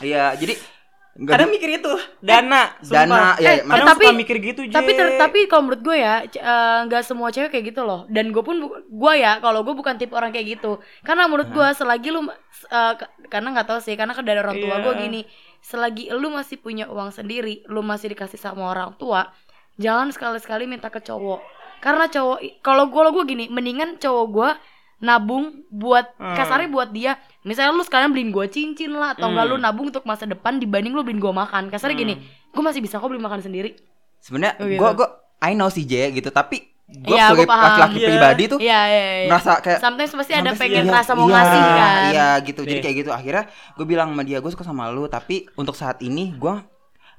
Iya, 0.01 0.35
jadi 0.35 0.55
nggak 1.11 1.35
Kadang 1.37 1.51
mikir 1.51 1.71
itu, 1.75 1.93
dana, 2.21 2.71
Dana, 2.79 2.79
sumpah. 2.81 3.31
ya, 3.37 3.51
Eh, 3.51 3.57
ya, 3.59 3.65
Kadang 3.67 3.89
tapi- 3.91 4.07
suka 4.07 4.15
mikir 4.15 4.37
gitu, 4.41 4.61
J. 4.63 4.73
Tapi 4.73 4.91
ter- 4.95 5.19
tapi 5.19 5.39
kalau 5.45 5.63
menurut 5.67 5.83
gue 5.83 5.97
ya 5.99 6.15
eh, 6.23 6.79
nggak 6.87 7.03
semua 7.03 7.29
cewek 7.29 7.51
kayak 7.51 7.65
gitu 7.67 7.83
loh. 7.83 8.07
Dan 8.07 8.31
gue 8.31 8.41
pun 8.41 8.57
gue 8.87 9.13
ya 9.15 9.37
kalau 9.39 9.61
gue 9.61 9.73
bukan 9.73 9.97
tipe 9.97 10.13
orang 10.13 10.31
kayak 10.31 10.57
gitu. 10.57 10.79
Karena 11.01 11.27
menurut 11.27 11.51
gue 11.51 11.67
selagi 11.75 12.09
lu 12.09 12.25
eh, 12.25 12.93
ke- 12.95 13.11
karena 13.27 13.49
nggak 13.51 13.67
tahu 13.67 13.81
sih 13.81 13.95
karena 13.95 14.13
kan 14.13 14.23
dari 14.23 14.39
orang 14.39 14.57
tua 14.57 14.77
Iya. 14.77 14.83
gue 14.83 14.93
gini, 14.99 15.21
selagi 15.61 16.11
lu 16.11 16.29
masih 16.29 16.57
punya 16.57 16.89
uang 16.89 17.11
sendiri, 17.11 17.63
lu 17.69 17.81
masih 17.81 18.13
dikasih 18.13 18.37
sama 18.37 18.69
orang 18.69 18.97
tua, 18.97 19.31
jangan 19.77 20.11
sekali-sekali 20.11 20.65
minta 20.65 20.89
ke 20.89 20.99
cowok. 20.99 21.41
Karena 21.81 22.07
cowok 22.07 22.61
kalau 22.61 22.89
gue 22.89 23.01
lo 23.01 23.11
gue 23.13 23.25
gini, 23.27 23.45
mendingan 23.49 23.97
cowok 23.97 24.27
gue 24.29 24.51
nabung 25.01 25.65
buat 25.73 26.13
Hmm. 26.21 26.37
kasarnya 26.37 26.69
buat 26.69 26.93
dia 26.93 27.17
misalnya 27.41 27.73
lu 27.73 27.81
sekarang 27.81 28.13
beliin 28.13 28.29
gue 28.29 28.45
cincin 28.53 28.93
lah 28.93 29.17
atau 29.17 29.33
enggak 29.33 29.49
Hmm. 29.49 29.53
lu 29.57 29.57
nabung 29.57 29.87
untuk 29.89 30.05
masa 30.05 30.29
depan 30.29 30.61
dibanding 30.61 30.93
lu 30.93 31.01
beliin 31.01 31.17
gue 31.17 31.33
makan 31.33 31.73
kasarnya 31.73 31.97
gini 31.97 32.15
gue 32.53 32.61
masih 32.61 32.85
bisa 32.85 33.01
kok 33.01 33.09
beli 33.09 33.17
makan 33.17 33.41
sendiri 33.41 33.81
sebenarnya 34.21 34.61
Oh, 34.61 34.69
gitu. 34.69 34.77
gua 34.77 34.93
gua 34.93 35.09
I 35.41 35.57
know 35.57 35.73
sih 35.73 35.89
J 35.89 36.13
gitu, 36.13 36.29
tapi 36.29 36.69
gue 36.91 37.15
Iya, 37.15 37.25
gua 37.33 37.47
sebagai 37.47 37.63
laki-laki 37.65 37.99
Iya. 37.99 38.09
pribadi 38.11 38.43
tuh 38.51 38.59
Iya, 38.59 38.81
iya, 38.91 39.01
iya. 39.01 39.29
merasa 39.31 39.53
kayak 39.63 39.79
Sometimes 39.79 40.13
pasti 40.13 40.33
ada 40.35 40.53
pengen 40.59 40.85
iya, 40.85 40.93
rasa 40.93 41.13
mau 41.15 41.29
iya, 41.31 41.35
ngasih 41.39 41.61
kan. 41.63 42.03
Iya 42.11 42.29
gitu. 42.45 42.61
Jadi 42.67 42.79
Nih. 42.79 42.85
kayak 42.85 42.97
gitu. 43.07 43.11
Akhirnya 43.15 43.45
gue 43.79 43.87
bilang 43.87 44.09
sama 44.13 44.23
dia 44.27 44.39
gue 44.43 44.51
suka 44.51 44.65
sama 44.67 44.91
lu, 44.91 45.07
tapi 45.07 45.47
untuk 45.55 45.79
saat 45.79 46.03
ini 46.03 46.35
gue 46.35 46.55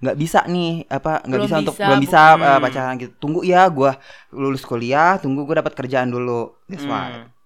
nggak 0.01 0.17
bisa 0.17 0.41
nih 0.49 0.89
apa 0.89 1.21
nggak 1.29 1.39
Belum 1.39 1.45
bisa, 1.45 1.57
untuk 1.61 1.75
bisa, 1.77 1.85
belum 1.85 1.99
bisa 2.01 2.21
uh, 2.35 2.59
pacaran 2.59 2.95
gitu. 2.97 3.13
Tunggu 3.21 3.39
ya 3.45 3.61
gue 3.69 3.91
lulus 4.33 4.63
kuliah, 4.65 5.21
tunggu 5.21 5.45
gue 5.45 5.55
dapat 5.55 5.73
kerjaan 5.77 6.09
dulu. 6.09 6.57
That's 6.67 6.85
why. 6.85 7.21
Hmm. 7.21 7.40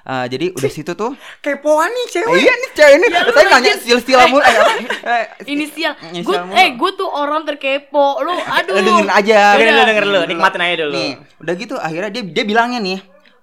Uh, 0.00 0.24
jadi 0.24 0.50
udah 0.50 0.70
situ 0.70 0.92
tuh. 0.92 1.12
Kepoan 1.44 1.88
nih 1.88 2.00
Eh, 2.00 2.08
cewek. 2.10 2.38
iya 2.38 2.52
nih 2.54 2.70
cewek 2.72 2.94
ini. 2.94 3.06
Ya, 3.08 3.20
lu 3.20 3.30
Saya 3.30 3.44
nanya 3.46 3.56
lagi- 3.68 3.80
sil-sil 3.82 4.18
mulu. 4.26 4.40
Eh, 4.40 4.48
apa? 4.48 4.72
Eh, 5.12 5.24
Inisial. 5.48 5.92
Gue 6.20 6.36
eh 6.54 6.68
gue 6.72 6.90
tuh 6.94 7.06
orang 7.06 7.42
terkepo. 7.42 8.20
Lu 8.20 8.32
aduh. 8.56 8.72
Lu 8.72 8.80
dengerin 8.82 9.10
aja. 9.10 9.38
Dengerin 9.54 9.68
Udah. 9.68 9.74
dulu, 9.74 9.88
dengerin 9.88 10.08
dulu, 10.08 10.20
nikmatin 10.26 10.60
aja 10.60 10.74
dulu. 10.80 10.92
Nih, 10.92 11.10
udah 11.38 11.54
gitu 11.54 11.74
akhirnya 11.76 12.10
dia 12.10 12.22
dia 12.24 12.44
bilangnya 12.44 12.78
nih, 12.78 12.98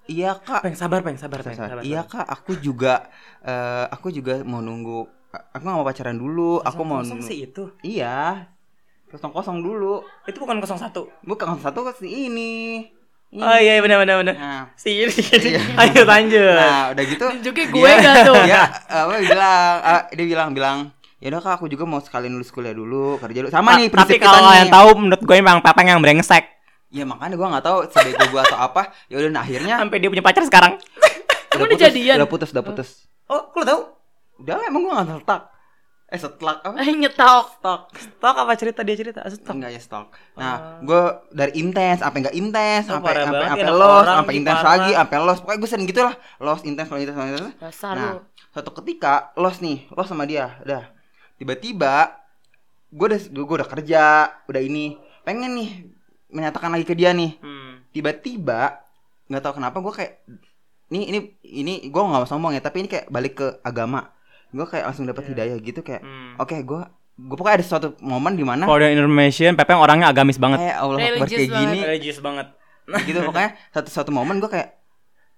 iya 0.06 0.30
kak, 0.34 0.62
Peng, 0.62 0.74
sabar, 0.74 1.00
Peng, 1.00 1.16
sabar, 1.16 1.40
Peng. 1.40 1.54
Sabar. 1.54 1.82
Iya 1.82 2.02
kak, 2.02 2.22
aku 2.24 2.56
juga 2.56 3.06
eh, 3.40 3.84
aku 3.88 4.10
juga 4.10 4.42
mau 4.42 4.58
nunggu. 4.58 5.06
Aku 5.52 5.62
nggak 5.62 5.76
mau 5.76 5.84
pacaran 5.84 6.14
dulu. 6.14 6.58
Aku 6.60 6.80
mau 6.80 6.98
Kosong 6.98 7.18
nunggu. 7.18 7.28
sih 7.28 7.44
itu. 7.44 7.68
Iya, 7.82 8.48
kosong 9.06 9.30
kosong 9.30 9.58
dulu. 9.60 10.00
Itu 10.24 10.38
bukan 10.38 10.58
01. 10.58 10.90
Bukan 11.22 11.46
satu 11.60 11.84
ke 11.84 11.92
si 11.94 12.08
ini. 12.26 12.86
Ini. 13.26 13.42
Oh 13.42 13.56
iya 13.56 13.72
benar 13.78 13.98
benar 14.00 14.16
benar. 14.18 14.34
Nah, 14.34 14.62
Si 14.74 14.90
ini. 15.02 15.12
Ayo 15.76 16.02
lanjut. 16.02 16.54
nah, 16.54 16.94
udah 16.94 17.04
gitu. 17.04 17.24
Tunjuknya 17.32 17.66
gue 17.68 17.90
gak 17.98 18.14
tuh. 18.22 18.34
Dia 18.44 18.62
apa 19.02 19.14
bilang? 19.18 19.74
ah, 19.82 20.02
dia 20.08 20.24
bilang 20.24 20.48
bilang. 20.50 20.78
Ya 21.16 21.32
udah 21.32 21.40
kak, 21.40 21.52
aku 21.54 21.66
juga 21.66 21.82
mau 21.82 21.98
sekalian 21.98 22.32
lulus 22.32 22.52
kuliah 22.52 22.70
dulu, 22.70 23.16
kerja 23.18 23.38
dulu. 23.40 23.50
Sama 23.50 23.72
Ta- 23.72 23.78
nih 23.80 23.88
tapi 23.88 23.94
prinsip 23.98 24.14
kita 24.20 24.28
kalau 24.28 24.38
nih. 24.38 24.48
kalian 24.52 24.68
tahu 24.68 24.88
menurut 24.96 25.22
gue 25.22 25.36
emang 25.36 25.58
Pepeng 25.58 25.88
yang 25.88 26.00
brengsek. 26.00 26.44
Ya 26.86 27.02
makanya 27.02 27.34
gua 27.34 27.48
nggak 27.50 27.64
tahu 27.64 27.78
sebego 27.90 28.24
gua 28.30 28.40
atau 28.42 28.58
apa. 28.62 28.82
Ya 29.08 29.18
udah 29.18 29.30
nah, 29.32 29.42
akhirnya 29.42 29.74
Sampai 29.76 29.98
dia 29.98 30.06
punya 30.06 30.22
pacar 30.22 30.44
sekarang. 30.44 30.72
Udah 31.50 31.66
putus, 31.66 31.80
jadian? 31.82 32.16
Udah 32.20 32.28
putus, 32.28 32.48
udah 32.52 32.62
putus. 32.62 32.88
Oh, 33.26 33.42
lu 33.50 33.64
tahu? 33.64 33.80
Udah 34.38 34.60
emang 34.62 34.86
gua 34.86 35.02
nggak 35.02 35.18
setak. 35.18 35.40
Eh 36.06 36.18
setlak 36.22 36.62
apa? 36.62 36.78
Eh 36.86 36.94
nyetok. 36.94 37.58
Stok. 37.58 37.80
Stok 37.98 38.36
apa 38.46 38.52
cerita 38.54 38.86
dia 38.86 38.94
cerita? 38.94 39.26
Stok. 39.26 39.58
Enggak 39.58 39.70
ya 39.74 39.80
stok. 39.82 40.06
Nah, 40.38 40.78
gue 40.78 41.02
dari 41.34 41.58
intens 41.58 41.98
sampai 41.98 42.18
enggak 42.22 42.36
intens, 42.38 42.86
Oh, 42.86 43.02
sampai 43.02 43.26
sampai 43.26 43.46
sampai 43.50 43.72
los, 43.74 44.04
sampai 44.06 44.34
intens 44.38 44.62
lagi, 44.62 44.92
sampai 44.94 45.16
los. 45.18 45.38
Pokoknya 45.42 45.58
gue 45.58 45.70
sering 45.70 45.86
gitu 45.90 46.00
lah. 46.06 46.14
Los 46.38 46.62
intens, 46.62 46.88
los 46.94 47.02
intens, 47.02 47.18
los 47.18 47.26
intens. 47.26 47.54
Dasar 47.58 47.94
Nah, 47.98 48.12
suatu 48.54 48.70
ketika 48.78 49.34
los 49.34 49.58
nih, 49.58 49.90
los 49.90 50.06
sama 50.06 50.30
dia, 50.30 50.62
udah. 50.62 50.86
Tiba-tiba 51.42 52.22
gue 52.94 53.06
udah 53.10 53.20
gue 53.26 53.56
udah 53.58 53.68
kerja, 53.68 54.02
udah 54.46 54.62
ini, 54.62 54.94
pengen 55.26 55.58
nih 55.58 55.70
menyatakan 56.30 56.70
lagi 56.70 56.86
ke 56.86 56.94
dia 56.94 57.10
nih. 57.10 57.34
Hmm. 57.42 57.82
Tiba-tiba 57.90 58.78
nggak 59.26 59.42
tahu 59.42 59.58
kenapa 59.58 59.82
gue 59.82 59.90
kayak 59.90 60.12
ini 60.94 61.10
ini 61.10 61.18
ini 61.42 61.74
gue 61.90 61.98
nggak 61.98 62.22
mau 62.22 62.30
sombong 62.30 62.54
ya, 62.54 62.62
tapi 62.62 62.86
ini 62.86 62.88
kayak 62.88 63.10
balik 63.10 63.34
ke 63.42 63.58
agama. 63.66 64.14
Gue 64.48 64.64
kayak 64.64 64.84
langsung 64.86 65.04
dapat 65.04 65.26
hidayah 65.26 65.56
gitu 65.56 65.80
kayak, 65.80 66.00
Hmm. 66.00 66.34
oke 66.36 66.56
gue 66.58 66.80
gue 67.18 67.32
pokoknya 67.34 67.56
ada 67.56 67.66
suatu 67.66 67.88
momen 67.98 68.32
di 68.32 68.42
mana 68.42 68.62
For 68.62 68.76
your 68.76 68.90
information, 68.90 69.54
Pepeng 69.54 69.76
orangnya 69.76 70.08
agamis 70.08 70.36
banget. 70.36 70.60
kayak 70.60 70.76
Allah 70.76 70.98
Akbar 70.98 71.26
kayak 71.26 71.48
gini 71.50 71.78
Religius 71.82 72.18
banget. 72.18 72.46
gitu 73.02 73.18
pokoknya 73.20 73.50
satu 73.70 73.88
satu 73.88 74.10
momen 74.10 74.36
gue 74.36 74.46
kayak 74.46 74.76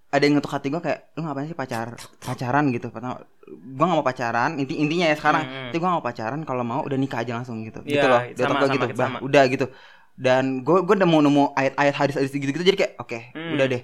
ada 0.09 0.21
yang 0.21 0.35
ngetuk 0.35 0.51
hati 0.51 0.69
gue 0.69 0.79
kayak 0.79 1.13
lu 1.15 1.23
ngapain 1.23 1.45
sih 1.45 1.55
pacar 1.55 1.95
pacaran 2.19 2.69
gitu 2.69 2.89
pertama 2.89 3.21
gue 3.47 3.79
gak 3.79 3.95
mau 3.95 4.03
pacaran 4.03 4.57
inti 4.57 4.75
intinya 4.75 5.05
ya 5.05 5.15
sekarang 5.15 5.43
Hmm, 5.43 5.53
hmm. 5.55 5.67
tapi 5.67 5.77
gue 5.77 5.87
gak 5.87 5.95
mau 5.95 6.03
pacaran 6.03 6.41
kalau 6.43 6.63
mau 6.63 6.81
udah 6.83 6.97
nikah 6.97 7.21
aja 7.21 7.33
langsung 7.35 7.61
gitu 7.63 7.81
Iya, 7.83 7.93
gitu 7.95 8.07
loh 8.07 8.21
sama, 8.35 8.35
gue 8.35 8.37
sama, 8.59 8.75
gitu 8.75 8.85
sama. 8.91 8.99
bah 8.99 9.21
udah 9.23 9.45
gitu 9.47 9.67
dan 10.15 10.45
gue 10.61 10.79
gue 10.83 10.95
udah 10.95 11.07
mau 11.07 11.21
nemu 11.21 11.45
ayat-ayat 11.55 11.95
hadis-hadis 11.95 12.31
gitu 12.33 12.51
gitu 12.51 12.65
jadi 12.65 12.77
kayak 12.77 12.93
oke 12.99 13.19
Hmm. 13.31 13.53
udah 13.55 13.67
deh 13.67 13.83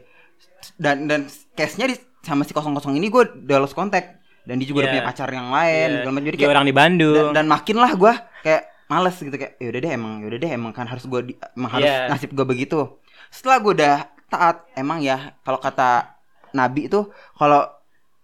dan 0.76 0.96
dan 1.04 1.20
case 1.52 1.76
nya 1.76 1.86
di, 1.86 1.94
sama 2.20 2.42
si 2.42 2.50
kosong 2.50 2.72
kosong 2.72 2.94
ini 2.94 3.06
gue 3.06 3.22
udah 3.22 3.58
lost 3.58 3.72
contact 3.72 4.23
dan 4.44 4.54
dia 4.56 4.66
juga 4.66 4.78
udah 4.78 4.86
Iya. 4.86 4.94
punya 4.94 5.06
pacar 5.06 5.28
yang 5.30 5.48
lain 5.50 5.86
Iya. 5.86 5.96
segala 5.96 6.12
macam. 6.12 6.24
jadi 6.24 6.34
Dia 6.34 6.40
kayak 6.40 6.54
orang 6.54 6.66
di 6.66 6.74
Bandung. 6.74 7.14
dan, 7.16 7.26
dan 7.34 7.46
makin 7.46 7.76
lah 7.76 7.92
gue 7.92 8.12
kayak 8.42 8.62
males 8.84 9.16
gitu 9.16 9.32
kayak 9.34 9.52
ya 9.54 9.68
udah 9.68 9.80
deh 9.80 9.92
emang 9.92 10.12
ya 10.18 10.26
udah 10.26 10.38
deh 10.38 10.50
emang 10.52 10.72
kan 10.72 10.84
harus 10.84 11.04
gue 11.04 11.20
emang 11.50 11.70
harus 11.72 11.88
Iya. 11.88 12.06
nasib 12.06 12.30
gue 12.30 12.46
begitu 12.46 12.78
setelah 13.28 13.56
gue 13.58 13.72
udah 13.74 13.96
taat 14.26 14.56
emang 14.74 15.00
ya 15.00 15.16
kalau 15.40 15.56
kata 15.56 16.14
nabi 16.50 16.86
itu 16.86 17.00
kalau 17.32 17.64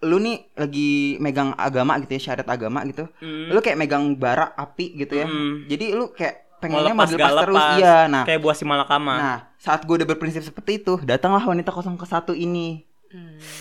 lu 0.01 0.17
nih 0.17 0.49
lagi 0.55 0.91
megang 1.17 1.53
agama 1.55 1.97
gitu 1.99 2.13
ya 2.13 2.21
syariat 2.23 2.47
agama 2.47 2.85
gitu 2.85 3.05
Hmm. 3.19 3.49
lu 3.49 3.59
kayak 3.59 3.77
megang 3.77 4.15
bara 4.15 4.49
api 4.51 4.97
gitu 4.97 5.13
ya 5.15 5.25
Hmm. 5.25 5.65
jadi 5.67 5.93
lu 5.93 6.09
kayak 6.11 6.57
pengennya 6.57 6.93
mau 6.93 7.03
lepas 7.03 7.11
dilepas 7.11 7.31
gak 7.31 7.41
terus 7.43 7.57
lepas. 7.59 7.77
iya 7.79 7.97
nah 8.07 8.23
Kayak 8.23 8.41
buah 8.41 8.53
si 8.55 8.65
malakama. 8.65 9.15
nah 9.15 9.37
saat 9.57 9.81
gue 9.81 9.95
udah 9.95 10.05
berprinsip 10.07 10.41
seperti 10.43 10.79
itu 10.79 11.01
datanglah 11.01 11.41
wanita 11.43 11.69
01 11.71 11.97
ini. 12.35 12.85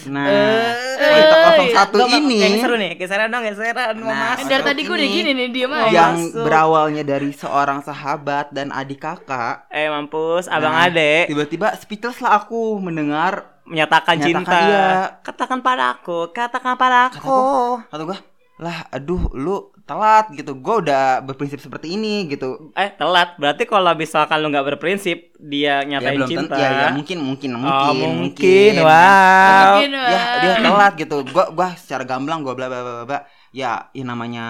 Nah 0.06 0.30
Eh, 0.30 1.10
wanita 1.10 1.36
eh, 1.58 1.74
01 1.74 1.89
Gua 1.91 2.06
mau- 2.06 2.20
ini 2.20 2.38
Yang 2.38 2.56
seru 2.62 2.76
nih, 2.76 2.91
geseran 2.95 3.28
dong, 3.28 3.41
geseran 3.43 3.97
mau 3.97 4.08
Nah, 4.08 4.20
masuk. 4.32 4.45
Dari 4.45 4.62
tadi 4.64 4.82
gue 4.84 4.93
udah 4.93 5.04
ini. 5.04 5.18
gini 5.18 5.32
nih 5.34 5.47
diem 5.50 5.68
Oh, 5.68 5.76
aja. 5.76 5.89
yang 5.89 6.16
masuk. 6.22 6.43
berawalnya 6.43 7.04
dari 7.04 7.30
seorang 7.32 7.80
sahabat 7.82 8.45
dan 8.52 8.70
adik 8.72 9.00
kakak 9.00 9.66
Eh 9.68 9.88
mampus, 9.88 10.45
abang 10.45 10.70
Nah, 10.72 10.86
ade 10.86 11.26
tiba-tiba 11.26 11.74
speechless 11.76 12.20
lah 12.20 12.38
aku 12.38 12.78
mendengar 12.78 13.58
menyatakan, 13.64 14.18
Menyatakan 14.18 14.45
cinta. 14.45 14.58
iya. 14.64 14.88
Katakan 15.20 15.60
padaku, 15.60 16.30
katakan 16.30 16.74
padaku. 16.76 17.82
kata 17.84 18.04
gue 18.04 18.20
lah 18.60 18.91
aduh 18.91 19.32
lu 19.34 19.72
telat 19.88 20.30
gitu. 20.36 20.53
Gue 20.60 20.84
udah 20.84 21.24
berprinsip 21.24 21.57
seperti 21.57 21.95
ini 21.95 22.28
gitu. 22.28 22.70
Eh 22.76 22.91
telat. 22.93 23.39
Berarti 23.39 23.64
kalau 23.66 23.95
misalkan 23.95 24.43
lu 24.43 24.51
nggak 24.51 24.76
berprinsip 24.76 25.34
dia 25.39 25.82
ya 25.82 25.97
nyatain 25.97 26.20
belum 26.20 26.30
cinta. 26.30 26.41
tentu. 26.53 26.60
Ya, 26.60 26.70
ya 26.70 26.88
mungkin 26.91 27.18
mungkin 27.24 27.49
mungkin 27.55 27.88
Oh, 27.89 27.93
mungkin, 27.95 28.74
wow. 28.84 29.80
Mungkin, 29.80 29.89
ya 29.95 30.22
dia 30.43 30.53
telat 30.60 30.93
gitu. 30.99 31.18
Gua 31.32 31.49
gua 31.55 31.74
secara 31.80 32.03
gamblang 32.03 32.43
gua 32.43 32.53
bla 32.53 32.68
bla 32.68 32.82
bla 32.84 33.03
bla, 33.07 33.20
ya 33.49 33.88
yang 33.95 34.12
namanya 34.12 34.45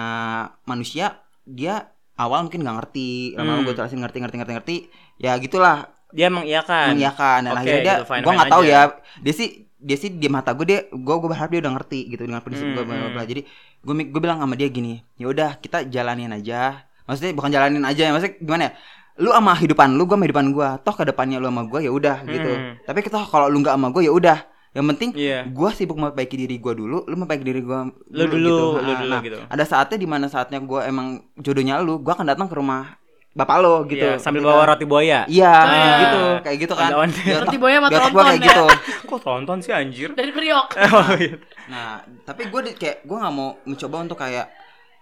manusia 0.66 1.22
dia 1.46 1.88
awal 2.20 2.44
mungkin 2.44 2.60
nggak 2.60 2.76
ngerti. 2.84 3.38
Lama-lama 3.38 3.62
Hmm. 3.62 3.66
gue 3.70 3.74
jelasin 3.80 4.00
ngerti 4.02 4.18
ngerti 4.20 4.36
ngerti 4.42 4.52
ngerti. 4.58 4.76
Ya 5.16 5.38
gitulah. 5.40 5.88
Dia 6.10 6.28
mengiyakan. 6.28 6.98
mengiyakan. 6.98 7.38
Dan 7.46 7.52
Oke, 7.54 7.60
akhirnya 7.62 7.80
dia 7.80 7.94
gitu, 8.02 8.12
gue 8.26 8.32
nggak 8.34 8.50
tahu 8.52 8.62
ya. 8.66 8.80
Dia 9.22 9.32
sih 9.32 9.69
dia 9.80 9.96
sih 9.96 10.12
di 10.12 10.28
mata 10.28 10.52
gue 10.52 10.62
dia 10.62 10.78
gue 10.86 11.14
gue 11.16 11.28
berharap 11.28 11.48
dia 11.48 11.60
udah 11.60 11.72
ngerti 11.74 12.00
gitu 12.08 12.22
dengan 12.22 12.40
prinsip 12.40 12.68
gue 12.68 12.84
bla 12.84 12.94
bla 13.08 13.08
Hmm, 13.10 13.24
jadi 13.24 13.42
gue 13.80 13.94
gue 14.06 14.20
bilang 14.20 14.38
sama 14.38 14.54
dia 14.54 14.68
gini 14.68 15.00
ya 15.16 15.26
udah 15.26 15.56
kita 15.56 15.88
jalanin 15.88 16.30
aja. 16.30 16.84
Maksudnya 17.08 17.32
bukan 17.32 17.50
jalanin 17.50 17.82
aja 17.82 18.02
ya 18.06 18.12
maksudnya 18.12 18.36
gimana 18.38 18.62
ya? 18.68 18.72
Lu 19.18 19.32
sama 19.32 19.52
hidupan 19.52 19.88
lu 19.96 20.04
gue 20.04 20.14
sama 20.14 20.24
hidupan 20.24 20.46
gue 20.52 20.68
toh 20.80 20.94
ke 20.94 21.04
depannya 21.04 21.36
lu 21.36 21.48
sama 21.48 21.64
gue 21.64 21.80
ya 21.80 21.90
udah 21.90 22.16
gitu. 22.24 22.52
Hmm. 22.52 22.74
tapi 22.84 22.98
kita 23.00 23.18
kalau 23.26 23.48
lu 23.48 23.58
nggak 23.58 23.74
sama 23.74 23.88
gue 23.90 24.02
ya 24.04 24.12
udah. 24.12 24.38
Yang 24.70 24.86
penting 24.94 25.10
Iya. 25.18 25.50
gue 25.50 25.70
sibuk 25.74 25.98
memperbaiki 25.98 26.36
diri 26.38 26.54
gue 26.54 26.72
dulu 26.78 27.02
lu 27.02 27.14
memperbaiki 27.18 27.42
diri 27.42 27.58
gue 27.58 27.78
Lu 28.14 28.22
dulu, 28.30 28.78
lu 28.78 28.78
Nah, 28.78 28.98
dulu 29.02 29.10
nah, 29.10 29.18
gitu. 29.18 29.38
ada 29.42 29.64
saatnya 29.66 29.98
di 29.98 30.06
mana 30.06 30.30
saatnya 30.30 30.62
gue 30.62 30.80
emang 30.86 31.26
jodohnya 31.34 31.82
lu 31.82 31.98
gue 31.98 32.12
akan 32.14 32.22
datang 32.22 32.46
ke 32.46 32.54
rumah 32.54 32.94
bapak 33.30 33.56
lo 33.58 33.86
gitu 33.86 34.02
Iya, 34.04 34.18
sambil 34.18 34.42
Gitu. 34.42 34.50
bawa 34.50 34.62
roti 34.66 34.84
buaya. 34.84 35.22
Iya, 35.24 35.54
Ah. 35.54 35.98
gitu, 36.00 36.20
kayak 36.42 36.58
gitu 36.60 36.74
kan. 36.74 36.90
Otak- 36.92 37.40
Roti 37.40 37.56
buaya 37.56 37.76
sama 37.78 37.88
otak 37.88 38.10
gua 38.10 38.22
kayak 38.24 38.34
ya. 38.34 38.44
gitu. 38.44 38.64
Kok 39.06 39.20
tonton 39.20 39.58
sih 39.60 39.72
anjir? 39.72 40.08
Dari 40.12 40.30
Priok. 40.30 40.68
Oh, 40.90 41.08
iya. 41.14 41.34
Nah, 41.66 41.90
tapi 42.24 42.42
gue 42.44 42.60
kayak 42.74 43.02
gue 43.02 43.16
nggak 43.16 43.30
mau 43.32 43.54
mencoba 43.62 43.96
untuk 44.02 44.18
kayak 44.18 44.50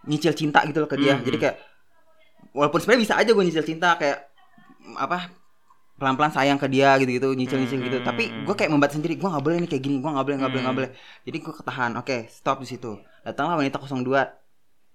nyicil 0.05 0.33
cinta 0.33 0.61
gitu 0.62 0.79
loh 0.79 0.87
ke 0.87 0.97
dia. 0.97 1.14
Hmm. 1.14 1.24
Jadi 1.24 1.37
kayak 1.39 1.57
walaupun 2.51 2.79
sebenarnya 2.79 3.03
bisa 3.03 3.14
aja 3.14 3.31
gue 3.31 3.45
nyicil 3.45 3.64
cinta 3.64 3.95
kayak 3.95 4.29
apa 4.95 5.33
pelan-pelan 5.97 6.31
sayang 6.31 6.57
ke 6.57 6.68
dia 6.68 6.95
gitu-gitu 6.97 7.33
nyicil-nyicil 7.33 7.81
gitu. 7.83 7.99
Hmm. 7.99 8.07
Tapi 8.07 8.45
gue 8.45 8.55
kayak 8.55 8.70
membat 8.70 8.91
sendiri, 8.91 9.16
gue 9.16 9.24
nggak 9.26 9.41
boleh 9.41 9.57
nih 9.59 9.68
kayak 9.68 9.83
gini, 9.83 9.97
gue 9.99 10.07
nggak 10.07 10.22
boleh, 10.22 10.37
nggak 10.39 10.51
boleh, 10.51 10.62
nggak 10.62 10.74
Hmm. 10.76 10.81
boleh. 10.85 10.91
Jadi 11.24 11.37
gue 11.39 11.55
ketahan. 11.55 11.91
Oke, 11.97 12.16
stop 12.29 12.61
di 12.61 12.68
situ. 12.68 12.93
Datanglah 13.20 13.57
wanita 13.57 13.76
02 13.79 14.37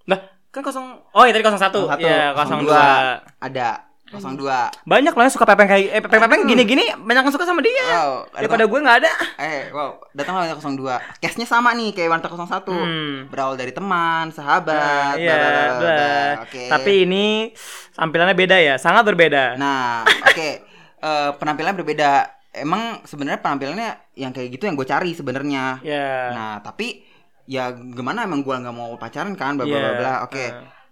Lah, 0.06 0.20
kan 0.54 0.62
kosong. 0.62 1.02
Oh, 1.10 1.26
iya 1.26 1.34
tadi 1.34 1.42
01. 1.42 1.58
01, 1.58 1.98
Iya, 1.98 2.38
02. 2.38 2.62
02. 2.62 3.42
ada 3.42 3.68
02. 4.14 4.86
Banyak 4.86 5.10
loh 5.10 5.24
yang 5.26 5.34
suka 5.34 5.42
pepeng 5.44 5.66
kayak 5.66 5.90
eh 5.90 5.98
pepeng 5.98 6.22
pepeng 6.22 6.42
gini-gini 6.46 6.94
banyak 6.94 7.26
yang 7.26 7.34
suka 7.34 7.50
sama 7.50 7.66
dia. 7.66 7.82
Wow, 7.90 8.30
Daripada 8.30 8.70
gue 8.70 8.80
nggak 8.80 8.98
ada. 9.02 9.12
Eh, 9.42 9.74
wow, 9.74 9.98
datanglah 10.14 10.46
wanita 10.46 10.62
02. 10.62 11.02
Case-nya 11.18 11.48
sama 11.50 11.74
nih 11.74 11.90
kayak 11.92 12.14
wanita 12.14 12.30
01. 12.30 12.70
Hmm. 12.70 13.26
Berawal 13.34 13.58
dari 13.58 13.74
teman, 13.74 14.30
sahabat, 14.30 15.18
Iya, 15.18 15.34
bla. 15.34 15.74
bla. 15.82 16.14
Oke. 16.46 16.70
Tapi 16.70 16.92
ini 17.04 17.50
tampilannya 17.92 18.38
beda 18.38 18.58
ya, 18.62 18.76
sangat 18.78 19.02
berbeda. 19.04 19.58
Nah, 19.58 20.06
oke. 20.06 20.50
Eh, 21.04 21.32
penampilannya 21.36 21.76
berbeda. 21.76 22.12
Emang 22.56 23.04
sebenarnya 23.04 23.44
penampilannya 23.44 23.92
yang 24.16 24.32
kayak 24.32 24.56
gitu 24.56 24.72
yang 24.72 24.80
gue 24.80 24.88
cari 24.88 25.12
sebenarnya. 25.12 25.84
ya. 25.84 26.32
Nah, 26.32 26.54
tapi 26.64 27.04
ya 27.46 27.70
gimana 27.72 28.24
emang 28.24 28.42
gue 28.42 28.56
nggak 28.56 28.72
mau 28.72 28.96
pacaran 28.96 29.34
kan, 29.34 29.56
bla 29.56 29.64
bla 29.64 29.74
Iya. 29.74 29.82
bla 29.82 29.94
bla. 29.98 30.14
Oke. 30.24 30.46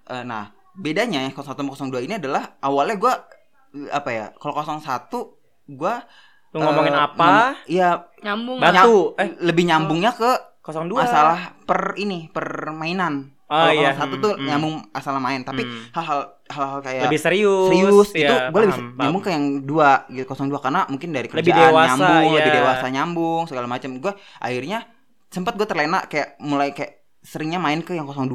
Eh, 0.08 0.24
nah, 0.24 0.43
bedanya 0.74 1.22
yang 1.22 1.32
01 1.32 1.56
sama 1.56 1.72
02 1.76 2.04
ini 2.04 2.16
adalah 2.16 2.56
awalnya 2.60 2.95
gue 2.95 3.14
apa 3.88 4.10
ya? 4.10 4.26
Kalau 4.36 4.54
01 4.54 5.38
gue 5.68 5.93
Lu 6.52 6.60
ngomongin 6.60 6.91
apa? 6.91 7.56
Iya, 7.64 8.12
Nyambung. 8.22 8.60
Batu. 8.60 9.16
Eh, 9.16 9.39
lebih 9.39 9.64
nyambungnya 9.64 10.12
ke 10.12 10.32
02. 10.62 10.99
masalah 10.99 11.56
per 11.64 11.95
ini 11.95 12.28
permainan. 12.28 13.32
Oh, 13.47 13.68
Kalau 13.68 13.84
iya. 13.84 13.91
satu 13.91 14.16
Hmm, 14.16 14.24
tuh 14.24 14.34
hmm. 14.36 14.47
nyambung 14.47 14.76
asal 14.91 15.16
main, 15.20 15.43
tapi 15.43 15.68
Hmm. 15.68 15.91
hal-hal 15.91 16.20
hal-hal 16.47 16.80
kayak 16.80 17.04
lebih 17.08 17.20
serius. 17.20 17.68
serius 17.68 18.10
ya, 18.12 18.20
itu 18.24 18.36
gue 18.47 18.60
lebih 18.64 18.76
nyambung 18.95 19.22
ke 19.22 19.30
yang 19.32 19.45
dua 19.62 20.08
gitu 20.08 20.24
02 20.28 20.60
karena 20.60 20.88
mungkin 20.88 21.10
dari 21.12 21.28
kerjaan 21.28 21.43
Lebih 21.43 21.56
dewasa, 21.58 21.88
nyambung 21.91 22.24
iya. 22.28 22.38
lebih 22.39 22.52
dewasa 22.54 22.86
nyambung 22.88 23.41
segala 23.47 23.68
macam 23.68 23.91
gue 23.93 24.12
akhirnya 24.38 24.80
sempat 25.32 25.55
gue 25.55 25.63
terlena 25.63 26.03
kayak 26.05 26.36
mulai 26.38 26.75
kayak 26.75 27.01
seringnya 27.23 27.57
main 27.57 27.79
ke 27.79 27.95
yang 27.95 28.05
02 28.05 28.27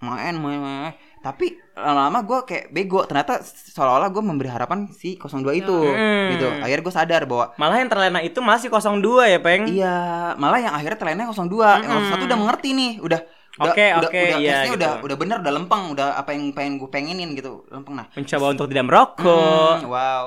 main 0.00 0.36
main, 0.36 0.60
main. 0.60 0.92
tapi 1.18 1.56
lama-lama 1.74 2.20
gue 2.22 2.38
kayak 2.44 2.64
bego 2.70 3.08
ternyata 3.08 3.40
seolah-olah 3.42 4.12
gue 4.12 4.20
memberi 4.20 4.52
harapan 4.52 4.86
si 4.86 5.16
02 5.16 5.32
itu 5.56 5.72
Hmm. 5.74 6.28
gitu 6.30 6.46
akhirnya 6.60 6.84
gue 6.84 6.94
sadar 6.94 7.22
bahwa 7.24 7.56
Malah 7.56 7.76
yang 7.80 7.90
terlena 7.90 8.20
itu 8.20 8.38
masih 8.38 8.68
02 8.68 9.26
ya, 9.26 9.38
Peng. 9.40 9.64
iya 9.66 9.96
malah 10.36 10.60
yang 10.60 10.76
akhirnya 10.76 10.98
terlena 11.00 11.22
02 11.26 11.82
yang 11.82 11.90
Mm-mm. 11.90 12.14
01 12.20 12.28
udah 12.28 12.38
mengerti 12.38 12.70
nih 12.70 12.92
udah 13.00 13.20
udah 13.54 13.70
Oke, 13.70 13.86
udah, 13.86 14.10
oke, 14.10 14.18
udah, 14.18 14.38
iya, 14.42 14.56
gitu. 14.66 14.74
udah 14.76 14.92
udah 15.00 15.16
bener 15.16 15.36
udah 15.38 15.52
lempeng 15.54 15.82
udah 15.94 16.18
apa 16.18 16.34
yang 16.34 16.50
pengen 16.50 16.74
gue 16.74 16.90
pengenin 16.90 17.38
gitu 17.38 17.62
lempeng 17.70 17.94
nah 17.96 18.06
Mencoba 18.12 18.46
untuk 18.50 18.66
tidak 18.68 18.84
merokok. 18.86 19.78
Hmm, 19.78 19.88
wow. 19.88 20.26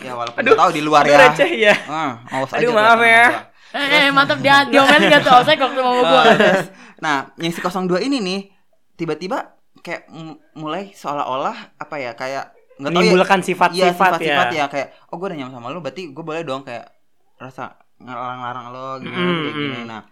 Ya 0.00 0.12
walaupun 0.16 0.40
tahu 0.42 0.70
di 0.72 0.82
luar 0.82 1.04
Aduh, 1.06 1.12
ya. 1.12 1.20
receh 1.28 1.50
ya. 1.54 1.74
Awas 2.26 2.50
Aduh, 2.56 2.72
aja 2.72 2.74
maaf 2.74 3.00
ya. 3.04 3.53
Eh, 3.74 3.86
eh, 4.00 4.08
mantap 4.08 4.38
dia 4.38 4.62
diomelin 4.64 5.10
gak 5.10 5.22
tuh? 5.22 5.42
Saya 5.42 5.58
waktu 5.58 5.80
mau 5.82 5.98
gua. 5.98 6.06
gua. 6.06 6.22
Ah, 6.22 6.62
nah, 6.96 7.16
yang 7.36 7.50
si 7.50 7.58
02 7.58 7.74
ini 8.00 8.22
nih 8.22 8.40
tiba-tiba 8.94 9.50
kayak 9.82 10.06
mulai 10.54 10.94
seolah-olah 10.94 11.74
apa 11.76 11.96
ya 11.98 12.14
kayak 12.14 12.54
nggak 12.74 12.88
tahu 12.88 12.94
ya. 12.96 13.04
Menimbulkan 13.04 13.38
Iya, 13.38 13.46
sifat-sifat 13.46 13.82
ya. 13.82 13.90
sifat-sifat 13.92 14.46
ya 14.52 14.64
kayak 14.66 14.88
oh 15.10 15.16
gue 15.16 15.26
udah 15.26 15.38
nyaman 15.38 15.52
sama 15.52 15.68
lu 15.68 15.78
berarti 15.78 16.02
gue 16.08 16.24
boleh 16.24 16.42
dong 16.42 16.62
kayak 16.62 16.86
rasa 17.36 17.74
ngelarang-larang 17.98 18.66
lo 18.70 18.86
gimana 18.98 19.20
Mm, 19.20 19.36
kayak 19.36 19.54
gini. 19.54 19.76
mm. 19.76 19.86
Nah, 19.86 20.02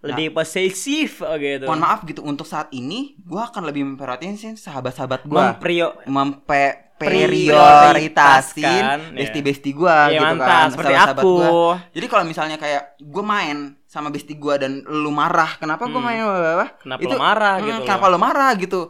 Lebih 0.00 0.32
posesif 0.32 1.20
oh, 1.20 1.36
gitu. 1.36 1.68
mohon 1.68 1.84
maaf 1.84 2.00
gitu 2.02 2.24
untuk 2.24 2.44
saat 2.44 2.72
ini 2.72 3.20
gue 3.20 3.36
akan 3.38 3.68
lebih 3.68 3.84
memperhatiin 3.84 4.34
sih 4.34 4.52
sahabat-sahabat 4.56 5.28
gue. 5.28 5.36
Memprio 5.36 5.92
mempe 6.08 6.89
prioritasin 7.00 8.84
ya. 8.84 9.10
besti-besti 9.10 9.70
gua 9.72 10.06
Iya, 10.06 10.14
gitu 10.14 10.24
mantap, 10.26 10.46
kan 10.46 10.66
seperti 10.68 10.92
sahabat-sahabat 10.92 11.24
aku. 11.24 11.30
gua. 11.32 11.72
jadi 11.90 12.06
kalau 12.06 12.24
misalnya 12.24 12.56
kayak 12.56 12.82
gue 13.00 13.24
main 13.24 13.56
sama 13.84 14.08
besti 14.08 14.34
gua 14.34 14.54
dan 14.54 14.84
lu 14.84 15.10
marah 15.10 15.56
kenapa 15.56 15.86
gua 15.86 15.98
Hmm. 15.98 16.06
main 16.06 16.20
apa 16.20 16.66
Kenapa 16.78 17.00
lo 17.02 17.16
marah 17.16 17.54
hmm, 17.54 17.64
gitu 17.64 17.78
kenapa 17.82 18.04
lu 18.06 18.18
marah 18.18 18.50
gitu 18.54 18.80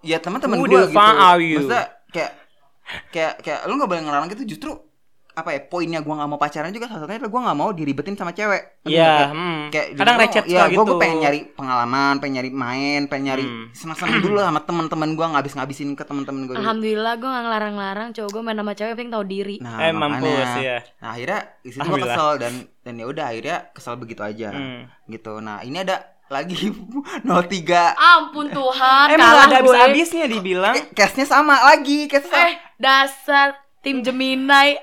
ya 0.00 0.18
teman-teman 0.18 0.56
the 0.56 0.62
gitu 0.62 0.76
maksudnya 1.58 1.84
kayak 2.10 2.30
kayak 3.08 3.32
kayak 3.40 3.60
lu 3.64 3.72
nggak 3.74 3.88
boleh 3.88 4.02
ngelarang 4.02 4.28
gitu 4.28 4.44
justru 4.46 4.70
apa 5.34 5.50
ya 5.50 5.60
poinnya 5.60 5.98
gua 5.98 6.14
nggak 6.16 6.28
mau 6.28 6.38
pacaran 6.38 6.70
juga 6.70 6.86
salah 6.86 7.02
satunya 7.02 7.18
adalah 7.18 7.28
gua 7.28 7.40
nggak 7.44 7.58
mau 7.58 7.70
diribetin 7.70 8.14
sama 8.14 8.30
cewek 8.30 8.62
Ngerti 8.80 8.94
Iya, 8.94 9.10
nggak? 9.10 9.28
hmm. 9.28 9.60
kayak 9.68 9.86
kadang 9.94 10.16
recet 10.16 10.44
ya 10.46 10.62
gue 10.64 10.78
gitu. 10.78 10.94
pengen 10.94 11.18
nyari 11.18 11.40
pengalaman 11.50 12.14
pengen 12.16 12.34
nyari 12.36 12.50
main 12.50 13.00
pengen 13.04 13.24
nyari 13.26 13.44
Hmm. 13.44 13.66
senang-senang 13.70 14.20
dulu 14.20 14.36
lah 14.36 14.46
sama 14.46 14.60
teman-teman 14.60 15.10
gue 15.12 15.26
ngabis-ngabisin 15.28 15.88
ke 15.92 16.02
teman-teman 16.02 16.40
gue 16.44 16.54
Alhamdulillah 16.54 17.14
gue 17.16 17.26
gak 17.26 17.42
ngelarang-larang 17.42 18.08
cowok 18.10 18.30
gue 18.30 18.42
main 18.42 18.56
sama 18.56 18.72
cewek 18.72 18.94
pengen 18.94 19.10
tahu 19.10 19.24
diri. 19.24 19.56
Nah, 19.58 19.76
eh 19.80 19.90
mampus 19.90 20.50
ya. 20.56 20.78
Nah, 20.96 21.08
akhirnya 21.10 21.40
situ 21.60 21.82
gue 21.82 21.98
kesel 22.00 22.28
dan 22.36 22.52
dan 22.80 22.94
ya 22.94 23.04
udah 23.04 23.24
akhirnya 23.26 23.56
kesel 23.70 23.94
begitu 23.96 24.20
aja. 24.20 24.48
Hmm. 24.48 24.86
Gitu. 25.04 25.32
Nah, 25.36 25.60
ini 25.60 25.78
ada 25.78 25.98
lagi 26.26 26.56
03 27.22 27.26
Ampun 27.94 28.46
Tuhan, 28.48 29.06
Emang 29.08 29.18
kalah 29.26 29.34
gak 29.36 29.46
ada 29.46 29.56
gue. 29.56 29.60
habis-habisnya 29.66 30.26
dibilang. 30.26 30.74
eh, 30.74 30.84
case-nya 30.90 31.26
sama 31.26 31.56
lagi, 31.64 32.06
case 32.06 32.28
Eh, 32.28 32.54
dasar 32.76 33.63
tim 33.84 34.00
Gemini. 34.00 34.80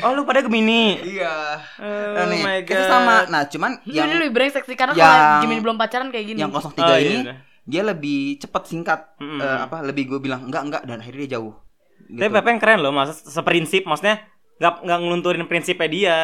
Oh 0.00 0.10
lu 0.10 0.22
pada 0.22 0.40
Gemini. 0.40 0.96
Iya. 0.96 1.60
Oh 1.76 2.14
Nah, 2.14 2.24
nih, 2.26 2.40
my 2.40 2.58
God. 2.62 2.86
sama. 2.86 3.16
Nah, 3.26 3.42
cuman 3.44 3.70
Yang 3.84 3.94
yang 4.06 4.18
lebih 4.18 4.32
brengsek 4.32 4.64
sih 4.64 4.74
karena 4.74 4.92
yang- 4.92 5.04
kalau 5.04 5.42
Gemini 5.42 5.60
belum 5.60 5.76
pacaran 5.76 6.08
kayak 6.08 6.26
gini. 6.26 6.38
yang 6.38 6.50
03 6.50 6.80
Oh, 6.80 6.88
iya, 6.90 6.98
ini 6.98 7.14
iya. 7.20 7.34
dia 7.62 7.82
lebih 7.84 8.18
cepat 8.38 8.62
singkat 8.64 9.00
Mm-mm. 9.16 9.38
Eh, 9.38 9.58
apa 9.62 9.76
lebih 9.82 10.08
gue 10.08 10.18
bilang 10.20 10.46
enggak 10.46 10.62
enggak 10.64 10.82
dan 10.84 10.96
akhirnya 10.98 11.20
dia 11.22 11.32
jauh. 11.36 11.54
Gitu. 12.02 12.18
Tapi 12.18 12.30
Pepe 12.32 12.48
yang 12.48 12.58
keren 12.58 12.80
loh, 12.80 12.90
masa 12.90 13.12
seprinsip 13.14 13.84
maksudnya 13.84 14.24
nggak 14.56 14.74
nggak 14.82 14.98
ngelunturin 14.98 15.44
prinsipnya 15.44 15.88
dia. 15.88 16.18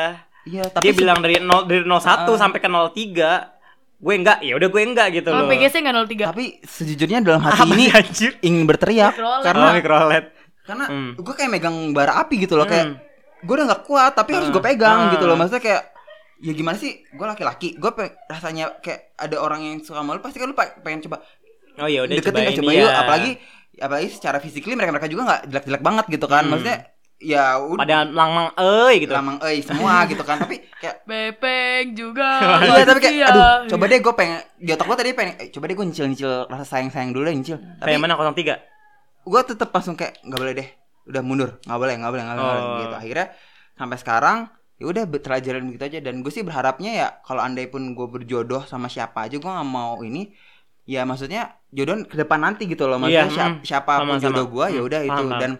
Iya, 0.44 0.62
tapi 0.68 0.82
dia 0.82 0.92
se- 0.92 0.98
bilang 0.98 1.18
dari 1.18 1.36
0 1.36 1.62
dari 1.62 1.82
01 1.82 1.98
Ah. 2.28 2.38
sampai 2.38 2.58
ke 2.58 2.66
03 2.66 3.52
gue 3.96 4.12
enggak 4.14 4.38
ya 4.40 4.54
udah 4.54 4.68
gue 4.68 4.82
enggak 4.84 5.08
gitu 5.10 5.28
Kalau 5.28 5.42
loh. 5.42 5.50
PGC 5.50 5.74
nggak 5.78 5.96
03. 5.96 6.24
tapi 6.28 6.44
sejujurnya 6.60 7.18
dalam 7.20 7.40
hati 7.40 7.58
Apa 7.58 7.72
ini 7.72 7.84
anjir? 7.90 8.30
ingin 8.40 8.62
berteriak 8.62 9.12
Mikrolet. 9.12 9.42
karena 9.42 9.64
Oh, 9.64 9.72
microLED. 9.72 10.24
Karena 10.66 10.84
Hmm. 10.84 11.10
gue 11.14 11.32
kayak 11.32 11.48
megang 11.48 11.76
bara 11.90 12.18
api 12.18 12.34
gitu 12.38 12.54
loh 12.54 12.64
kayak 12.64 12.86
Hmm. 12.86 12.96
gue 13.38 13.54
udah 13.54 13.66
nggak 13.66 13.82
kuat 13.82 14.12
tapi 14.12 14.30
harus 14.32 14.48
Hmm. 14.48 14.54
gue 14.54 14.62
pegang 14.64 15.00
Hmm. 15.00 15.12
gitu 15.12 15.24
loh 15.24 15.34
maksudnya 15.34 15.62
kayak 15.62 15.82
ya 16.38 16.52
gimana 16.52 16.76
sih 16.76 17.06
gue 17.06 17.26
laki-laki 17.26 17.68
gue 17.72 17.90
rasanya 18.26 18.76
kayak 18.78 19.14
ada 19.14 19.36
orang 19.38 19.60
yang 19.62 19.76
suka 19.78 19.98
sama 19.98 20.12
lu 20.12 20.20
pasti 20.20 20.36
kan 20.36 20.46
lu 20.46 20.54
pe- 20.54 20.76
pengen 20.80 21.00
coba 21.02 21.22
Oh 21.76 21.84
ya 21.84 22.02
udah 22.02 22.12
deketin 22.12 22.28
cobain 22.30 22.44
kayak 22.46 22.58
coba 22.58 22.72
yuk 22.74 22.90
apalagi 22.90 23.32
apalagi 23.76 24.08
secara 24.10 24.36
fisikly 24.38 24.72
mereka 24.72 24.90
mereka 24.90 25.06
juga 25.06 25.22
nggak 25.24 25.40
jelek-jelek 25.46 25.82
banget 25.82 26.04
gitu 26.10 26.26
kan 26.26 26.42
Hmm. 26.42 26.50
maksudnya 26.50 26.78
ya 27.16 27.44
udah 27.56 27.80
pada 27.80 27.98
lang-lang 28.06 28.48
eh 28.54 28.92
gitu. 28.98 29.08
lamang 29.10 29.36
eh 29.40 29.60
semua 29.60 29.92
gitu 30.10 30.20
kan 30.20 30.36
tapi 30.36 30.60
kayak 30.74 30.96
Bepeng 31.02 31.86
juga. 31.92 32.28
iya 32.70 32.84
tapi 32.84 33.00
kayak 33.00 33.24
aduh 33.26 33.48
coba 33.66 33.84
deh 33.86 33.98
gue 33.98 34.14
pengen 34.14 34.38
di 34.56 34.70
otak 34.70 34.84
gue 34.84 34.96
tadi 34.96 35.10
pengen 35.12 35.34
eh, 35.38 35.48
coba 35.48 35.64
deh 35.64 35.74
gue 35.74 35.86
nyicil 35.86 36.06
nyicil 36.06 36.32
rasa 36.44 36.64
sayang 36.66 36.88
sayang 36.90 37.12
dulu 37.12 37.24
deh 37.24 37.34
nyicil 37.34 37.56
tapi 37.78 37.88
Kayak 37.90 38.00
mana 38.02 38.14
03? 38.16 38.75
Gue 39.26 39.40
tetap 39.44 39.68
langsung 39.70 39.98
kayak 39.98 40.22
nggak 40.22 40.38
boleh 40.38 40.54
deh 40.54 40.68
udah 41.06 41.22
mundur 41.22 41.50
nggak 41.62 41.78
boleh 41.78 41.94
nggak 41.98 42.12
boleh 42.12 42.24
nggak 42.24 42.38
boleh 42.38 42.62
Oh. 42.62 42.78
gitu 42.80 42.94
akhirnya 42.96 43.26
sampai 43.74 43.98
sekarang 43.98 44.38
ya 44.76 44.84
udah 44.86 45.02
telah 45.18 45.40
jalan 45.40 45.62
begitu 45.66 45.84
aja 45.88 45.98
dan 46.00 46.14
gue 46.20 46.30
sih 46.30 46.44
berharapnya 46.44 46.90
ya 46.94 47.08
kalau 47.24 47.40
andai 47.40 47.66
pun 47.66 47.92
gue 47.92 48.06
berjodoh 48.06 48.62
sama 48.64 48.86
siapa 48.86 49.26
aja 49.26 49.36
gue 49.36 49.50
nggak 49.50 49.68
mau 49.68 49.98
ini 50.00 50.30
ya 50.86 51.02
maksudnya 51.02 51.58
jodoh 51.68 52.06
ke 52.06 52.14
depan 52.14 52.38
nanti 52.38 52.70
gitu 52.70 52.86
loh 52.86 52.96
maksudnya 52.96 53.26
Iya, 53.26 53.34
siapa, 53.34 53.52
mm. 53.52 53.64
siapa 53.64 53.92
Sama, 53.98 54.12
sama. 54.14 54.22
jodoh 54.22 54.46
gua 54.46 54.66
ya 54.70 54.80
Mm, 54.80 54.86
udah 54.86 55.00
itu 55.02 55.22
dan 55.36 55.50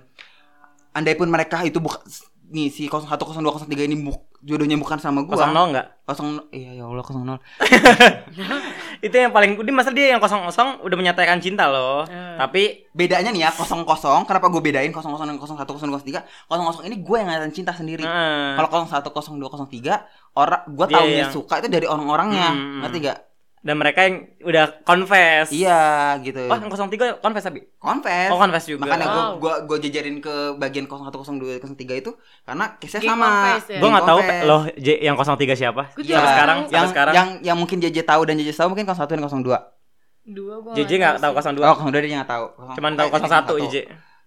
andai 0.93 1.15
pun 1.15 1.29
mereka 1.29 1.61
itu 1.63 1.77
bukan 1.77 2.01
nih 2.47 2.69
si 2.69 2.87
01 2.87 3.11
02 3.11 3.43
03 3.67 3.87
ini 3.87 3.97
bu- 4.01 4.23
jodohnya 4.39 4.77
bukan 4.77 4.97
sama 4.97 5.23
gua. 5.23 5.35
Kosong 5.35 5.51
nol 5.51 5.67
nggak? 5.71 5.87
Kosong 6.05 6.29
iya 6.51 6.71
ya 6.73 6.85
Allah 6.85 7.03
kosong 7.03 7.25
nol. 7.25 7.39
Itu 9.03 9.13
yang 9.13 9.29
paling 9.31 9.59
dia 9.59 9.75
masa 9.75 9.91
dia 9.91 10.15
yang 10.15 10.21
kosong 10.21 10.41
kosong 10.43 10.81
udah 10.81 10.97
menyatakan 10.97 11.37
cinta 11.39 11.67
loh. 11.67 12.07
Eh. 12.07 12.37
tapi 12.37 12.63
bedanya 12.93 13.29
nih 13.29 13.43
ya 13.43 13.51
kosong 13.51 13.83
kosong 13.83 14.25
kenapa 14.25 14.47
gue 14.47 14.61
bedain 14.61 14.89
kosong 14.91 15.11
kosong 15.11 15.27
dan 15.27 15.37
kosong 15.37 15.57
satu 15.57 15.75
kosong 15.75 15.91
dua 15.91 16.01
tiga? 16.01 16.21
Kosong 16.47 16.65
kosong 16.65 16.85
ini 16.87 16.97
gue 16.99 17.17
yang 17.17 17.29
ngatain 17.29 17.53
cinta 17.53 17.73
sendiri. 17.73 18.05
Eh, 18.05 18.53
kalau 18.55 18.69
kosong 18.69 18.89
satu 18.89 19.09
kosong 19.11 19.37
dua 19.37 19.49
kosong 19.49 19.67
tiga 19.67 20.05
orang 20.33 20.63
gue 20.67 20.87
Dia 20.87 20.97
taunya 20.97 21.19
yang- 21.27 21.35
suka 21.35 21.59
itu 21.59 21.69
dari 21.69 21.85
orang-orangnya. 21.85 22.49
Hmm. 22.51 22.81
ngerti 22.83 22.99
gak 23.03 23.19
dan 23.59 23.75
mereka 23.75 24.01
yang 24.03 24.17
udah 24.41 24.65
confess. 24.83 25.49
Iya 25.49 25.79
gitu. 26.21 26.39
Oh 26.45 26.55
yang 26.55 26.69
03 26.69 27.19
confess 27.19 27.45
tapi? 27.45 27.67
Confess. 27.75 28.29
Oh 28.29 28.37
confess 28.37 28.65
juga. 28.65 28.85
Makanya 28.85 29.07
gue 29.07 29.23
Wow. 29.27 29.33
gua 29.37 29.55
gua 29.65 29.77
jajarin 29.77 30.19
ke 30.19 30.35
bagian 30.55 30.85
01 30.85 31.11
02 31.11 31.59
03 31.59 31.75
itu 31.97 32.11
karena 32.43 32.65
case 32.77 33.01
sama. 33.01 33.27
confess 33.27 33.65
ya? 33.69 33.79
gue 33.79 33.89
nggak 33.89 34.07
tahu 34.07 34.19
loh 34.45 34.63
J 34.73 34.89
yang 35.01 35.17
03 35.17 35.27
siapa. 35.53 35.83
Gua 35.91 36.01
Iya, 36.01 36.15
sampai 36.15 36.31
sekarang 36.31 36.59
yang, 36.59 36.71
sampai 36.71 36.91
sekarang. 36.91 37.15
Yang 37.15 37.29
yang 37.43 37.57
mungkin 37.57 37.77
JJ 37.81 37.99
tahu 38.05 38.23
dan 38.23 38.35
JJ 38.37 38.51
tahu 38.55 38.69
mungkin 38.71 38.87
01 38.87 39.03
dan 39.11 39.23
02 39.23 39.59
Dua. 40.27 40.55
Gua 40.59 40.73
JJ 40.73 40.91
nggak 40.97 41.15
tahu 41.19 41.33
sih. 41.37 41.51
02 41.53 41.63
oh 41.65 41.77
02 41.81 42.03
dia 42.03 42.17
nggak 42.17 42.31
tahu. 42.31 42.47
Cuman 42.73 42.93
tahu 42.95 43.09
Eh, 43.09 43.13
01 43.13 43.27
satu. 43.29 43.55
JJ 43.61 43.77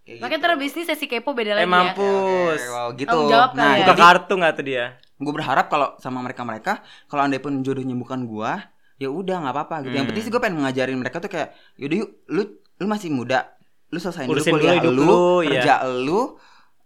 Makanya 0.10 0.26
gitu. 0.32 0.44
terus 0.44 0.58
bisnis 0.58 0.86
sesi 0.86 1.06
kepo 1.06 1.32
beda 1.32 1.54
eh 1.54 1.56
lagi 1.56 1.64
ya. 1.64 1.70
mampus. 1.70 2.58
Oke, 2.58 2.68
wow 2.68 2.88
gitu. 2.92 3.18
Jawab 3.30 3.52
nah 3.54 3.78
ya. 3.78 3.86
buka 3.86 3.94
kartu 3.96 4.34
nggak 4.36 4.54
tuh 4.54 4.66
dia? 4.66 4.86
Gue 5.16 5.32
berharap 5.32 5.68
kalau 5.68 5.94
sama 5.98 6.20
mereka 6.20 6.42
mereka 6.42 6.72
kalau 7.06 7.22
andai 7.22 7.38
pun 7.38 7.56
jodohnya 7.60 7.94
bukan 7.94 8.26
gua 8.26 8.74
ya 9.00 9.10
udah 9.10 9.36
nggak 9.40 9.56
apa-apa 9.56 9.76
gitu 9.82 9.94
yang 9.94 10.04
Hmm. 10.04 10.12
penting 10.12 10.24
sih 10.24 10.32
gue 10.32 10.42
pengen 10.42 10.60
ngajarin 10.62 10.98
mereka 10.98 11.18
tuh 11.18 11.28
kayak 11.28 11.50
yaudah 11.76 11.98
yuk 11.98 12.10
lu 12.28 12.42
lu 12.76 12.86
masih 12.86 13.10
muda 13.10 13.40
lu 13.90 13.98
selesai 13.98 14.24
dulu 14.24 14.36
Urusin 14.36 14.52
dulu 14.52 14.60
kuliah 14.60 14.76
hidup 14.78 14.92
lu, 14.92 15.02
lu, 15.02 15.18
iya. 15.42 15.50
kerja 15.56 15.74
lu 15.88 16.20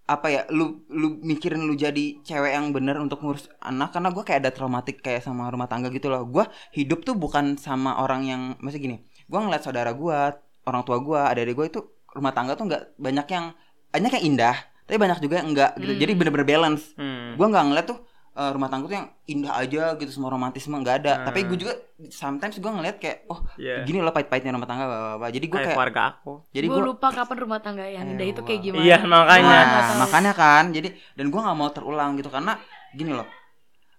apa 0.04 0.28
ya 0.28 0.42
lu 0.50 0.84
lu 0.88 1.18
mikirin 1.20 1.64
lu 1.64 1.74
jadi 1.74 2.20
cewek 2.22 2.52
yang 2.52 2.70
bener 2.70 2.96
untuk 2.98 3.18
ngurus 3.18 3.48
anak 3.58 3.90
karena 3.90 4.12
gue 4.12 4.22
kayak 4.22 4.40
ada 4.42 4.52
traumatik 4.52 5.00
kayak 5.00 5.20
sama 5.20 5.48
rumah 5.48 5.66
tangga 5.66 5.88
gitu 5.88 6.08
loh 6.08 6.24
gue 6.24 6.44
hidup 6.72 7.02
tuh 7.02 7.16
bukan 7.16 7.56
sama 7.56 7.98
orang 7.98 8.22
yang 8.24 8.42
masih 8.60 8.78
gini 8.78 8.98
gue 9.24 9.40
ngeliat 9.40 9.64
saudara 9.64 9.90
gue 9.90 10.18
orang 10.64 10.82
tua 10.84 11.00
gue 11.00 11.18
adik-adik 11.18 11.56
gue 11.56 11.66
itu 11.68 11.80
rumah 12.12 12.30
tangga 12.30 12.54
tuh 12.54 12.68
nggak 12.68 12.96
banyak 12.96 13.28
yang 13.28 13.46
banyak 13.90 14.12
yang 14.14 14.26
indah 14.30 14.56
tapi 14.84 15.00
banyak 15.00 15.18
juga 15.18 15.40
yang 15.40 15.50
enggak 15.50 15.72
gitu 15.80 15.92
Hmm. 15.92 16.02
jadi 16.04 16.12
bener-bener 16.14 16.46
balance 16.46 16.84
hmm. 16.94 17.40
gue 17.40 17.48
nggak 17.48 17.64
ngeliat 17.64 17.86
tuh 17.88 18.00
eh, 18.34 18.50
rumah 18.50 18.66
tangga 18.66 18.86
tuh 18.86 18.96
yang 18.96 19.08
indah 19.26 19.54
aja 19.56 19.84
gitu 19.94 20.10
semua 20.10 20.30
romantisme 20.30 20.74
nggak 20.74 20.96
ada 21.00 21.14
Hmm. 21.16 21.26
tapi 21.26 21.40
gue 21.44 21.58
juga 21.60 21.74
sometimes 22.10 22.56
gue 22.56 22.66
ngeliat 22.68 22.98
kayak 22.98 23.18
oh 23.28 23.46
Iya. 23.56 23.84
gini 23.84 24.00
loh 24.00 24.10
pahit-pahitnya 24.10 24.50
rumah 24.52 24.66
tangga 24.66 24.86
blah. 25.16 25.30
jadi 25.30 25.44
gue 25.44 25.54
Kayak 25.56 25.72
keluarga 25.72 26.02
aku 26.12 26.34
jadi 26.50 26.66
gue 26.66 26.82
lupa 26.84 27.08
kapan 27.10 27.38
rumah 27.40 27.60
tangga 27.60 27.86
yang 27.86 28.04
indah 28.08 28.28
itu 28.28 28.42
kayak 28.42 28.58
Eh, 28.58 28.64
gimana. 28.64 28.82
Iya, 28.82 28.98
makanya. 29.04 29.60
Nah, 29.64 29.96
makanya 30.02 30.32
kan 30.34 30.64
jadi 30.70 30.90
dan 31.14 31.26
gue 31.28 31.40
nggak 31.40 31.56
mau 31.56 31.70
terulang 31.70 32.16
gitu 32.16 32.28
karena 32.28 32.58
gini 32.92 33.12
loh 33.12 33.30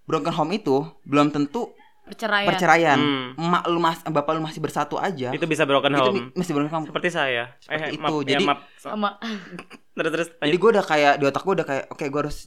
broken 0.04 0.34
home 0.34 0.52
itu 0.52 0.76
belum 1.02 1.30
tentu 1.30 1.70
perceraian. 2.04 2.44
perceraian 2.44 2.98
Hmm. 2.98 3.38
emak 3.38 3.62
lu 3.66 3.78
mas 3.78 4.02
bapak 4.02 4.34
lu 4.34 4.42
masih 4.42 4.58
bersatu 4.58 4.98
aja 4.98 5.30
itu 5.30 5.46
bisa 5.46 5.62
broken 5.62 5.88
itu 5.90 6.02
home 6.02 6.20
masih 6.34 6.52
broken 6.52 6.68
home 6.70 6.84
seperti 6.84 7.08
saya 7.08 7.54
Seperti 7.56 7.80
eh, 7.80 7.96
itu. 7.96 8.02
maaf, 8.02 8.12
ya, 8.18 8.28
Jadi- 8.34 8.44
maaf. 8.44 8.58
sama 8.76 9.10
terus 9.96 10.10
terus 10.12 10.28
jadi 10.36 10.52
gue 10.54 10.70
udah 10.70 10.84
kayak 10.84 11.12
di 11.16 11.24
otak 11.24 11.40
gue 11.40 11.54
udah 11.54 11.64
kayak 11.64 11.84
oke 11.88 12.04
gue 12.04 12.20
harus 12.20 12.38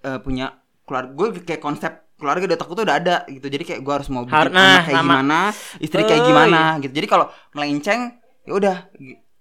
eh, 0.00 0.16
punya 0.18 0.48
keluarga 0.86 1.10
gue 1.12 1.26
kayak 1.42 1.58
konsep 1.58 1.92
keluarga 2.14 2.44
di 2.46 2.54
otak 2.54 2.66
gue 2.66 2.76
tuh 2.76 2.86
udah 2.86 2.96
ada 2.96 3.16
gitu. 3.26 3.46
Jadi 3.46 3.64
kayak 3.66 3.80
gue 3.82 3.92
harus 3.92 4.08
mau 4.08 4.22
bikin 4.22 4.38
nah, 4.48 4.48
anak 4.48 4.80
kayak 4.82 4.96
sama. 4.96 5.02
gimana 5.12 5.38
istri 5.76 6.00
kayak 6.00 6.22
Oh, 6.22 6.26
gimana 6.26 6.60
gitu. 6.78 6.92
Jadi 6.94 7.06
kalau 7.06 7.26
melenceng 7.52 8.00
ya 8.42 8.52
udah 8.54 8.76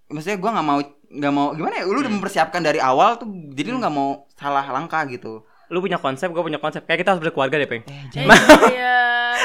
maksudnya 0.08 0.38
gue 0.38 0.50
nggak 0.52 0.66
mau 0.66 0.80
nggak 1.08 1.34
mau 1.34 1.48
gimana 1.54 1.74
ya? 1.76 1.84
Lu 1.84 1.96
udah 1.96 2.04
Hmm. 2.04 2.18
mempersiapkan 2.18 2.60
dari 2.60 2.80
awal 2.80 3.16
tuh 3.16 3.28
jadi 3.52 3.70
lu 3.70 3.80
nggak 3.80 3.94
mau 3.94 4.10
salah 4.34 4.66
langkah 4.68 5.06
gitu. 5.06 5.46
Lu 5.66 5.80
punya 5.80 5.98
konsep 5.98 6.28
gue 6.28 6.42
punya 6.42 6.58
konsep. 6.58 6.84
Kayak 6.84 7.00
kita 7.00 7.10
harus 7.14 7.24
berkeluarga 7.24 7.56
deh 7.56 7.66
peng. 7.66 7.84
Eh 7.86 8.22
Eh, 8.22 8.28
iya, 8.74 8.98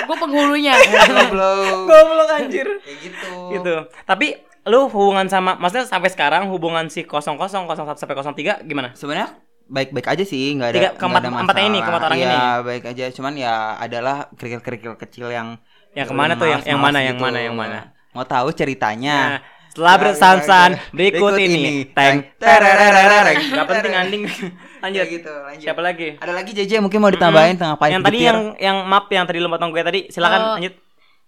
gue 0.05 0.17
penghulunya. 0.17 0.75
goblok. 0.77 1.87
Goblok 1.89 2.29
anjir. 2.31 2.67
Kayak 2.81 2.99
gitu. 3.01 3.33
Gitu. 3.53 3.75
Tapi 4.05 4.27
lu 4.67 4.85
hubungan 4.87 5.25
sama 5.25 5.57
maksudnya 5.57 5.89
sampai 5.89 6.11
sekarang 6.11 6.45
hubungan 6.49 6.85
si 6.87 7.07
00 7.07 7.25
01 7.41 7.97
sampai 7.97 8.15
03 8.15 8.61
gimana? 8.63 8.93
Sebenarnya 8.93 9.33
baik-baik 9.71 10.07
aja 10.09 10.25
sih 10.25 10.53
nggak 10.53 10.69
ada 10.69 10.75
Tiga- 10.75 10.85
nggak 10.89 10.99
keempat- 10.99 11.23
ada 11.23 11.29
empatnya 11.33 11.63
ini, 11.63 11.71
masalah. 11.71 11.85
keempat 11.87 12.03
orang 12.05 12.19
Iya, 12.19 12.27
ini. 12.27 12.67
baik 12.67 12.85
aja. 12.85 13.05
Cuman 13.11 13.33
ya 13.35 13.55
adalah 13.77 14.17
kerikil-kerikil 14.35 14.93
kecil 14.97 15.27
yang 15.31 15.49
yang 15.91 16.05
ke 16.05 16.13
mana 16.13 16.35
tuh? 16.35 16.45
Yang 16.45 16.63
yang 16.67 16.79
mana 16.79 16.99
yang 16.99 17.15
gitu. 17.15 17.25
mana 17.25 17.39
yang 17.39 17.55
mana? 17.55 17.79
Mau 18.11 18.23
tahu 18.25 18.51
ceritanya? 18.51 19.17
Nah 19.17 19.41
setelah 19.71 19.95
Ya, 19.95 20.03
bersan-san 20.03 20.71
ya, 20.73 20.77
ya. 20.77 20.91
berikut, 20.91 21.31
Berikut 21.31 21.47
ini. 21.47 21.61
ini. 21.63 21.75
teng 21.89 22.27
Tererererereng. 22.37 23.39
gak 23.49 23.67
penting 23.69 23.93
anjing. 23.95 24.23
Lanjut. 24.83 24.99
Kayak 24.99 25.11
gitu 25.13 25.33
lanjut. 25.39 25.63
Siapa 25.63 25.81
lagi? 25.81 26.09
Ada 26.17 26.33
lagi 26.33 26.51
JJ 26.51 26.73
mungkin 26.81 26.99
mau 26.99 27.13
ditambahin 27.13 27.55
tentang 27.55 27.77
apa 27.77 27.85
yang 27.87 28.01
tadi 28.01 28.19
yang 28.19 28.57
yang 28.57 28.77
map 28.83 29.07
yang 29.09 29.23
tadi 29.23 29.39
potong 29.39 29.71
gue 29.71 29.83
tadi. 29.83 30.01
Silakan 30.09 30.41
Oh, 30.41 30.53
lanjut 30.57 30.75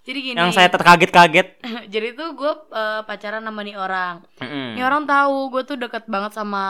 Jadi 0.03 0.19
gini. 0.19 0.35
yang 0.35 0.51
saya 0.51 0.67
terkaget-kaget 0.67 1.63
jadi 1.95 2.19
tuh 2.19 2.35
gue 2.35 2.53
eh, 2.75 3.01
pacaran 3.07 3.43
sama 3.47 3.63
nih 3.63 3.79
orang. 3.79 4.27
Mm-mm. 4.43 4.75
Ini 4.75 4.83
orang 4.83 5.07
tahu 5.07 5.55
gue 5.55 5.63
tuh 5.63 5.79
deket 5.79 6.11
banget 6.11 6.35
sama 6.35 6.63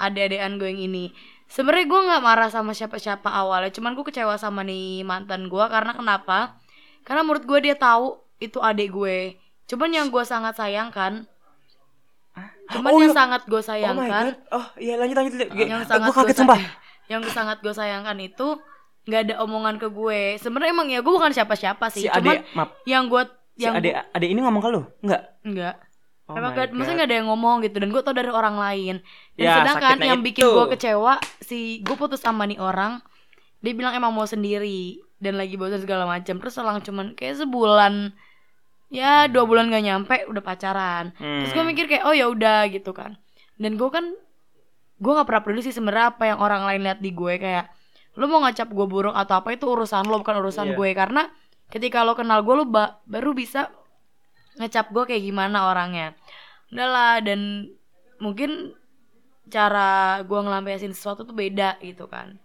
adik-adikan 0.00 0.56
gue 0.56 0.68
yang 0.72 0.82
ini. 0.88 1.12
Sebenarnya 1.48 1.84
gue 1.88 2.00
nggak 2.12 2.22
marah 2.24 2.48
sama 2.52 2.72
siapa-siapa 2.72 3.28
awalnya, 3.28 3.72
cuman 3.72 3.92
gue 3.96 4.04
kecewa 4.04 4.36
sama 4.36 4.64
nih 4.64 5.00
mantan 5.04 5.48
gue 5.48 5.64
karena 5.68 5.92
kenapa? 5.96 6.56
Karena 7.04 7.24
menurut 7.24 7.44
gue 7.44 7.58
dia 7.64 7.76
tahu 7.76 8.20
itu 8.40 8.60
adik 8.60 8.92
gue. 8.92 9.36
Cuman 9.68 9.92
yang 9.92 10.06
gue 10.08 10.24
sangat 10.24 10.56
sayangkan, 10.56 11.24
cuman 12.68 12.90
Oh, 12.92 13.00
yang 13.00 13.12
iya. 13.12 13.16
sangat 13.16 13.42
gue 13.48 13.56
oh 13.56 13.64
my 13.64 13.68
sayangkan, 13.68 14.24
god 14.28 14.36
oh 14.52 14.66
iya 14.76 14.94
lanjut 15.00 15.16
lanjut 15.16 15.34
yang 15.56 15.80
gue 15.80 16.14
kaget 16.14 16.36
sumpah 16.36 16.60
yang 17.08 17.22
sangat 17.32 17.64
gue 17.64 17.72
sayangkan 17.72 18.16
itu 18.20 18.60
nggak 19.08 19.20
ada 19.24 19.34
omongan 19.40 19.76
ke 19.76 19.88
gue. 19.88 20.36
Sebenarnya 20.36 20.70
emang 20.70 20.88
ya 20.88 21.00
gue 21.00 21.08
bukan 21.10 21.32
siapa-siapa 21.32 21.88
sih, 21.88 22.04
si 22.04 22.08
cuman 22.08 22.36
ade 22.36 22.44
maaf. 22.52 22.68
yang 22.84 23.08
gue 23.08 23.22
si 23.54 23.64
yang 23.64 23.74
ade 23.74 23.90
ade 23.96 24.26
ini 24.26 24.38
ngomong 24.38 24.60
ke 24.60 24.68
lu? 24.68 24.84
Enggak 25.00 25.22
enggak 25.42 25.76
Oh 26.28 26.36
Emang 26.36 26.52
gak, 26.52 26.76
maksudnya 26.76 27.00
gak 27.00 27.08
ada 27.08 27.18
yang 27.18 27.28
ngomong 27.32 27.64
gitu 27.64 27.80
Dan 27.80 27.88
gue 27.88 28.04
tau 28.04 28.12
dari 28.12 28.28
orang 28.28 28.52
lain. 28.54 29.00
Dan 29.32 29.40
Ya, 29.40 29.64
sedangkan 29.64 29.96
sakitnya 29.96 30.06
yang 30.06 30.20
itu. 30.20 30.26
bikin 30.28 30.44
gue 30.44 30.66
kecewa 30.68 31.14
Si 31.40 31.58
gue 31.80 31.96
putus 31.96 32.20
sama 32.20 32.44
nih 32.44 32.60
orang 32.60 33.00
Dia 33.58 33.72
bilang 33.72 33.96
emang 33.96 34.12
mau 34.12 34.22
sendiri 34.22 35.00
Dan 35.16 35.40
lagi 35.40 35.56
bosan 35.56 35.80
segala 35.80 36.04
macam. 36.04 36.36
Terus 36.36 36.52
selang 36.52 36.84
cuman 36.84 37.16
kayak 37.16 37.40
sebulan 37.40 38.12
Ya 38.88 39.24
dua 39.24 39.44
bulan 39.44 39.68
gak 39.68 39.80
nyampe 39.80 40.16
Udah 40.26 40.40
pacaran. 40.42 41.16
Terus 41.16 41.48
gue 41.50 41.56
Hmm. 41.56 41.64
mikir 41.66 41.88
kayak 41.88 42.04
oh 42.04 42.12
ya 42.12 42.28
udah 42.28 42.68
gitu 42.68 42.92
kan. 42.92 43.16
Dan 43.56 43.74
gue 43.74 43.88
kan 43.88 44.04
Gue 44.96 45.12
gak 45.14 45.24
pernah 45.24 45.40
peduli 45.42 45.62
sih 45.62 45.72
sebenarnya 45.72 46.12
apa 46.12 46.24
yang 46.26 46.38
orang 46.38 46.60
lain 46.62 46.84
lihat 46.84 47.00
di 47.00 47.08
gue 47.10 47.40
Kayak 47.40 47.72
Lu 48.18 48.26
mau 48.26 48.42
ngacap 48.42 48.66
gue 48.68 48.86
buruk 48.86 49.14
atau 49.14 49.38
apa 49.38 49.54
itu 49.54 49.64
urusan 49.64 50.02
lo 50.04 50.18
bukan 50.18 50.42
urusan 50.42 50.74
Iya. 50.74 50.76
gue. 50.76 50.90
Karena 50.90 51.22
ketika 51.70 52.02
lo 52.02 52.12
kenal 52.12 52.42
gue 52.42 52.54
lo 52.54 52.66
ba- 52.66 52.98
baru 53.06 53.30
bisa 53.30 53.70
ngecap 54.58 54.90
gue 54.90 55.04
kayak 55.06 55.22
gimana 55.22 55.70
orangnya. 55.70 56.18
Udahlah 56.68 57.22
dan 57.22 57.70
mungkin 58.18 58.74
cara 59.46 60.20
gue 60.20 60.34
ngelampiasin 60.36 60.92
sesuatu 60.92 61.22
tuh 61.22 61.32
beda 61.32 61.78
gitu 61.80 62.04
kan. 62.04 62.36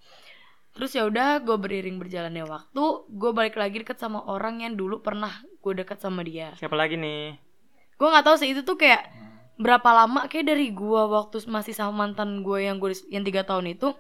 Terus 0.74 0.94
ya 0.94 1.06
udah 1.06 1.38
gue 1.40 1.54
beriring 1.54 1.98
berjalannya 1.98 2.46
waktu 2.46 2.84
gue 3.10 3.32
balik 3.32 3.58
lagi 3.58 3.82
deket 3.82 3.98
sama 3.98 4.22
orang 4.24 4.62
yang 4.62 4.74
dulu 4.74 5.02
pernah 5.02 5.30
gue 5.60 5.74
deket 5.76 6.00
sama 6.00 6.22
dia. 6.22 6.54
Siapa 6.56 6.74
lagi 6.74 6.96
nih? 6.96 7.38
Gue 7.94 8.08
nggak 8.10 8.26
tahu 8.26 8.36
sih 8.38 8.50
itu 8.50 8.62
tuh 8.62 8.78
kayak 8.78 9.06
berapa 9.54 9.86
lama 9.86 10.26
kayak 10.26 10.50
dari 10.50 10.74
gue 10.74 11.02
waktu 11.06 11.46
masih 11.46 11.78
sama 11.78 12.06
mantan 12.06 12.42
gue 12.42 12.58
yang 12.62 12.82
gue 12.82 12.90
yang 13.08 13.22
tiga 13.22 13.46
tahun 13.46 13.70
itu 13.70 13.94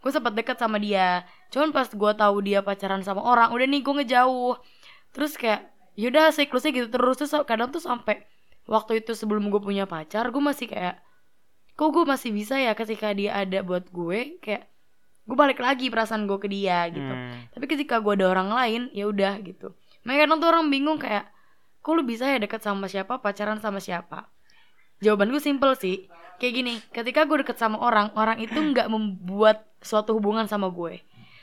gue 0.00 0.10
sempat 0.10 0.32
deket 0.32 0.56
sama 0.56 0.80
dia. 0.80 1.28
Cuman 1.52 1.76
pas 1.76 1.88
gue 1.88 2.12
tahu 2.16 2.36
dia 2.40 2.64
pacaran 2.64 3.04
sama 3.04 3.20
orang 3.20 3.52
udah 3.52 3.66
nih 3.68 3.80
gue 3.84 3.94
ngejauh. 4.00 4.56
Terus 5.12 5.36
kayak 5.36 5.68
yaudah 5.94 6.32
siklusnya 6.32 6.72
gitu 6.72 6.88
terus. 6.88 7.20
Terus 7.20 7.32
kadang 7.44 7.68
tuh 7.68 7.84
sampai 7.84 8.24
waktu 8.64 9.04
itu 9.04 9.12
sebelum 9.12 9.52
gue 9.52 9.60
punya 9.60 9.84
pacar 9.84 10.32
gue 10.32 10.42
masih 10.42 10.70
kayak 10.70 11.02
kok 11.76 11.88
gue 11.96 12.04
masih 12.04 12.30
bisa 12.30 12.60
ya 12.60 12.72
ketika 12.72 13.12
dia 13.12 13.36
ada 13.36 13.60
buat 13.60 13.88
gue? 13.92 14.40
Kayak 14.40 14.72
gue 15.28 15.36
balik 15.38 15.60
lagi 15.62 15.92
perasaan 15.92 16.26
gue 16.26 16.38
ke 16.42 16.48
dia 16.50 16.90
gitu. 16.90 17.06
Hmm. 17.06 17.46
tapi 17.54 17.70
ketika 17.70 18.02
gue 18.02 18.18
ada 18.18 18.26
orang 18.34 18.50
lain 18.50 18.82
ya 18.96 19.06
udah 19.06 19.38
gitu. 19.44 19.76
Makanya 20.02 20.26
kadang 20.26 20.38
tuh 20.42 20.48
orang 20.50 20.64
bingung 20.72 20.98
kayak 20.98 21.30
kok 21.80 21.92
lu 21.94 22.02
bisa 22.02 22.26
ya 22.26 22.42
deket 22.42 22.64
sama 22.66 22.90
siapa 22.90 23.22
pacaran 23.22 23.62
sama 23.62 23.78
siapa? 23.78 24.26
Jawaban 24.98 25.30
gue 25.30 25.38
simple 25.38 25.76
sih. 25.78 26.10
Kayak 26.42 26.52
gini 26.56 26.74
ketika 26.90 27.28
gue 27.28 27.46
deket 27.46 27.62
sama 27.62 27.78
orang 27.78 28.10
orang 28.18 28.42
itu 28.42 28.58
nggak 28.58 28.90
membuat 28.90 29.69
suatu 29.80 30.16
hubungan 30.16 30.44
sama 30.44 30.68
gue 30.68 31.00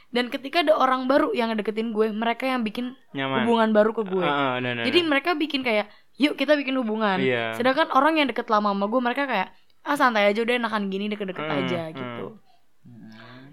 dan 0.07 0.31
ketika 0.31 0.63
ada 0.63 0.71
orang 0.77 1.03
baru 1.03 1.35
yang 1.35 1.51
deketin 1.59 1.91
gue 1.91 2.15
mereka 2.15 2.47
yang 2.47 2.63
bikin 2.63 2.95
nyaman 3.11 3.43
hubungan 3.43 3.69
baru 3.75 3.91
ke 3.91 4.03
gue 4.07 4.23
Ah, 4.23 4.55
ah, 4.55 4.63
nah, 4.63 4.71
nah, 4.71 4.85
jadi 4.87 5.03
nah. 5.03 5.07
mereka 5.11 5.35
bikin 5.35 5.61
kayak 5.61 5.91
yuk 6.15 6.39
kita 6.39 6.55
bikin 6.55 6.79
hubungan 6.79 7.19
Iya. 7.19 7.59
sedangkan 7.59 7.91
orang 7.91 8.15
yang 8.17 8.27
deket 8.31 8.47
lama 8.47 8.71
sama 8.71 8.87
gue 8.87 9.01
mereka 9.03 9.27
kayak 9.27 9.51
ah 9.83 9.95
santai 9.99 10.31
aja 10.31 10.39
udah 10.41 10.55
enakan 10.55 10.87
gini 10.87 11.11
deket-deket 11.11 11.43
Hmm, 11.43 11.57
aja 11.63 11.81
hmm. 11.87 11.93
gitu 11.93 12.25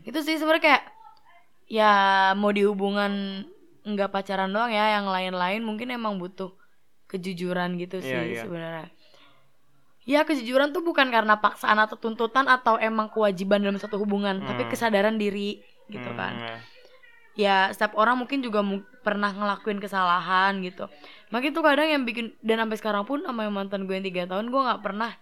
itu 0.05 0.19
sih 0.23 0.37
sebenarnya 0.37 0.63
kayak 0.63 0.83
ya 1.67 1.93
mau 2.37 2.53
di 2.53 2.63
hubungan 2.63 3.43
nggak 3.85 4.13
pacaran 4.13 4.53
doang 4.53 4.71
ya 4.71 5.01
yang 5.01 5.09
lain-lain 5.09 5.61
mungkin 5.61 5.91
emang 5.91 6.17
butuh 6.17 6.53
kejujuran 7.07 7.77
gitu 7.77 8.01
sih 8.01 8.13
Iya, 8.13 8.23
iya. 8.25 8.43
sebenarnya 8.45 8.87
ya 10.05 10.23
kejujuran 10.23 10.71
tuh 10.71 10.81
bukan 10.81 11.09
karena 11.09 11.37
paksaan 11.37 11.81
atau 11.81 11.97
tuntutan 11.97 12.45
atau 12.45 12.77
emang 12.77 13.09
kewajiban 13.09 13.61
dalam 13.61 13.77
satu 13.77 13.97
hubungan 13.97 14.41
tapi 14.41 14.65
Hmm. 14.65 14.71
kesadaran 14.71 15.17
diri 15.17 15.61
gitu 15.89 16.09
Hmm, 16.09 16.19
kan. 16.19 16.35
ya. 16.37 16.57
ya 17.35 17.57
setiap 17.73 17.97
orang 17.97 18.15
mungkin 18.17 18.41
juga 18.41 18.61
mu- 18.61 18.85
pernah 19.03 19.29
ngelakuin 19.29 19.83
kesalahan 19.83 20.63
gitu. 20.63 20.87
Makanya 21.29 21.51
itu 21.51 21.61
kadang 21.61 21.89
yang 21.91 22.03
bikin 22.05 22.27
dan 22.41 22.63
sampai 22.63 22.79
sekarang 22.79 23.05
pun 23.05 23.21
sama 23.21 23.43
yang 23.43 23.53
mantan 23.53 23.85
gue 23.85 23.93
yang 23.93 24.05
tiga 24.05 24.25
tahun 24.25 24.49
gue 24.49 24.61
nggak 24.61 24.81
pernah 24.81 25.13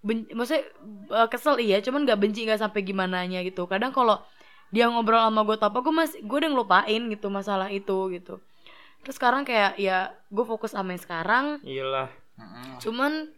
ben, 0.00 0.24
maksudnya 0.32 0.64
eh, 1.12 1.28
kesel 1.28 1.60
iya 1.60 1.78
cuman 1.78 2.08
nggak 2.08 2.18
benci 2.18 2.42
nggak 2.42 2.58
sampai 2.58 2.80
gimana 2.80 3.20
nya 3.22 3.44
gitu. 3.44 3.64
Kadang 3.64 3.92
kalau 3.92 4.18
dia 4.70 4.88
ngobrol 4.88 5.20
sama 5.20 5.44
gue 5.44 5.54
atau 5.54 5.68
apa 5.68 5.78
gue 5.78 5.94
masih 5.94 6.18
gue 6.24 6.36
udah 6.40 6.50
ngelupain 6.50 7.02
gitu 7.06 7.26
masalah 7.28 7.68
itu 7.68 7.96
gitu. 8.10 8.40
Terus 9.00 9.14
sekarang 9.14 9.44
kayak 9.44 9.76
ya 9.76 10.10
gue 10.26 10.44
fokus 10.44 10.72
sama 10.72 10.90
yang 10.90 11.00
sekarang. 11.00 11.44
Iyalah, 11.62 12.08
cuman 12.78 13.28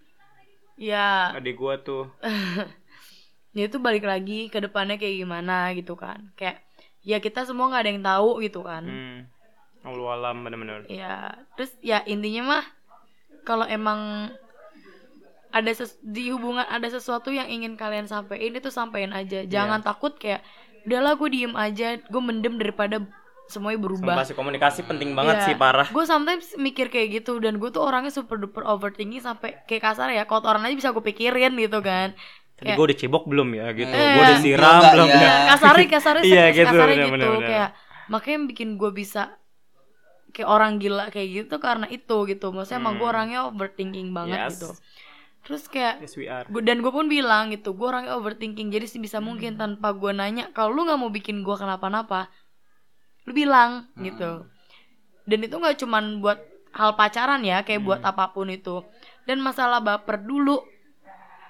ya 0.75 1.33
adik 1.33 1.55
gua 1.55 1.77
tuh. 1.77 2.09
ya 3.53 3.62
itu 3.66 3.77
balik 3.77 4.03
lagi 4.03 4.49
ke 4.49 4.59
depannya 4.59 4.97
kayak 4.97 5.16
gimana 5.18 5.70
gitu 5.73 5.93
kan 5.93 6.33
kayak 6.35 6.64
ya 7.01 7.18
kita 7.18 7.45
semua 7.45 7.68
nggak 7.68 7.83
ada 7.83 7.91
yang 7.91 8.03
tahu 8.03 8.31
gitu 8.41 8.61
kan 8.62 8.85
Hmm. 8.85 9.18
Allah 9.83 10.14
alam 10.14 10.37
bener-bener. 10.41 10.87
ya 10.87 11.35
terus 11.53 11.75
ya 11.81 12.01
intinya 12.05 12.43
mah 12.49 12.64
kalau 13.43 13.66
emang 13.66 14.31
ada 15.51 15.68
ses- 15.68 15.99
di 16.01 16.31
hubungan 16.31 16.64
ada 16.64 16.87
sesuatu 16.87 17.29
yang 17.29 17.45
ingin 17.47 17.75
kalian 17.75 18.07
sampaikan 18.07 18.55
itu 18.55 18.70
sampaikan 18.70 19.12
aja 19.12 19.45
jangan 19.45 19.83
takut 19.83 20.16
kayak 20.16 20.41
udahlah 20.83 21.12
gue 21.14 21.29
diem 21.29 21.53
aja 21.53 21.99
gue 21.99 22.23
mendem 22.23 22.57
daripada 22.57 23.05
semuanya 23.53 23.78
berubah 23.78 24.09
Sumpah 24.09 24.24
sih 24.24 24.32
komunikasi 24.32 24.80
penting 24.82 25.12
banget 25.12 25.36
Iya. 25.36 25.44
sih 25.44 25.55
parah. 25.55 25.84
gue 25.86 26.05
sometimes 26.05 26.57
mikir 26.57 26.88
kayak 26.88 27.20
gitu 27.20 27.36
dan 27.36 27.57
gue 27.57 27.68
tuh 27.68 27.80
orangnya 27.80 28.09
super 28.09 28.34
duper 28.34 28.64
overthinking 28.64 29.20
sampai 29.20 29.61
kayak 29.62 29.84
kasar 29.84 30.09
ya 30.09 30.24
kotoran 30.24 30.62
aja 30.62 30.72
bisa 30.72 30.88
gue 30.90 31.05
pikirin 31.05 31.53
gitu 31.55 31.78
kan 31.78 32.16
Tadi 32.55 32.72
gua 32.72 32.84
udah 32.84 32.94
cebok 32.94 33.24
belum 33.24 33.48
ya 33.53 33.66
gitu. 33.72 33.90
Eh. 33.90 34.12
Gua 34.12 34.22
udah 34.24 34.38
siram 34.38 34.70
Enggak, 34.78 34.92
belum 34.94 35.09
ya. 35.09 35.18
ya. 35.18 35.30
kasarnya 35.50 35.86
kasarnya 35.90 36.22
Iya, 36.22 36.44
gitu, 36.55 36.64
kasarnya 36.64 36.94
bener, 36.94 37.03
gitu 37.03 37.12
bener, 37.12 37.28
bener. 37.34 37.48
kayak 37.48 37.68
makanya 38.07 38.34
yang 38.34 38.46
bikin 38.46 38.68
gue 38.74 38.90
bisa 38.92 39.22
kayak 40.30 40.48
orang 40.48 40.72
gila 40.76 41.05
kayak 41.09 41.28
gitu 41.42 41.55
karena 41.59 41.86
itu 41.88 42.16
gitu 42.24 42.46
maksudnya 42.48 42.80
emang 42.80 42.94
gue 42.94 43.03
Hmm. 43.03 43.12
orangnya 43.12 43.40
overthinking 43.46 44.09
banget 44.11 44.38
Yes. 44.38 44.50
gitu 44.55 44.68
terus 45.42 45.66
kayak 45.66 45.98
Yes 46.00 46.14
we 46.14 46.24
are. 46.24 46.46
gua, 46.46 46.62
dan 46.62 46.78
gue 46.78 46.88
pun 46.88 47.05
bilang 47.07 47.50
gitu 47.50 47.72
gue 47.72 47.82
orangnya 47.82 48.14
overthinking 48.14 48.70
jadi 48.70 48.86
sih 48.86 48.96
bisa 48.98 49.18
mungkin 49.18 49.57
tanpa 49.57 49.90
gue 49.92 50.09
nanya 50.11 50.48
kalau 50.50 50.72
lu 50.72 50.84
nggak 50.84 50.96
mau 50.96 51.11
bikin 51.11 51.42
gue 51.42 51.53
kenapa-napa 51.55 52.30
lu 53.23 53.33
bilang 53.33 53.70
gitu 53.97 54.47
dan 55.23 55.39
itu 55.39 55.55
nggak 55.55 55.79
cuman 55.79 56.18
buat 56.18 56.39
hal 56.73 56.93
pacaran 56.93 57.41
ya 57.41 57.61
kayak 57.61 57.81
buat 57.81 58.01
apa 58.01 58.31
pun 58.31 58.49
itu 58.49 58.83
dan 59.23 59.39
masalah 59.39 59.79
baper 59.79 60.18
dulu 60.18 60.59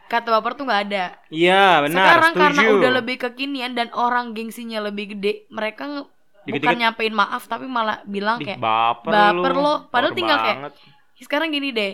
kata 0.05 0.29
baper 0.31 0.53
tuh 0.53 0.64
nggak 0.64 0.83
ada 0.87 1.05
Iya, 1.27 1.81
benar. 1.81 2.05
sekarang 2.05 2.31
setuju. 2.31 2.43
karena 2.45 2.62
udah 2.70 2.91
lebih 2.95 3.16
kekinian 3.18 3.73
dan 3.73 3.89
orang 3.93 4.31
gengsinya 4.31 4.83
lebih 4.83 5.16
gede 5.16 5.49
mereka 5.49 5.87
nge- 5.87 6.09
Dikit-dikit- 6.43 6.59
bukan 6.61 6.77
nyampein 6.77 7.14
maaf 7.14 7.43
tapi 7.47 7.64
malah 7.64 8.03
bilang 8.05 8.37
kayak 8.37 8.59
baper, 8.59 9.09
baper 9.09 9.53
lu. 9.53 9.62
lo. 9.62 9.75
Padahal 9.87 10.11
Baper 10.11 10.18
tinggal 10.18 10.39
kayak- 10.39 10.59
banget. 10.59 10.73
sekarang 11.16 11.49
gini 11.51 11.70
deh 11.70 11.93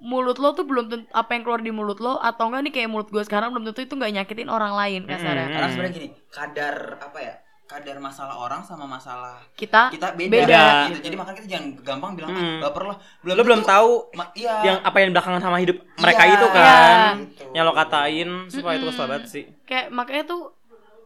mulut 0.00 0.36
lo 0.36 0.50
tuh 0.50 0.64
belum 0.64 0.84
tentu 0.86 1.06
apa 1.12 1.30
yang 1.30 1.42
keluar 1.42 1.60
di 1.60 1.70
mulut 1.70 1.96
lo 1.98 2.16
atau 2.18 2.48
enggak 2.48 2.62
nih 2.62 2.72
kayak 2.74 2.88
mulut 2.88 3.08
gue 3.08 3.22
sekarang 3.22 3.52
belum 3.52 3.64
tentu 3.66 3.80
itu 3.82 3.94
nggak 3.94 4.12
nyakitin 4.14 4.48
orang 4.48 4.72
lain 4.72 5.04
kasarnya 5.04 5.36
Mm-mm. 5.42 5.54
Karena 5.54 5.68
sebenarnya 5.68 5.94
gini, 5.94 6.08
kadar 6.28 6.76
apa 6.98 7.18
ya? 7.20 7.34
Kadar 7.64 7.96
masalah 7.96 8.36
orang 8.36 8.60
sama 8.60 8.84
masalah 8.84 9.40
kita 9.54 9.88
kita 9.88 10.12
beda, 10.12 10.30
Beda. 10.38 10.64
gitu. 10.86 11.00
Jadi 11.02 11.14
makanya 11.14 11.36
kita 11.38 11.48
jangan 11.48 11.66
gampang 11.80 12.10
bilang 12.12 12.30
Hmm. 12.30 12.60
ah, 12.60 12.68
baper 12.68 12.82
lo. 12.84 12.94
Lu 13.24 13.42
belum 13.42 13.60
tentu- 13.60 13.70
tahu 13.70 13.90
Ma- 14.12 14.32
iya. 14.32 14.54
yang 14.62 14.78
apa 14.80 14.96
yang 14.98 15.10
belakangan 15.10 15.40
sama 15.40 15.56
hidup 15.58 15.76
mereka 15.96 16.22
Iya, 16.22 16.30
itu 16.30 16.46
Iya. 16.46 16.54
kan. 16.54 17.14
gitu. 17.24 17.42
Yang 17.50 17.64
lo 17.64 17.72
katain 17.74 18.28
supaya 18.48 18.74
itu 18.74 18.80
Mm-mm. 18.82 18.92
kesel 18.92 19.06
banget 19.06 19.24
sih. 19.26 19.44
kayak 19.64 19.86
makanya 19.90 20.24
tuh 20.26 20.42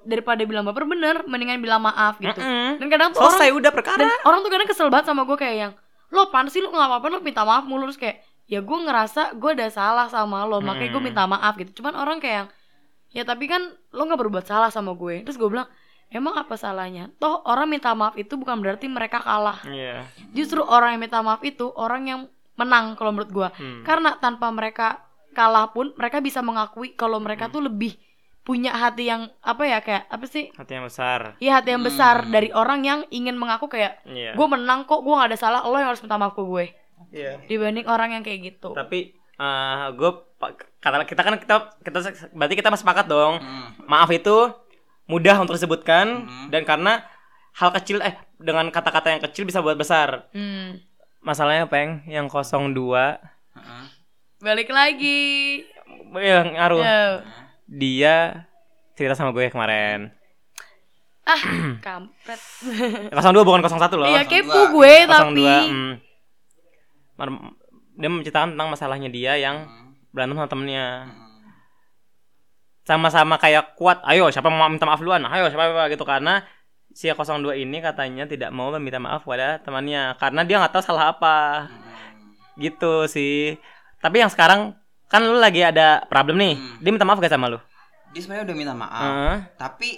daripada 0.01 0.43
bilang 0.43 0.65
baper 0.65 0.83
bener 0.85 1.23
mendingan 1.25 1.59
bilang 1.59 1.79
maaf 1.79 2.17
gitu 2.17 2.35
Mm-mm. 2.35 2.77
dan 2.77 2.87
kadang 2.89 3.09
tuh 3.13 3.21
Selesai 3.21 3.47
orang 3.47 3.61
udah 3.61 3.73
perkara. 3.73 4.01
dan 4.01 4.11
orang 4.25 4.41
tuh 4.41 4.51
kadang 4.51 4.67
kesel 4.67 4.89
banget 4.89 5.07
sama 5.07 5.23
gue 5.23 5.37
kayak 5.37 5.57
yang 5.59 5.73
lo 6.09 6.21
apaan 6.25 6.49
sih 6.49 6.59
lo 6.59 6.71
nggak 6.71 6.89
apa-apa 6.89 7.07
lo 7.09 7.19
minta 7.21 7.43
maaf 7.43 7.63
mulu 7.63 7.85
terus 7.85 8.01
kayak 8.01 8.19
ya 8.47 8.59
gue 8.59 8.79
ngerasa 8.81 9.37
gue 9.37 9.51
ada 9.53 9.69
salah 9.69 10.07
sama 10.07 10.43
lo 10.43 10.59
makanya 10.59 10.91
gue 10.91 11.03
minta 11.05 11.23
maaf 11.23 11.55
gitu 11.55 11.71
cuman 11.77 11.95
orang 11.95 12.17
kayak 12.17 12.35
yang 12.35 12.49
ya 13.11 13.23
tapi 13.23 13.45
kan 13.47 13.61
lo 13.89 14.03
nggak 14.03 14.17
berbuat 14.19 14.43
salah 14.43 14.69
sama 14.69 14.91
gue 14.93 15.21
terus 15.21 15.37
gue 15.37 15.47
bilang 15.47 15.69
emang 16.09 16.35
apa 16.35 16.55
salahnya 16.55 17.13
toh 17.17 17.45
orang 17.45 17.69
minta 17.69 17.93
maaf 17.93 18.17
itu 18.17 18.35
bukan 18.35 18.59
berarti 18.59 18.87
mereka 18.87 19.21
kalah 19.21 19.61
Iya. 19.63 20.09
justru 20.33 20.61
orang 20.61 20.97
yang 20.97 21.03
minta 21.03 21.21
maaf 21.21 21.41
itu 21.43 21.69
orang 21.71 22.03
yang 22.05 22.21
menang 22.57 22.97
kalau 22.97 23.13
menurut 23.13 23.31
gue 23.31 23.49
Hmm. 23.55 23.83
karena 23.83 24.17
tanpa 24.17 24.49
mereka 24.49 25.05
kalah 25.31 25.71
pun 25.71 25.93
mereka 25.95 26.19
bisa 26.19 26.41
mengakui 26.41 26.93
kalau 26.93 27.17
Hmm. 27.17 27.29
mereka 27.29 27.47
tuh 27.47 27.63
lebih 27.63 27.95
punya 28.41 28.73
hati 28.73 29.05
yang 29.07 29.29
apa 29.39 29.63
ya 29.63 29.79
kayak 29.79 30.09
apa 30.09 30.25
sih 30.25 30.49
Hati 30.57 30.73
yang 30.73 30.89
besar. 30.89 31.37
Iya 31.37 31.61
hati 31.61 31.69
yang 31.69 31.85
besar 31.85 32.25
Hmm. 32.25 32.33
dari 32.33 32.49
orang 32.51 32.81
yang 32.81 33.01
ingin 33.11 33.37
mengaku 33.37 33.69
kayak 33.69 34.01
Iya. 34.03 34.33
gue 34.33 34.47
menang 34.49 34.89
kok 34.89 35.05
gue 35.05 35.13
gak 35.13 35.29
ada 35.29 35.39
salah 35.39 35.61
lo 35.63 35.77
yang 35.77 35.93
harus 35.93 36.01
minta 36.01 36.17
maaf 36.17 36.33
ke 36.33 36.41
gue 36.43 36.65
Iya. 37.13 37.45
dibanding 37.45 37.85
orang 37.85 38.17
yang 38.17 38.25
kayak 38.25 38.41
gitu 38.49 38.73
Tapi 38.73 39.13
gue 39.95 40.11
kata 40.81 41.05
kita 41.05 41.21
kan 41.23 41.35
kita 41.37 41.55
kita 41.79 41.99
berarti 42.33 42.55
kita 42.57 42.73
masih 42.73 42.83
sepakat 42.83 43.07
dong. 43.07 43.39
Hmm. 43.39 43.71
Maaf 43.85 44.11
itu 44.11 44.35
mudah 45.09 45.41
untuk 45.41 45.57
disebutkan 45.57 46.07
Hmm. 46.23 46.47
dan 46.49 46.63
karena 46.63 47.01
hal 47.53 47.73
kecil 47.73 47.99
eh 47.99 48.13
dengan 48.37 48.69
kata-kata 48.69 49.11
yang 49.11 49.23
kecil 49.23 49.43
bisa 49.43 49.59
buat 49.59 49.75
besar. 49.75 50.29
hmm. 50.31 50.85
Masalahnya 51.19 51.67
peng 51.67 52.07
yang 52.07 52.31
02 52.31 53.19
Heeh. 53.51 53.85
balik 54.39 54.69
lagi 54.69 55.65
ya 56.15 56.47
ngaruh. 56.47 56.79
Yo. 56.79 57.03
Dia 57.67 58.47
cerita 58.95 59.13
sama 59.13 59.33
gue 59.33 59.49
kemarin. 59.49 60.15
ah 61.25 61.43
kampret 61.85 62.41
02 63.13 63.19
bukan 63.43 63.61
01 63.61 63.69
loh. 63.95 64.07
iya 64.07 64.23
02. 64.23 64.31
kepo 64.31 64.61
gue 64.73 64.95
tapi 65.05 65.37
02. 65.37 65.69
mm. 65.69 65.93
Mar- 67.17 67.53
Dia 67.93 68.07
menceritakan 68.09 68.55
tentang 68.55 68.71
masalahnya 68.71 69.09
dia 69.09 69.35
yang 69.35 69.67
Hmm. 69.67 69.91
berantem 70.09 70.39
sama 70.39 70.47
temennya. 70.47 70.87
Hmm. 71.05 71.28
Sama-sama 72.89 73.37
kayak 73.37 73.77
kuat 73.77 74.01
ayo 74.09 74.33
siapa 74.33 74.49
mau 74.49 74.65
minta 74.65 74.89
maaf 74.89 74.97
duluan 74.99 75.21
ayo 75.23 75.45
siapa 75.47 75.69
siapa 75.69 75.93
gitu 75.93 76.05
karena 76.05 76.41
si 76.89 77.05
02 77.07 77.21
ini 77.59 77.79
katanya 77.79 78.25
tidak 78.25 78.49
mau 78.49 78.73
meminta 78.73 78.97
maaf 78.97 79.23
pada 79.23 79.61
temannya 79.61 80.17
karena 80.17 80.41
dia 80.43 80.57
nggak 80.57 80.73
tahu 80.73 80.83
salah 80.83 81.13
apa 81.13 81.69
Hmm. 81.69 82.57
gitu 82.57 83.05
sih 83.05 83.61
tapi 83.99 84.19
yang 84.19 84.27
sekarang 84.27 84.73
kan 85.05 85.21
lu 85.21 85.37
lagi 85.37 85.61
ada 85.61 86.01
problem 86.05 86.37
nih 86.37 86.57
Hmm. 86.57 86.81
dia 86.81 86.91
minta 86.91 87.05
maaf 87.05 87.19
gak 87.19 87.29
sama 87.29 87.47
lu 87.47 87.61
Dia 88.09 88.25
sebenarnya 88.25 88.49
udah 88.49 88.57
minta 88.57 88.73
maaf. 88.73 89.05
Heeh. 89.05 89.37
Tapi 89.55 89.89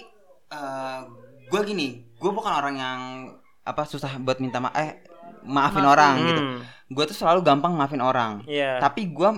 gue 1.47 1.61
gini, 1.63 1.87
gue 2.13 2.27
bukan 2.29 2.51
orang 2.51 2.75
yang 2.75 2.99
apa 3.61 3.83
susah 3.83 4.19
buat 4.19 4.39
minta 4.39 4.59
maaf 4.59 4.75
eh 4.75 4.99
maafin 5.41 5.79
Maafin. 5.79 5.85
orang 5.85 6.13
gitu. 6.21 6.41
Hmm. 6.41 6.59
Gue 6.87 7.03
tuh 7.05 7.15
selalu 7.15 7.39
gampang 7.41 7.71
maafin 7.71 8.03
orang. 8.03 8.43
iya 8.45 8.77
Tapi 8.77 9.07
gue 9.07 9.29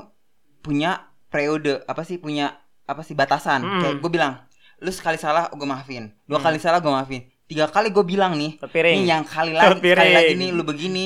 punya 0.59 0.91
periode 1.27 1.85
apa 1.85 2.01
sih 2.01 2.17
punya 2.17 2.62
apa 2.83 3.01
sih 3.01 3.13
batasan. 3.13 3.59
Hmm. 3.59 3.79
Kayak 3.79 3.95
gue 3.97 4.11
bilang, 4.11 4.33
lu 4.77 4.89
sekali 4.89 5.15
salah 5.15 5.47
gue 5.47 5.63
maafin, 5.65 6.11
dua 6.23 6.37
Hmm. 6.37 6.45
kali 6.45 6.57
salah 6.57 6.79
gue 6.79 6.89
maafin, 6.89 7.21
tiga 7.43 7.65
kali 7.65 7.89
gue 7.89 8.03
bilang 8.03 8.33
nih, 8.33 8.57
Terpiring. 8.57 8.95
nih 8.95 9.05
yang 9.05 9.23
kali 9.23 9.51
lagi 9.57 9.69
Terpiring. 9.73 9.97
sekali 9.97 10.13
lagi 10.13 10.33
nih 10.35 10.49
lu 10.51 10.63
begini, 10.63 11.05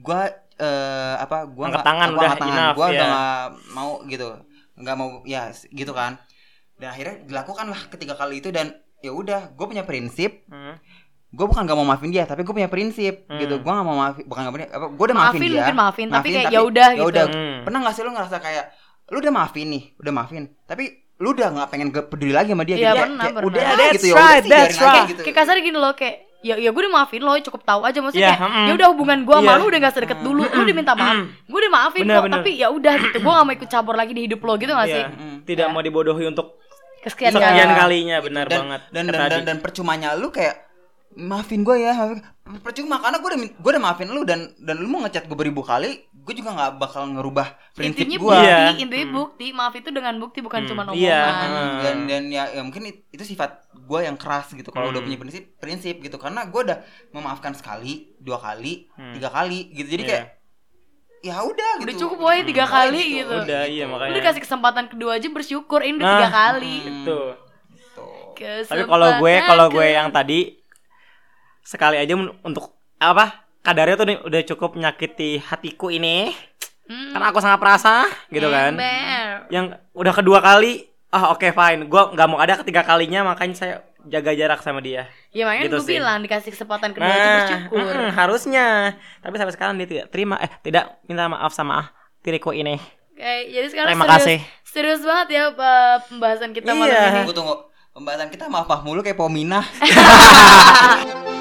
gue 0.00 0.20
eh, 0.54 1.14
apa 1.16 1.44
gue 1.46 1.64
Angkat 1.64 1.82
tangan, 1.82 2.08
udah 2.10 2.30
enough, 2.38 2.74
gue 2.74 2.86
ya. 2.86 2.92
udah 2.94 3.08
gak 3.08 3.44
mau 3.70 3.90
gitu, 4.04 4.28
nggak 4.76 4.94
mau 4.94 5.08
ya 5.24 5.42
gitu 5.50 5.90
kan. 5.90 6.14
Dan 6.74 6.90
akhirnya 6.90 7.14
dilakukan 7.24 7.66
lah 7.66 7.80
ketiga 7.88 8.14
kali 8.14 8.38
itu 8.38 8.48
dan 8.48 8.70
ya 8.98 9.10
udah 9.10 9.50
gue 9.50 9.66
punya 9.66 9.82
prinsip 9.82 10.46
Hmm. 10.46 10.78
gue 11.28 11.42
bukan 11.44 11.62
gak 11.62 11.74
mau 11.74 11.82
maafin 11.84 12.08
dia 12.08 12.22
tapi 12.22 12.40
gue 12.40 12.50
punya 12.52 12.66
prinsip 12.66 13.26
Hmm. 13.26 13.36
gitu 13.36 13.58
gue 13.58 13.66
gak 13.68 13.82
mau 13.82 13.94
maafin 13.96 14.22
bukan 14.24 14.40
gak 14.42 14.54
punya 14.54 14.68
apa 14.70 14.86
gue 14.88 15.04
udah 15.04 15.16
maafin, 15.16 15.34
Maafin, 15.34 15.50
dia 15.50 15.58
mungkin 15.60 15.76
maafin, 15.76 16.06
tapi 16.08 16.28
kayak 16.30 16.50
ya 16.50 16.60
udah 16.62 16.88
ya 16.88 16.94
gitu. 16.96 17.10
udah 17.10 17.24
Hmm. 17.26 17.58
pernah 17.62 17.78
gak 17.80 17.92
sih 17.92 18.02
lu 18.02 18.10
ngerasa 18.10 18.36
kayak 18.38 18.64
lu 19.04 19.16
udah 19.18 19.32
maafin 19.34 19.66
nih 19.68 19.82
udah 19.98 20.12
maafin 20.12 20.42
tapi 20.64 20.84
lu 21.16 21.30
udah 21.30 21.48
nggak 21.48 21.68
pengen 21.68 21.88
ke- 21.88 22.04
peduli 22.04 22.30
lagi 22.30 22.50
sama 22.50 22.62
dia 22.62 22.74
Iya, 22.74 22.90
gitu 22.90 23.00
pernah, 23.00 23.18
kayak 23.20 23.34
pernah. 23.34 23.48
udah 23.48 23.60
Yeah, 23.60 23.76
that's 23.76 23.94
gitu 23.94 24.06
ya 24.06 24.14
right, 24.14 24.24
udah 24.24 24.40
sih 24.40 24.50
that's 24.50 24.78
right. 24.80 25.06
gitu 25.06 25.20
kayak 25.22 25.36
kasar 25.36 25.56
gini 25.58 25.76
loh 25.76 25.92
kayak 25.92 26.16
ya 26.40 26.54
ya 26.56 26.68
gue 26.68 26.80
udah 26.80 26.92
maafin 26.92 27.20
lo 27.20 27.32
cukup 27.38 27.62
tahu 27.62 27.80
aja 27.82 27.98
maksudnya 27.98 28.34
kayak 28.34 28.44
mm. 28.44 28.66
ya 28.66 28.72
udah 28.74 28.88
hubungan 28.90 29.18
gue 29.22 29.32
sama 29.34 29.48
Iya. 29.48 29.56
lu 29.56 29.64
udah 29.64 29.80
gak 29.80 29.94
sedekat 29.94 30.18
dulu 30.20 30.42
lu 30.44 30.60
udah 30.60 30.74
minta 30.74 30.92
maaf 30.92 31.16
gue 31.24 31.58
udah 31.58 31.72
maafin 31.72 32.02
Bener, 32.02 32.14
kok 32.14 32.24
bener. 32.24 32.36
tapi 32.36 32.50
ya 32.54 32.68
udah 32.68 32.94
gitu 33.00 33.16
gue 33.16 33.32
gak 33.32 33.44
mau 33.44 33.54
ikut 33.54 33.68
campur 33.70 33.94
lagi 33.94 34.12
di 34.12 34.22
hidup 34.22 34.40
lo 34.40 34.52
gitu 34.54 34.70
gak 34.70 34.86
sih 34.86 35.00
Iya. 35.00 35.08
Mm. 35.08 35.36
tidak 35.42 35.66
Ya. 35.66 35.72
mau 35.72 35.80
dibodohi 35.80 36.24
untuk 36.26 36.46
kesekian 37.00 37.32
sekian 37.32 37.52
kali 37.64 37.78
kalinya 37.78 38.16
benar 38.18 38.44
dan, 38.44 38.58
banget 38.60 38.80
dan 38.90 39.04
dan, 39.06 39.28
dan 39.30 39.40
dan 39.46 39.56
percumanya 39.58 40.08
lu 40.12 40.28
kayak 40.28 40.66
maafin 41.14 41.60
gue 41.60 41.76
ya 41.78 41.92
maafin- 41.94 42.24
percuma 42.60 42.98
karena 42.98 43.16
gue 43.16 43.28
udah 43.30 43.40
gue 43.54 43.70
udah 43.70 43.82
maafin 43.82 44.08
lu 44.08 44.20
dan 44.22 44.40
dan 44.58 44.76
lu 44.76 44.86
mau 44.86 45.00
ngechat 45.00 45.24
gue 45.24 45.36
beribu 45.38 45.62
kali 45.62 46.04
gue 46.24 46.34
juga 46.34 46.50
nggak 46.50 46.72
bakal 46.80 47.04
ngerubah 47.06 47.46
prinsip 47.70 48.00
intinya 48.00 48.16
gue 48.16 48.24
bukti 48.26 48.40
Iya. 48.42 48.60
intinya 48.80 49.06
bukti 49.12 49.46
maaf 49.52 49.74
itu 49.74 49.88
dengan 49.88 50.14
bukti 50.16 50.40
bukan 50.40 50.64
Hmm, 50.64 50.68
cuma 50.72 50.82
iya. 50.90 51.20
omongan 51.20 51.50
Hmm. 51.52 51.80
dan 51.84 51.96
dan 52.08 52.22
ya, 52.26 52.44
ya 52.48 52.60
mungkin 52.64 52.82
it- 52.86 53.04
itu 53.10 53.24
sifat 53.26 53.50
gue 53.70 54.00
yang 54.00 54.16
keras 54.16 54.48
gitu 54.50 54.68
kalau 54.68 54.88
udah 54.88 54.98
Hmm. 54.98 55.06
punya 55.06 55.18
prinsip 55.20 55.44
prinsip 55.54 56.00
gitu 56.00 56.16
karena 56.16 56.48
gue 56.48 56.60
udah 56.64 56.80
memaafkan 57.10 57.52
sekali 57.52 58.16
dua 58.16 58.40
kali 58.40 58.88
Hmm. 58.92 59.12
tiga 59.12 59.28
kali 59.28 59.68
gitu 59.70 59.88
jadi 59.90 60.02
Iya. 60.02 60.10
kayak 60.10 60.26
ya 61.20 61.36
udah 61.40 61.70
udah 61.78 61.92
gitu. 61.92 62.00
cukup 62.04 62.18
woy 62.22 62.40
tiga 62.42 62.64
Woy, 62.64 62.72
kali 62.74 63.02
gitu, 63.18 63.36
Udah 63.38 63.62
iya 63.64 63.84
makanya. 63.84 64.12
dikasih 64.14 64.40
kesempatan 64.40 64.84
kedua 64.88 65.16
aja 65.16 65.28
bersyukur 65.28 65.80
ini 65.80 65.96
udah 65.96 66.04
Nah. 66.04 66.16
tiga 66.18 66.30
kali 66.32 66.76
Itu. 66.84 67.20
Tuh. 67.92 68.64
Tapi 68.64 68.82
kalau 68.82 69.08
gue 69.20 69.34
kalau 69.42 69.66
gue 69.68 69.86
yang 69.86 70.08
tadi 70.08 70.56
sekali 71.60 71.96
aja 71.96 72.12
untuk 72.42 72.72
apa? 72.96 73.43
Kadarnya 73.64 73.96
tuh 73.96 74.06
udah 74.22 74.40
cukup 74.44 74.70
menyakiti 74.74 75.40
hatiku 75.40 75.88
ini. 75.88 76.36
Hmm, 76.84 77.10
Karena 77.10 77.26
aku 77.26 77.40
sangat 77.40 77.56
perasa 77.56 78.04
gitu 78.28 78.44
kan. 78.46 78.76
ember. 78.76 79.48
Yang 79.48 79.64
udah 79.90 80.12
kedua 80.12 80.38
kali, 80.38 80.84
ah 81.08 81.32
oke 81.32 81.48
fine. 81.48 81.88
Gue 81.88 82.02
nggak 82.12 82.28
mau 82.28 82.36
ada 82.36 82.60
ketiga 82.60 82.84
kalinya 82.84 83.24
makanya 83.24 83.56
saya 83.56 83.74
jaga 84.04 84.30
jarak 84.30 84.60
sama 84.60 84.78
dia. 84.78 85.08
Ya 85.32 85.48
makanya 85.48 85.64
Gitu 85.64 85.76
gue 85.76 85.86
sih. 85.86 85.96
bilang 85.96 86.20
dikasih 86.20 86.52
kesempatan 86.52 86.92
kedua 86.92 87.08
Nah, 87.08 87.24
bersyukur. 87.40 87.80
mm-mm, 87.80 88.08
harusnya. 88.12 88.66
Tapi 89.18 89.34
sampai 89.34 89.54
sekarang 89.54 89.74
dia 89.74 89.88
tidak 89.88 90.06
terima 90.08 90.36
eh 90.36 90.52
tidak 90.60 91.00
minta 91.02 91.24
maaf 91.24 91.50
sama 91.50 91.72
ah, 91.74 91.86
diriku 92.20 92.52
ini. 92.52 92.76
Oke, 93.14 93.32
jadi 93.48 93.66
sekarang 93.66 93.90
Terima 93.90 94.04
serius, 94.06 94.20
kasih. 94.20 94.38
serius 94.66 95.00
banget 95.00 95.28
ya 95.32 95.44
pembahasan 96.04 96.52
kita 96.52 96.68
malam 96.68 96.84
Iya. 96.86 97.00
ini. 97.00 97.16
Tunggu 97.22 97.32
tunggu. 97.32 97.54
Pembahasan 97.90 98.28
kita 98.28 98.44
maaf 98.46 98.68
mulu 98.82 99.00
kayak 99.00 99.16
Pomina. 99.16 99.64